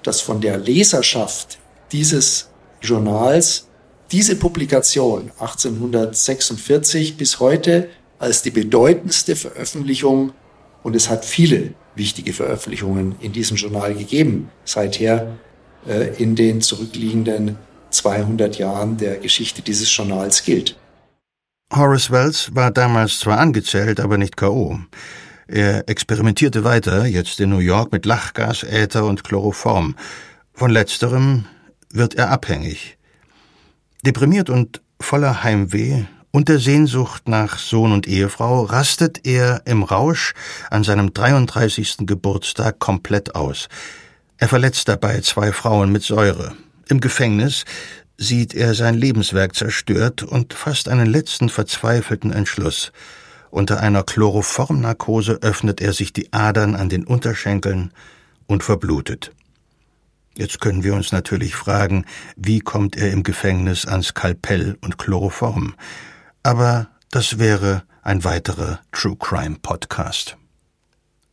dass 0.03 0.21
von 0.21 0.41
der 0.41 0.57
Leserschaft 0.57 1.59
dieses 1.91 2.49
Journals 2.81 3.67
diese 4.11 4.35
Publikation 4.35 5.31
1846 5.39 7.17
bis 7.17 7.39
heute 7.39 7.89
als 8.19 8.41
die 8.41 8.51
bedeutendste 8.51 9.35
Veröffentlichung 9.35 10.33
und 10.83 10.95
es 10.95 11.09
hat 11.09 11.25
viele 11.25 11.73
wichtige 11.95 12.33
Veröffentlichungen 12.33 13.15
in 13.21 13.31
diesem 13.31 13.57
Journal 13.57 13.93
gegeben, 13.95 14.49
seither 14.65 15.37
äh, 15.87 16.15
in 16.21 16.35
den 16.35 16.61
zurückliegenden 16.61 17.57
200 17.89 18.57
Jahren 18.57 18.97
der 18.97 19.17
Geschichte 19.17 19.61
dieses 19.61 19.95
Journals 19.95 20.43
gilt. 20.43 20.77
Horace 21.75 22.11
Wells 22.11 22.55
war 22.55 22.69
damals 22.69 23.19
zwar 23.19 23.39
angezählt, 23.39 23.99
aber 23.99 24.17
nicht 24.19 24.37
K.O. 24.37 24.79
Er 25.47 25.89
experimentierte 25.89 26.63
weiter, 26.63 27.05
jetzt 27.05 27.39
in 27.39 27.49
New 27.49 27.57
York, 27.57 27.91
mit 27.91 28.05
Lachgas, 28.05 28.63
Äther 28.63 29.05
und 29.05 29.23
Chloroform. 29.23 29.95
Von 30.53 30.69
letzterem 30.69 31.45
wird 31.91 32.13
er 32.13 32.29
abhängig. 32.29 32.97
Deprimiert 34.05 34.49
und 34.49 34.81
voller 34.99 35.43
Heimweh 35.43 36.05
und 36.31 36.47
der 36.47 36.59
Sehnsucht 36.59 37.27
nach 37.27 37.57
Sohn 37.57 37.91
und 37.91 38.07
Ehefrau 38.07 38.63
rastet 38.63 39.25
er 39.25 39.63
im 39.65 39.83
Rausch 39.83 40.33
an 40.69 40.83
seinem 40.83 41.13
33. 41.13 41.97
Geburtstag 41.99 42.79
komplett 42.79 43.35
aus. 43.35 43.67
Er 44.37 44.47
verletzt 44.47 44.87
dabei 44.87 45.21
zwei 45.21 45.51
Frauen 45.51 45.91
mit 45.91 46.03
Säure. 46.03 46.53
Im 46.89 46.99
Gefängnis 46.99 47.65
sieht 48.23 48.55
er 48.55 48.73
sein 48.73 48.95
Lebenswerk 48.95 49.55
zerstört 49.55 50.23
und 50.23 50.53
fasst 50.53 50.89
einen 50.89 51.05
letzten 51.05 51.49
verzweifelten 51.49 52.31
Entschluss. 52.31 52.91
Unter 53.51 53.81
einer 53.81 54.03
Chloroformnarkose 54.03 55.39
öffnet 55.41 55.79
er 55.81 55.93
sich 55.93 56.13
die 56.13 56.33
Adern 56.33 56.75
an 56.75 56.89
den 56.89 57.05
Unterschenkeln 57.05 57.91
und 58.47 58.63
verblutet. 58.63 59.31
Jetzt 60.35 60.59
können 60.59 60.83
wir 60.83 60.95
uns 60.95 61.11
natürlich 61.11 61.55
fragen, 61.55 62.05
wie 62.35 62.59
kommt 62.59 62.95
er 62.95 63.11
im 63.11 63.21
Gefängnis 63.21 63.85
an 63.85 64.01
Skalpell 64.01 64.77
und 64.81 64.97
Chloroform? 64.97 65.75
Aber 66.41 66.87
das 67.11 67.37
wäre 67.37 67.83
ein 68.01 68.23
weiterer 68.23 68.79
True 68.91 69.15
Crime 69.19 69.57
Podcast. 69.61 70.35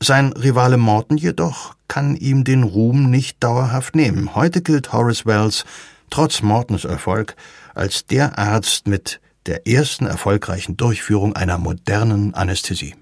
Sein 0.02 0.32
Rivale 0.32 0.76
Morton 0.76 1.16
jedoch 1.16 1.74
kann 1.88 2.16
ihm 2.16 2.44
den 2.44 2.62
Ruhm 2.62 3.10
nicht 3.10 3.42
dauerhaft 3.42 3.94
nehmen. 3.94 4.34
Heute 4.34 4.60
gilt 4.60 4.92
Horace 4.92 5.24
Wells 5.24 5.64
trotz 6.10 6.42
Mortons 6.42 6.84
Erfolg 6.84 7.36
als 7.74 8.06
der 8.06 8.38
Arzt 8.38 8.86
mit 8.86 9.20
der 9.46 9.66
ersten 9.66 10.06
erfolgreichen 10.06 10.76
Durchführung 10.76 11.34
einer 11.34 11.58
modernen 11.58 12.34
Anästhesie. 12.34 12.94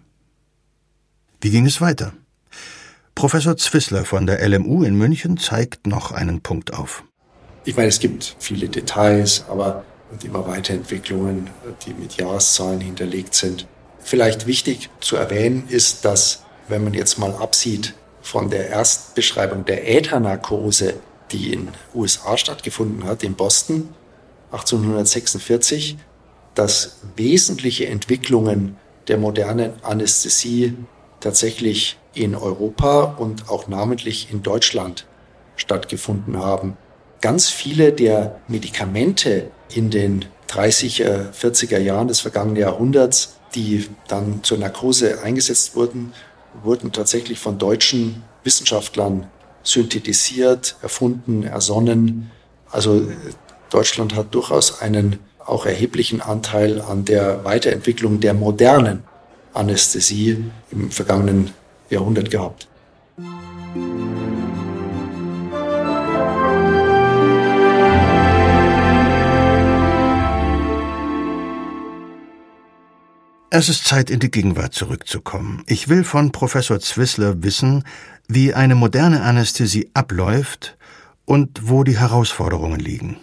Wie 1.40 1.50
ging 1.50 1.66
es 1.66 1.80
weiter? 1.80 2.12
Professor 3.14 3.56
Zwissler 3.56 4.04
von 4.04 4.26
der 4.26 4.46
LMU 4.48 4.84
in 4.84 4.94
München 4.94 5.38
zeigt 5.38 5.86
noch 5.86 6.12
einen 6.12 6.40
Punkt 6.40 6.72
auf. 6.72 7.02
Ich 7.64 7.76
meine, 7.76 7.88
es 7.88 7.98
gibt 7.98 8.36
viele 8.38 8.68
Details, 8.68 9.44
aber 9.48 9.84
immer 10.24 10.46
Weiterentwicklungen, 10.46 11.50
die 11.84 11.94
mit 11.94 12.16
Jahreszahlen 12.16 12.80
hinterlegt 12.80 13.34
sind. 13.34 13.66
Vielleicht 14.00 14.46
wichtig 14.46 14.88
zu 15.00 15.16
erwähnen 15.16 15.64
ist, 15.68 16.04
dass, 16.04 16.44
wenn 16.68 16.84
man 16.84 16.94
jetzt 16.94 17.18
mal 17.18 17.34
absieht 17.34 17.94
von 18.22 18.50
der 18.50 18.68
Erstbeschreibung 18.68 19.64
der 19.64 19.88
Äthernarkose, 19.88 20.94
die 21.32 21.52
in 21.52 21.68
USA 21.94 22.36
stattgefunden 22.36 23.04
hat, 23.04 23.22
in 23.22 23.34
Boston 23.34 23.88
1846, 24.52 25.96
dass 26.54 26.98
wesentliche 27.16 27.86
Entwicklungen 27.86 28.76
der 29.06 29.18
modernen 29.18 29.72
Anästhesie 29.82 30.74
tatsächlich 31.20 31.98
in 32.14 32.34
Europa 32.34 33.16
und 33.18 33.48
auch 33.48 33.68
namentlich 33.68 34.28
in 34.30 34.42
Deutschland 34.42 35.06
stattgefunden 35.56 36.38
haben. 36.38 36.76
Ganz 37.20 37.48
viele 37.48 37.92
der 37.92 38.40
Medikamente 38.48 39.50
in 39.74 39.90
den 39.90 40.24
30er, 40.48 41.32
40er 41.32 41.78
Jahren 41.78 42.08
des 42.08 42.20
vergangenen 42.20 42.56
Jahrhunderts, 42.56 43.36
die 43.54 43.88
dann 44.06 44.42
zur 44.42 44.58
Narkose 44.58 45.22
eingesetzt 45.22 45.74
wurden, 45.74 46.12
wurden 46.62 46.92
tatsächlich 46.92 47.38
von 47.38 47.58
deutschen 47.58 48.22
Wissenschaftlern 48.44 49.28
synthetisiert, 49.62 50.76
erfunden, 50.82 51.44
ersonnen. 51.44 52.30
Also 52.70 53.08
Deutschland 53.70 54.14
hat 54.14 54.34
durchaus 54.34 54.80
einen 54.80 55.18
auch 55.44 55.66
erheblichen 55.66 56.20
Anteil 56.20 56.80
an 56.80 57.04
der 57.04 57.44
Weiterentwicklung 57.44 58.20
der 58.20 58.34
modernen 58.34 59.02
Anästhesie 59.54 60.44
im 60.70 60.90
vergangenen 60.90 61.52
Jahrhundert 61.90 62.30
gehabt. 62.30 62.68
Es 73.50 73.70
ist 73.70 73.86
Zeit, 73.86 74.10
in 74.10 74.20
die 74.20 74.30
Gegenwart 74.30 74.74
zurückzukommen. 74.74 75.64
Ich 75.66 75.88
will 75.88 76.04
von 76.04 76.32
Professor 76.32 76.78
Zwissler 76.80 77.42
wissen, 77.42 77.84
wie 78.28 78.54
eine 78.54 78.74
moderne 78.74 79.22
Anästhesie 79.22 79.90
abläuft 79.94 80.76
und 81.24 81.60
wo 81.64 81.82
die 81.82 81.98
Herausforderungen 81.98 82.78
liegen. 82.78 83.16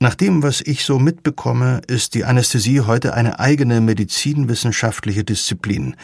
Nach 0.00 0.14
dem, 0.14 0.42
was 0.42 0.60
ich 0.60 0.84
so 0.84 0.98
mitbekomme, 0.98 1.82
ist 1.86 2.14
die 2.14 2.24
Anästhesie 2.24 2.80
heute 2.80 3.14
eine 3.14 3.38
eigene 3.38 3.80
medizinwissenschaftliche 3.80 5.24
Disziplin. 5.24 5.94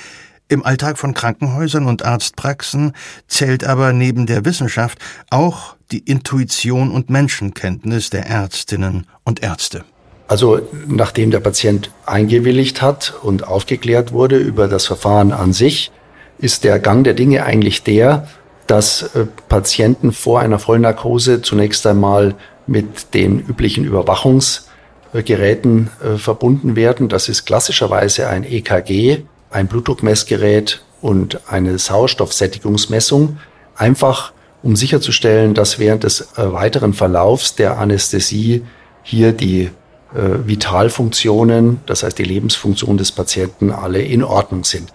Im 0.48 0.64
Alltag 0.64 0.98
von 0.98 1.12
Krankenhäusern 1.12 1.86
und 1.86 2.04
Arztpraxen 2.04 2.92
zählt 3.26 3.64
aber 3.64 3.92
neben 3.92 4.26
der 4.26 4.44
Wissenschaft 4.44 4.98
auch 5.30 5.76
die 5.90 5.98
Intuition 5.98 6.92
und 6.92 7.10
Menschenkenntnis 7.10 8.10
der 8.10 8.26
Ärztinnen 8.26 9.06
und 9.24 9.42
Ärzte. 9.42 9.84
Also 10.28 10.60
nachdem 10.86 11.30
der 11.30 11.40
Patient 11.40 11.90
eingewilligt 12.04 12.82
hat 12.82 13.14
und 13.22 13.44
aufgeklärt 13.44 14.12
wurde 14.12 14.36
über 14.36 14.68
das 14.68 14.86
Verfahren 14.86 15.32
an 15.32 15.52
sich, 15.52 15.90
ist 16.38 16.64
der 16.64 16.78
Gang 16.78 17.04
der 17.04 17.14
Dinge 17.14 17.44
eigentlich 17.44 17.82
der, 17.82 18.26
dass 18.66 19.02
äh, 19.14 19.26
Patienten 19.48 20.12
vor 20.12 20.40
einer 20.40 20.58
Vollnarkose 20.58 21.42
zunächst 21.42 21.86
einmal 21.86 22.34
mit 22.66 23.14
den 23.14 23.40
üblichen 23.40 23.84
Überwachungsgeräten 23.84 25.90
äh, 26.02 26.16
verbunden 26.16 26.76
werden. 26.76 27.08
Das 27.08 27.28
ist 27.28 27.46
klassischerweise 27.46 28.28
ein 28.28 28.44
EKG, 28.44 29.22
ein 29.50 29.68
Blutdruckmessgerät 29.68 30.82
und 31.00 31.40
eine 31.48 31.78
Sauerstoffsättigungsmessung, 31.78 33.38
einfach 33.76 34.32
um 34.62 34.74
sicherzustellen, 34.74 35.54
dass 35.54 35.78
während 35.78 36.04
des 36.04 36.32
äh, 36.36 36.52
weiteren 36.52 36.92
Verlaufs 36.92 37.54
der 37.54 37.78
Anästhesie 37.78 38.64
hier 39.02 39.32
die 39.32 39.70
Vitalfunktionen, 40.12 41.80
das 41.84 42.02
heißt 42.02 42.18
die 42.18 42.24
Lebensfunktion 42.24 42.96
des 42.96 43.12
Patienten, 43.12 43.70
alle 43.70 44.00
in 44.00 44.24
Ordnung 44.24 44.64
sind. 44.64 44.90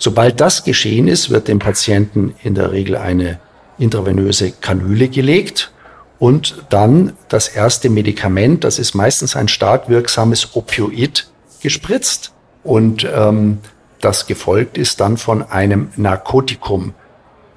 Sobald 0.00 0.40
das 0.40 0.64
geschehen 0.64 1.08
ist, 1.08 1.28
wird 1.30 1.46
dem 1.46 1.58
Patienten 1.58 2.34
in 2.42 2.54
der 2.54 2.72
Regel 2.72 2.96
eine 2.96 3.38
intravenöse 3.78 4.50
Kanüle 4.50 5.08
gelegt 5.08 5.72
und 6.18 6.64
dann 6.70 7.12
das 7.28 7.48
erste 7.48 7.90
Medikament, 7.90 8.64
das 8.64 8.78
ist 8.78 8.94
meistens 8.94 9.36
ein 9.36 9.48
stark 9.48 9.88
wirksames 9.88 10.56
Opioid, 10.56 11.28
gespritzt. 11.60 12.32
Und 12.62 13.06
ähm, 13.14 13.58
das 14.00 14.26
gefolgt 14.26 14.78
ist 14.78 15.00
dann 15.00 15.16
von 15.18 15.42
einem 15.42 15.90
Narkotikum. 15.96 16.94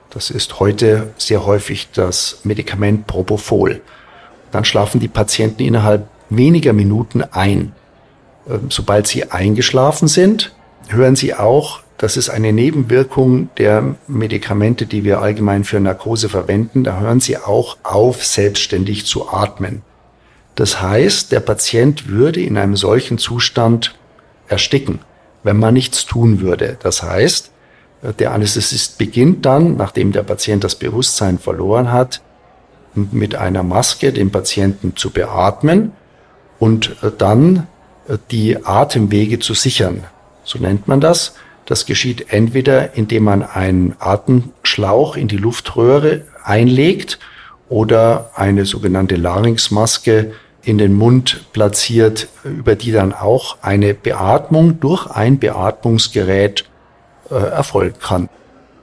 Das 0.09 0.29
ist 0.29 0.59
heute 0.59 1.13
sehr 1.17 1.45
häufig 1.45 1.89
das 1.93 2.39
Medikament 2.43 3.07
Propofol. 3.07 3.81
Dann 4.51 4.65
schlafen 4.65 4.99
die 4.99 5.07
Patienten 5.07 5.63
innerhalb 5.63 6.07
weniger 6.29 6.73
Minuten 6.73 7.23
ein. 7.23 7.71
Ähm, 8.49 8.67
sobald 8.69 9.07
sie 9.07 9.31
eingeschlafen 9.31 10.09
sind, 10.09 10.53
hören 10.89 11.15
sie 11.15 11.33
auch 11.33 11.82
das 11.97 12.17
ist 12.17 12.29
eine 12.29 12.51
Nebenwirkung 12.51 13.49
der 13.57 13.95
Medikamente, 14.07 14.85
die 14.85 15.03
wir 15.03 15.21
allgemein 15.21 15.63
für 15.63 15.79
Narkose 15.79 16.27
verwenden. 16.27 16.83
Da 16.83 16.99
hören 16.99 17.19
sie 17.19 17.37
auch 17.37 17.77
auf, 17.83 18.25
selbstständig 18.25 19.05
zu 19.05 19.29
atmen. 19.29 19.83
Das 20.55 20.81
heißt, 20.81 21.31
der 21.31 21.39
Patient 21.39 22.07
würde 22.07 22.41
in 22.41 22.57
einem 22.57 22.75
solchen 22.75 23.17
Zustand 23.17 23.95
ersticken, 24.47 24.99
wenn 25.43 25.57
man 25.57 25.73
nichts 25.73 26.05
tun 26.05 26.41
würde. 26.41 26.77
Das 26.81 27.03
heißt, 27.03 27.51
der 28.19 28.33
Anästhesist 28.33 28.97
beginnt 28.97 29.45
dann, 29.45 29.77
nachdem 29.77 30.11
der 30.11 30.23
Patient 30.23 30.63
das 30.63 30.75
Bewusstsein 30.75 31.39
verloren 31.39 31.91
hat, 31.91 32.21
mit 32.95 33.35
einer 33.35 33.63
Maske 33.63 34.11
den 34.11 34.29
Patienten 34.31 34.95
zu 34.95 35.09
beatmen 35.09 35.93
und 36.59 36.97
dann 37.17 37.67
die 38.29 38.65
Atemwege 38.65 39.39
zu 39.39 39.53
sichern. 39.53 40.03
So 40.43 40.59
nennt 40.59 40.87
man 40.87 40.99
das. 40.99 41.35
Das 41.65 41.85
geschieht 41.85 42.31
entweder, 42.33 42.95
indem 42.95 43.23
man 43.23 43.43
einen 43.43 43.95
Atemschlauch 43.99 45.15
in 45.15 45.27
die 45.27 45.37
Luftröhre 45.37 46.21
einlegt 46.43 47.19
oder 47.69 48.31
eine 48.35 48.65
sogenannte 48.65 49.15
Larynxmaske 49.15 50.33
in 50.61 50.77
den 50.77 50.93
Mund 50.93 51.45
platziert, 51.53 52.27
über 52.43 52.75
die 52.75 52.91
dann 52.91 53.13
auch 53.13 53.57
eine 53.61 53.93
Beatmung 53.93 54.79
durch 54.79 55.07
ein 55.07 55.39
Beatmungsgerät 55.39 56.65
äh, 57.29 57.35
erfolgen 57.35 57.99
kann. 57.99 58.29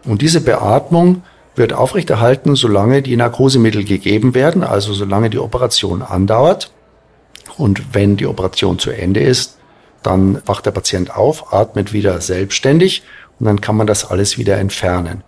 Und 0.05 0.23
diese 0.23 0.41
Beatmung 0.41 1.23
wird 1.57 1.73
aufrechterhalten, 1.73 2.55
solange 2.55 3.03
die 3.03 3.17
Narkosemittel 3.17 3.85
gegeben 3.85 4.35
werden, 4.35 4.63
also 4.63 4.93
solange 4.93 5.31
die 5.31 5.39
Operation 5.39 6.03
andauert. 6.03 6.71
Und 7.57 7.95
wenn 7.95 8.17
die 8.17 8.27
Operation 8.27 8.79
zu 8.79 8.91
Ende 8.91 9.21
ist, 9.21 9.59
dann 10.03 10.43
wacht 10.47 10.67
der 10.67 10.71
Patient 10.71 11.15
auf, 11.17 11.53
atmet 11.53 11.93
wieder 11.93 12.21
selbstständig 12.21 13.03
und 13.39 13.47
dann 13.47 13.61
kann 13.61 13.77
man 13.77 13.87
das 13.87 14.05
alles 14.05 14.39
wieder 14.39 14.59
entfernen. 14.59 15.23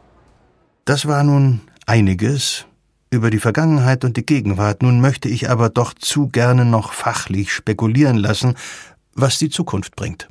Das 0.84 1.06
war 1.06 1.22
nun 1.22 1.60
einiges 1.86 2.64
über 3.10 3.30
die 3.30 3.38
Vergangenheit 3.38 4.04
und 4.04 4.16
die 4.16 4.26
Gegenwart. 4.26 4.82
Nun 4.82 5.00
möchte 5.00 5.28
ich 5.28 5.50
aber 5.50 5.68
doch 5.68 5.92
zu 5.94 6.28
gerne 6.28 6.64
noch 6.64 6.92
fachlich 6.92 7.52
spekulieren 7.52 8.16
lassen, 8.16 8.56
was 9.14 9.38
die 9.38 9.50
Zukunft 9.50 9.96
bringt. 9.96 10.28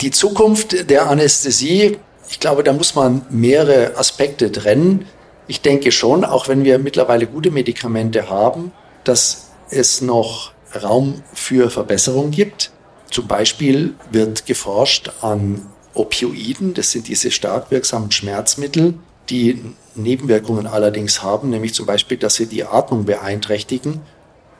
Die 0.00 0.10
Zukunft 0.10 0.90
der 0.90 1.08
Anästhesie, 1.08 1.98
ich 2.28 2.40
glaube, 2.40 2.64
da 2.64 2.72
muss 2.72 2.94
man 2.94 3.22
mehrere 3.30 3.96
Aspekte 3.96 4.50
trennen. 4.50 5.06
Ich 5.46 5.60
denke 5.60 5.92
schon, 5.92 6.24
auch 6.24 6.48
wenn 6.48 6.64
wir 6.64 6.78
mittlerweile 6.78 7.26
gute 7.26 7.50
Medikamente 7.50 8.30
haben, 8.30 8.72
dass 9.04 9.50
es 9.70 10.00
noch 10.00 10.52
Raum 10.82 11.22
für 11.34 11.70
Verbesserung 11.70 12.30
gibt. 12.30 12.72
Zum 13.12 13.26
Beispiel 13.26 13.94
wird 14.10 14.46
geforscht 14.46 15.12
an 15.20 15.66
Opioiden, 15.92 16.72
das 16.72 16.92
sind 16.92 17.08
diese 17.08 17.30
stark 17.30 17.70
wirksamen 17.70 18.10
Schmerzmittel, 18.10 18.94
die 19.28 19.62
Nebenwirkungen 19.94 20.66
allerdings 20.66 21.22
haben, 21.22 21.50
nämlich 21.50 21.74
zum 21.74 21.84
Beispiel, 21.84 22.16
dass 22.16 22.36
sie 22.36 22.46
die 22.46 22.64
Atmung 22.64 23.04
beeinträchtigen. 23.04 24.00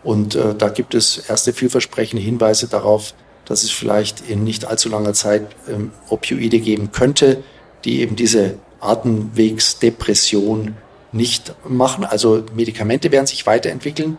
Und 0.05 0.35
äh, 0.35 0.55
da 0.55 0.69
gibt 0.69 0.95
es 0.95 1.17
erste 1.17 1.55
vielversprechende 1.55 2.23
Hinweise 2.23 2.69
darauf, 2.69 3.15
dass 3.47 3.63
es 3.63 3.71
vielleicht 3.71 4.29
in 4.29 4.45
nicht 4.45 4.67
allzu 4.67 4.91
langer 4.91 5.15
Zeit 5.15 5.47
ähm, 5.67 5.91
Opioide 6.11 6.61
geben 6.61 6.93
könnte, 6.93 7.43
die 7.87 8.01
eben 8.01 8.17
diese 8.17 8.59
Atemwegsdepression 8.81 10.77
nicht 11.13 11.55
machen. 11.67 12.05
Also 12.05 12.45
Medikamente 12.55 13.11
werden 13.13 13.27
sich 13.27 13.47
weiterentwickeln. 13.47 14.19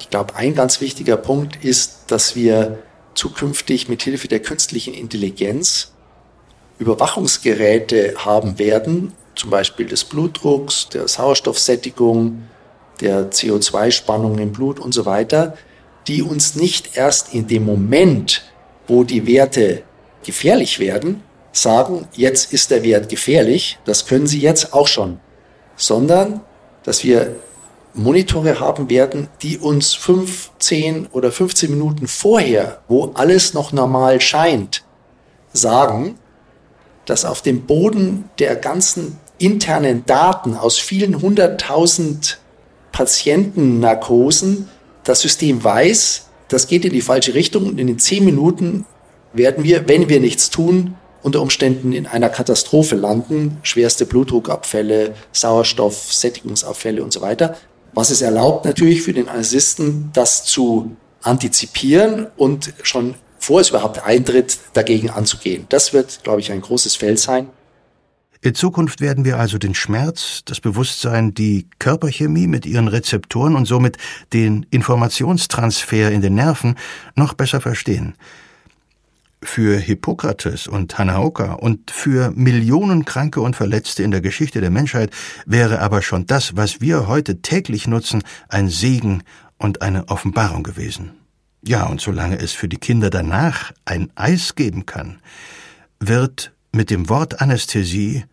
Ich 0.00 0.08
glaube, 0.08 0.36
ein 0.36 0.54
ganz 0.54 0.80
wichtiger 0.80 1.18
Punkt 1.18 1.62
ist, 1.62 2.04
dass 2.06 2.34
wir 2.34 2.78
zukünftig 3.14 3.88
mit 3.88 4.02
Hilfe 4.02 4.28
der 4.28 4.40
künstlichen 4.40 4.94
Intelligenz 4.94 5.92
Überwachungsgeräte 6.78 8.14
haben 8.18 8.58
werden, 8.58 9.12
zum 9.34 9.50
Beispiel 9.50 9.86
des 9.86 10.04
Blutdrucks, 10.04 10.88
der 10.88 11.06
Sauerstoffsättigung, 11.06 12.42
der 13.00 13.30
CO2-Spannung 13.30 14.38
im 14.38 14.52
Blut 14.52 14.80
und 14.80 14.92
so 14.92 15.06
weiter, 15.06 15.56
die 16.06 16.22
uns 16.22 16.56
nicht 16.56 16.96
erst 16.96 17.32
in 17.32 17.46
dem 17.46 17.64
Moment, 17.64 18.44
wo 18.86 19.04
die 19.04 19.26
Werte 19.26 19.82
gefährlich 20.24 20.78
werden, 20.80 21.22
sagen, 21.52 22.08
jetzt 22.14 22.52
ist 22.52 22.70
der 22.70 22.82
Wert 22.82 23.08
gefährlich, 23.08 23.78
das 23.84 24.06
können 24.06 24.26
Sie 24.26 24.40
jetzt 24.40 24.72
auch 24.72 24.86
schon, 24.86 25.20
sondern 25.76 26.40
dass 26.82 27.04
wir 27.04 27.36
Monitore 27.94 28.58
haben 28.58 28.88
werden, 28.88 29.28
die 29.42 29.58
uns 29.58 29.94
fünf, 29.94 30.50
zehn 30.58 31.06
oder 31.12 31.30
15 31.30 31.70
Minuten 31.70 32.06
vorher, 32.06 32.80
wo 32.88 33.12
alles 33.14 33.52
noch 33.52 33.72
normal 33.72 34.20
scheint, 34.20 34.82
sagen, 35.52 36.18
dass 37.04 37.24
auf 37.24 37.42
dem 37.42 37.62
Boden 37.62 38.30
der 38.38 38.56
ganzen 38.56 39.18
internen 39.38 40.06
Daten 40.06 40.56
aus 40.56 40.78
vielen 40.78 41.20
hunderttausend 41.20 42.38
Patientennarkosen 42.92 44.68
das 45.04 45.20
System 45.20 45.62
weiß, 45.62 46.28
das 46.48 46.68
geht 46.68 46.84
in 46.84 46.92
die 46.92 47.00
falsche 47.00 47.34
Richtung 47.34 47.66
und 47.66 47.80
in 47.80 47.88
den 47.88 47.98
zehn 47.98 48.24
Minuten 48.24 48.86
werden 49.32 49.64
wir, 49.64 49.88
wenn 49.88 50.08
wir 50.08 50.20
nichts 50.20 50.50
tun, 50.50 50.94
unter 51.22 51.40
Umständen 51.40 51.92
in 51.92 52.06
einer 52.06 52.28
Katastrophe 52.28 52.96
landen, 52.96 53.58
schwerste 53.62 54.06
Blutdruckabfälle, 54.06 55.14
Sauerstoffsättigungsabfälle 55.32 57.02
und 57.02 57.12
so 57.12 57.20
weiter 57.20 57.56
was 57.94 58.10
es 58.10 58.22
erlaubt 58.22 58.64
natürlich 58.64 59.02
für 59.02 59.12
den 59.12 59.28
Analysten, 59.28 60.10
das 60.12 60.44
zu 60.44 60.96
antizipieren 61.22 62.26
und 62.36 62.72
schon 62.82 63.14
vor 63.38 63.60
es 63.60 63.70
überhaupt 63.70 64.04
eintritt, 64.04 64.58
dagegen 64.72 65.10
anzugehen. 65.10 65.66
Das 65.68 65.92
wird, 65.92 66.22
glaube 66.22 66.40
ich, 66.40 66.52
ein 66.52 66.60
großes 66.60 66.94
Feld 66.94 67.18
sein. 67.18 67.48
In 68.44 68.54
Zukunft 68.56 69.00
werden 69.00 69.24
wir 69.24 69.38
also 69.38 69.56
den 69.56 69.74
Schmerz, 69.74 70.42
das 70.44 70.60
Bewusstsein, 70.60 71.32
die 71.32 71.68
Körperchemie 71.78 72.48
mit 72.48 72.66
ihren 72.66 72.88
Rezeptoren 72.88 73.54
und 73.54 73.66
somit 73.66 73.98
den 74.32 74.66
Informationstransfer 74.70 76.10
in 76.10 76.22
den 76.22 76.34
Nerven 76.34 76.76
noch 77.14 77.34
besser 77.34 77.60
verstehen. 77.60 78.14
Für 79.44 79.76
Hippokrates 79.76 80.68
und 80.68 80.96
Hanaoka 80.98 81.54
und 81.54 81.90
für 81.90 82.30
Millionen 82.30 83.04
Kranke 83.04 83.40
und 83.40 83.56
Verletzte 83.56 84.04
in 84.04 84.12
der 84.12 84.20
Geschichte 84.20 84.60
der 84.60 84.70
Menschheit 84.70 85.10
wäre 85.46 85.80
aber 85.80 86.00
schon 86.00 86.26
das, 86.26 86.56
was 86.56 86.80
wir 86.80 87.08
heute 87.08 87.42
täglich 87.42 87.88
nutzen, 87.88 88.22
ein 88.48 88.68
Segen 88.68 89.24
und 89.58 89.82
eine 89.82 90.08
Offenbarung 90.08 90.62
gewesen. 90.62 91.10
Ja, 91.64 91.86
und 91.86 92.00
solange 92.00 92.38
es 92.38 92.52
für 92.52 92.68
die 92.68 92.76
Kinder 92.76 93.10
danach 93.10 93.72
ein 93.84 94.10
Eis 94.14 94.54
geben 94.54 94.86
kann, 94.86 95.20
wird 95.98 96.52
mit 96.72 96.90
dem 96.90 97.08
Wort 97.08 97.40
Anästhesie 97.40 98.24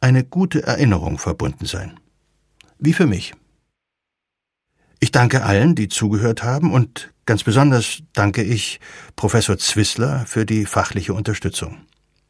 eine 0.00 0.24
gute 0.24 0.62
Erinnerung 0.62 1.18
verbunden 1.18 1.66
sein. 1.66 2.00
Wie 2.78 2.94
für 2.94 3.06
mich. 3.06 3.34
Ich 5.00 5.12
danke 5.12 5.42
allen, 5.42 5.74
die 5.74 5.88
zugehört 5.88 6.42
haben 6.42 6.72
und 6.72 7.12
Ganz 7.30 7.44
besonders 7.44 8.02
danke 8.12 8.42
ich 8.42 8.80
Professor 9.14 9.56
Zwissler 9.56 10.26
für 10.26 10.44
die 10.44 10.66
fachliche 10.66 11.14
Unterstützung. 11.14 11.76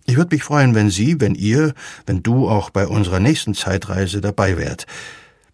Ich 0.05 0.19
würde 0.19 0.37
mich 0.37 0.45
freuen, 0.45 0.75
wenn 0.75 0.91
Sie, 0.91 1.23
wenn 1.23 1.35
ihr, 1.35 1.73
wenn 2.05 2.23
du 2.23 2.51
auch 2.51 2.69
bei 2.69 2.87
unserer 2.87 3.19
nächsten 3.19 3.55
Zeitreise 3.55 4.21
dabei 4.21 4.59
wärt. 4.59 4.85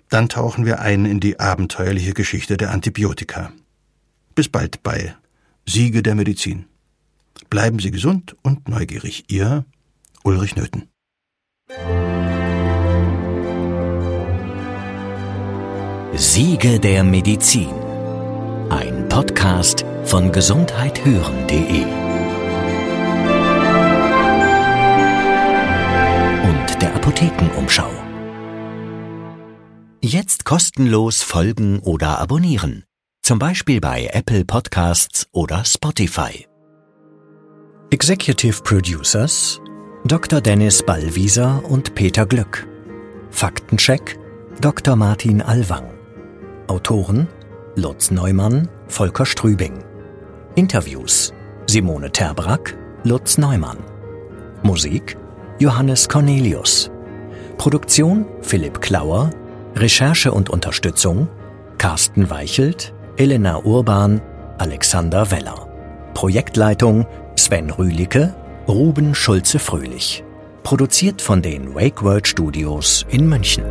Dann 0.09 0.29
tauchen 0.29 0.67
wir 0.67 0.81
ein 0.81 1.05
in 1.05 1.21
die 1.21 1.39
abenteuerliche 1.39 2.13
Geschichte 2.13 2.57
der 2.57 2.73
Antibiotika. 2.73 3.53
Bis 4.35 4.49
bald 4.49 4.83
bei 4.83 5.15
Siege 5.65 6.03
der 6.03 6.17
Medizin. 6.17 6.67
Bleiben 7.49 7.79
Sie 7.79 7.93
gesund 7.93 8.35
und 8.43 8.69
neugierig. 8.69 9.27
Ihr 9.29 9.65
Ulrich 10.25 10.57
Nöthen. 10.57 10.89
Siege 16.17 16.81
der 16.81 17.05
Medizin. 17.05 17.86
Ein 18.69 19.09
Podcast 19.09 19.85
von 20.05 20.33
gesundheithören.de 20.33 21.85
und 26.43 26.83
der 26.83 26.95
Apothekenumschau. 26.97 27.89
Jetzt 30.03 30.45
kostenlos 30.45 31.23
folgen 31.23 31.79
oder 31.79 32.19
abonnieren. 32.19 32.85
Zum 33.23 33.39
Beispiel 33.39 33.81
bei 33.81 34.09
Apple 34.13 34.45
Podcasts 34.45 35.29
oder 35.31 35.65
Spotify. 35.65 36.47
Executive 37.91 38.63
Producers 38.63 39.61
Dr. 40.05 40.41
Dennis 40.41 40.85
Ballwieser 40.85 41.63
und 41.65 41.95
Peter 41.95 42.27
Glück. 42.27 42.67
Faktencheck 43.31 44.19
Dr. 44.61 44.97
Martin 44.97 45.41
Alwang. 45.41 45.93
Autoren 46.67 47.29
Lutz 47.79 48.11
Neumann, 48.11 48.71
Volker 48.89 49.27
Strübing. 49.27 49.85
Interviews 50.55 51.35
Simone 51.67 52.11
Terbrack, 52.11 52.75
Lutz 53.05 53.37
Neumann. 53.37 53.77
Musik 54.63 55.19
Johannes 55.59 56.09
Cornelius. 56.09 56.91
Produktion 57.59 58.25
Philipp 58.41 58.81
Klauer. 58.81 59.29
Recherche 59.75 60.33
und 60.33 60.49
Unterstützung 60.49 61.29
Carsten 61.77 62.31
Weichelt, 62.31 62.95
Elena 63.19 63.59
Urban, 63.59 64.23
Alexander 64.57 65.31
Weller. 65.31 65.69
Projektleitung 66.15 67.07
Sven 67.37 67.71
Rühlicke, 67.71 68.35
Ruben 68.67 69.15
Schulze-Fröhlich. 69.15 70.25
Produziert 70.63 71.21
von 71.21 71.43
den 71.43 71.75
Wake 71.75 72.03
World 72.03 72.27
Studios 72.27 73.05
in 73.11 73.29
München. 73.29 73.65